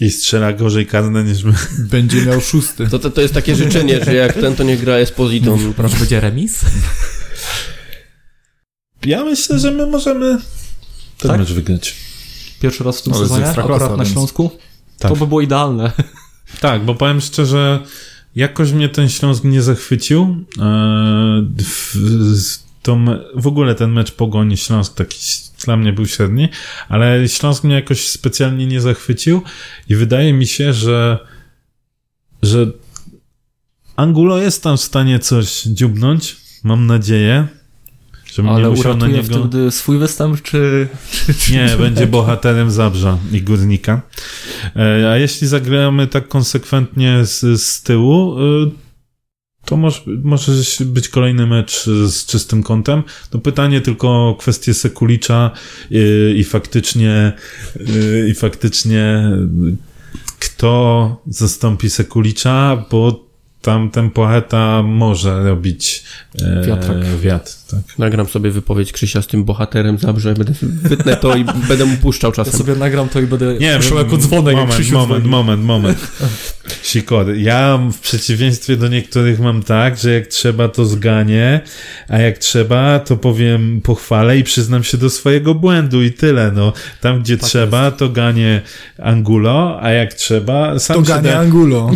[0.00, 1.54] I strzela gorzej karne niż my.
[1.78, 2.86] Będzie miał szósty.
[2.88, 5.58] To, to, to jest takie życzenie, że jak ten to nie gra Esposito.
[5.82, 6.60] Może będzie remis?
[9.04, 10.38] Ja myślę, że my możemy
[11.18, 11.40] ten Tak?
[11.40, 11.94] mecz wygrać.
[12.60, 14.50] Pierwszy raz w tym jest sezonie, akurat na Śląsku.
[14.98, 15.10] Tak.
[15.10, 15.92] To by było idealne.
[16.60, 17.82] Tak, bo powiem szczerze,
[18.36, 20.44] jakoś mnie ten Śląsk nie zachwycił.
[20.62, 21.46] Eee,
[22.82, 22.98] to
[23.34, 25.18] w ogóle ten mecz Pogoni Śląsk taki
[25.64, 26.48] dla mnie był średni,
[26.88, 29.42] ale Śląsk mnie jakoś specjalnie nie zachwycił
[29.88, 31.18] i wydaje mi się, że
[32.42, 32.66] że
[33.96, 37.48] Angulo jest tam w stanie coś dziubnąć, mam nadzieję,
[38.34, 39.22] że nie Ale musiał na niego...
[39.22, 40.88] wtedy swój występ, czy...
[41.52, 44.02] Nie, będzie bohaterem Zabrza i Górnika.
[44.76, 48.70] E, A jeśli zagramy tak konsekwentnie z, z tyłu, y,
[49.64, 53.02] to może, może być kolejny mecz z czystym kątem.
[53.30, 55.50] To pytanie tylko o kwestię Sekulicza
[55.92, 57.32] y, i faktycznie
[58.28, 59.30] i faktycznie
[60.38, 63.29] kto zastąpi Sekulicza, bo
[63.62, 66.04] tam ten poeta może robić
[66.42, 66.96] e, Wiatrak.
[67.20, 67.52] wiatr.
[67.70, 67.98] Tak.
[67.98, 72.30] Nagram sobie wypowiedź Krzysia z tym bohaterem Zabrze, będę wytnę to i będę mu puszczał
[72.30, 72.58] Ja czasem.
[72.60, 75.30] sobie nagram to i będę Nie, słyszał jako dzwonek, jak moment, Krzysiu moment, dzwoni.
[75.30, 75.98] moment, moment.
[76.82, 77.40] Sikory.
[77.40, 81.60] Ja w przeciwieństwie do niektórych mam tak, że jak trzeba to zganię,
[82.08, 86.72] a jak trzeba to powiem pochwalę i przyznam się do swojego błędu i tyle, no.
[87.00, 88.60] Tam gdzie Tak trzeba to ganię
[89.02, 91.90] Angulo, a jak trzeba sam, To się, gania da, Angulo.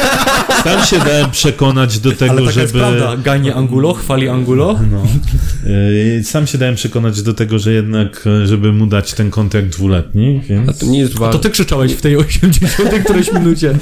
[0.64, 2.60] sam się dałem przekonać do tego, Ale taka żeby...
[2.62, 3.16] jest prawda.
[3.16, 4.80] Ganie Angulo, chwali Angulo.
[4.90, 5.02] No.
[5.66, 9.68] Yy, Sam się dałem przekonać do tego, że jednak, e, żeby mu dać ten kontrakt
[9.68, 10.68] dwuletni, więc...
[10.68, 13.78] A to nie jest To ty krzyczałeś w tej 80 którejś minucie.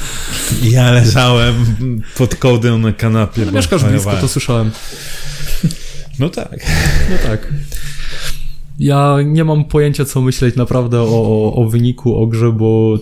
[0.63, 1.55] Ja leżałem
[2.17, 3.47] pod kołdą na kanapie.
[3.47, 4.71] bo Mieszkasz blisko, to słyszałem.
[6.19, 6.67] No tak.
[7.11, 7.53] No tak.
[8.79, 12.99] Ja nie mam pojęcia, co myśleć naprawdę o, o, o wyniku, o grze, bo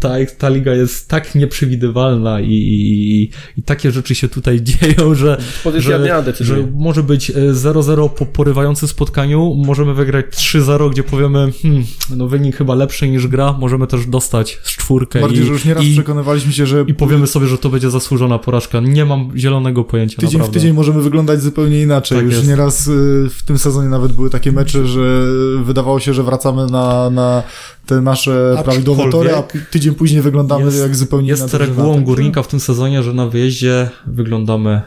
[0.00, 5.14] ta, ta liga jest tak nieprzewidywalna i, i, i, i takie rzeczy się tutaj dzieją,
[5.14, 5.38] że,
[5.76, 11.84] że, że może być e, 0-0 po porywającym spotkaniu, możemy wygrać 3-0, gdzie powiemy, hmm,
[12.16, 15.64] no wynik chyba lepszy niż gra, możemy też dostać z czwórkę Bardziej, i, że już
[15.64, 18.80] nieraz i, przekonywaliśmy się, że i powiemy sobie, że to będzie zasłużona porażka.
[18.80, 20.60] Nie mam zielonego pojęcia, tydzień w naprawdę.
[20.60, 22.18] tydzień możemy wyglądać zupełnie inaczej.
[22.18, 22.48] Tak Już jest.
[22.48, 22.90] nieraz y,
[23.30, 25.22] w tym sezonie nawet były takie mecze, że
[25.64, 27.42] wydawało się, że wracamy na, na
[27.86, 29.42] te nasze prawidłowe tory, a
[29.74, 31.66] tydzień później wyglądamy Jest- jak zupełnie Jest drużyna.
[31.66, 34.82] regułą górnika w tym sezonie, że na wyjeździe wyglądamy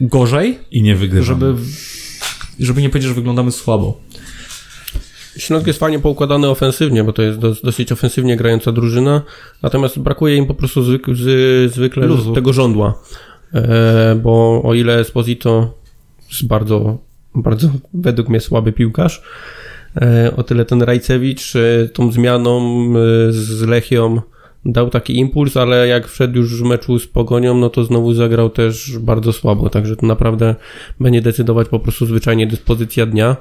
[0.00, 1.26] gorzej, I nie wygrywamy.
[1.26, 1.54] żeby,
[2.60, 4.00] żeby nie powiedzieć, że wyglądamy słabo.
[5.36, 9.22] Śląsk jest fajnie poukładany ofensywnie, bo to jest dos- dosyć ofensywnie grająca drużyna,
[9.62, 12.32] natomiast brakuje im po prostu zwyk- z, zwykle Luzu.
[12.34, 12.94] tego żądła.
[13.54, 15.74] E, bo o ile Esposito
[16.30, 16.98] jest bardzo,
[17.34, 19.22] bardzo według mnie słaby piłkarz,
[20.36, 22.84] o tyle ten Rajcewicz e, tą zmianą
[23.28, 24.20] e, z Lechią
[24.64, 28.50] dał taki impuls, ale jak wszedł już w meczu z Pogonią, no to znowu zagrał
[28.50, 30.54] też bardzo słabo, także to naprawdę
[31.00, 33.36] będzie decydować po prostu zwyczajnie dyspozycja dnia.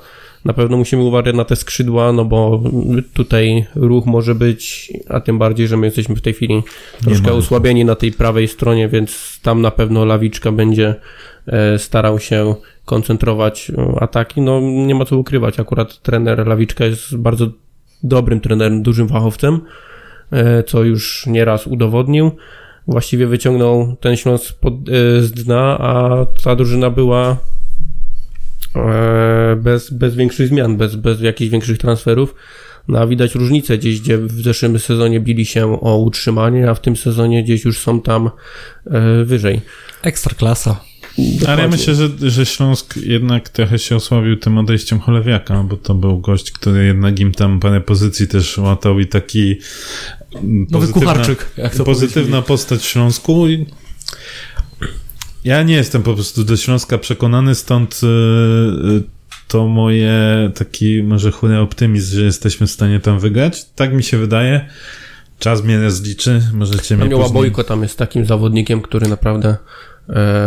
[0.45, 2.63] Na pewno musimy uważać na te skrzydła, no bo
[3.13, 6.63] tutaj ruch może być, a tym bardziej, że my jesteśmy w tej chwili
[7.03, 7.33] troszkę ma.
[7.33, 10.97] osłabieni na tej prawej stronie, więc tam na pewno Lawiczka będzie e,
[11.77, 12.55] starał się
[12.87, 14.41] koncentrować e, ataki.
[14.41, 17.47] No nie ma co ukrywać, akurat trener Lawiczka jest bardzo
[18.03, 19.61] dobrym trenerem, dużym fachowcem,
[20.31, 22.31] e, co już nieraz udowodnił.
[22.87, 27.37] Właściwie wyciągnął ten Śląsk spod, e, z dna, a ta drużyna była
[28.75, 32.35] e, bez, bez większych zmian, bez, bez jakichś większych transferów.
[32.87, 36.81] No a widać różnicę gdzieś, gdzie w zeszłym sezonie bili się o utrzymanie, a w
[36.81, 38.29] tym sezonie gdzieś już są tam
[38.85, 39.61] e, wyżej.
[40.03, 40.86] Ekstra klasa.
[41.17, 41.67] Ale ja Dokładnie.
[41.67, 46.51] myślę, że, że Śląsk jednak trochę się osłabił tym odejściem Cholewiaka, bo to był gość,
[46.51, 49.55] który jednak im tam parę pozycji też łatał i taki
[50.35, 53.65] mm, Nowy pozytywna- kucharczyk, jak to pozytywna postać w Śląsku i
[55.43, 59.03] ja nie jestem po prostu do Śląska przekonany, stąd y, y,
[59.47, 63.65] to moje taki może chudy optymizm, że jesteśmy w stanie tam wygrać.
[63.75, 64.69] Tak mi się wydaje.
[65.39, 67.41] Czas mnie nie zliczy, możecie mnie Anioła później...
[67.41, 69.57] Bojko tam jest takim zawodnikiem, który naprawdę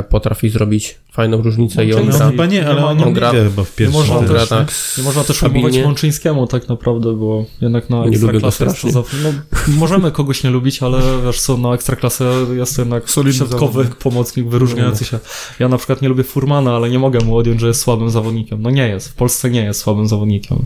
[0.09, 2.07] potrafi zrobić fajną różnicę i on.
[2.09, 3.93] No gra, chyba nie, ale Nie on, on gra- chyba w Nie pierwszym.
[4.01, 8.05] można, on gra też, tak nie można też ujmować Mączyńskiemu tak naprawdę, bo jednak na
[8.05, 9.33] Nie ekstraklasę jest to za, no,
[9.69, 12.25] Możemy kogoś nie lubić, ale wiesz co, na ekstraklasę
[12.57, 13.97] jest to jednak Solidny środkowy zawodnik.
[13.97, 15.19] pomocnik wyróżniający się.
[15.59, 18.63] Ja na przykład nie lubię Furmana, ale nie mogę mu odjąć, że jest słabym zawodnikiem.
[18.63, 20.59] No nie jest, w Polsce nie jest słabym zawodnikiem.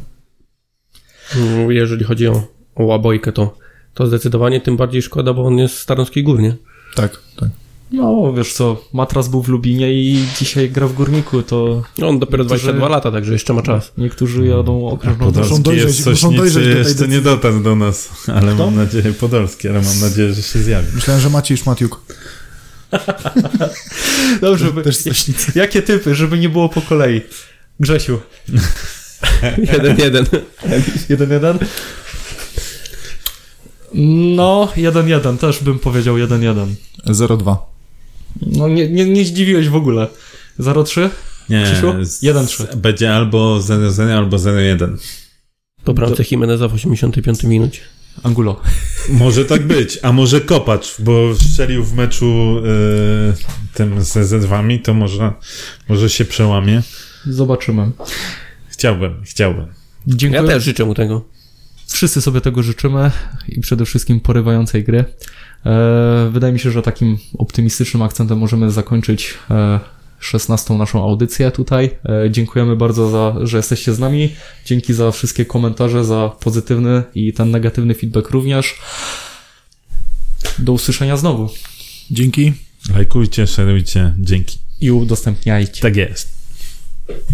[1.37, 2.43] Mm, Jeżeli chodzi o,
[2.75, 3.57] o Łabojkę, to,
[3.95, 6.57] to zdecydowanie tym bardziej szkoda, bo on jest z Staroskiej Górnie.
[6.95, 7.49] Tak, tak.
[7.95, 12.19] No wiesz co, Matras był w Lubinie i dzisiaj gra w Górniku, to No, on
[12.19, 13.93] dopiero Niektórzy- 22 lata, także jeszcze ma czas.
[13.99, 17.09] niektórzy jadą okrężną Muszą Podolski dojrzeć- jest muszą coś dojrzeć do tej jeszcze decyzji.
[17.15, 20.87] nie dotarł do nas, ale mam nadzieję, Podolski, ale mam nadzieję, że się zjawi.
[20.95, 22.01] Myślałem, że Maciej Szmatiuk.
[24.41, 25.53] Dobrze, by, Też stośnicy.
[25.55, 27.21] jakie typy, żeby nie było po kolei?
[27.81, 28.19] Grzesiu.
[29.73, 30.27] Jeden, jeden.
[31.09, 31.59] Jeden, jeden?
[34.37, 36.75] No, jeden, jeden, też bym powiedział jeden, jeden.
[37.07, 37.57] 0-2.
[38.43, 40.07] No nie, nie, nie zdziwiłeś w ogóle.
[40.61, 41.09] 0-3?
[41.51, 42.05] Nie, Krzysiu?
[42.05, 42.77] z- 1-3.
[42.77, 44.97] Będzie albo 0-0, albo 0-1.
[45.85, 47.81] Po bramce Jimeneza w 85 minucie.
[48.23, 48.61] Angulo.
[49.09, 54.95] Może tak być, a może Kopacz, bo strzelił w meczu y, tym ze Z2, to
[54.95, 55.33] może,
[55.89, 56.83] może się przełamie.
[57.27, 57.91] Zobaczymy.
[58.69, 59.67] Chciałbym, chciałbym.
[60.07, 60.43] Dziękuję.
[60.43, 61.25] Ja też życzę mu tego.
[61.87, 63.11] Wszyscy sobie tego życzymy
[63.49, 65.05] i przede wszystkim porywającej gry.
[65.67, 69.81] E, wydaje mi się, że takim optymistycznym akcentem możemy zakończyć e,
[70.19, 71.91] 16 naszą audycję tutaj.
[72.05, 74.35] E, dziękujemy bardzo, za, że jesteście z nami.
[74.65, 78.75] Dzięki za wszystkie komentarze, za pozytywny i ten negatywny feedback również.
[80.59, 81.49] Do usłyszenia znowu
[82.11, 82.53] Dzięki.
[82.95, 84.59] Lajkujcie, szerujcie, dzięki.
[84.81, 85.83] i udostępniajcie.
[85.83, 86.35] Tak jest.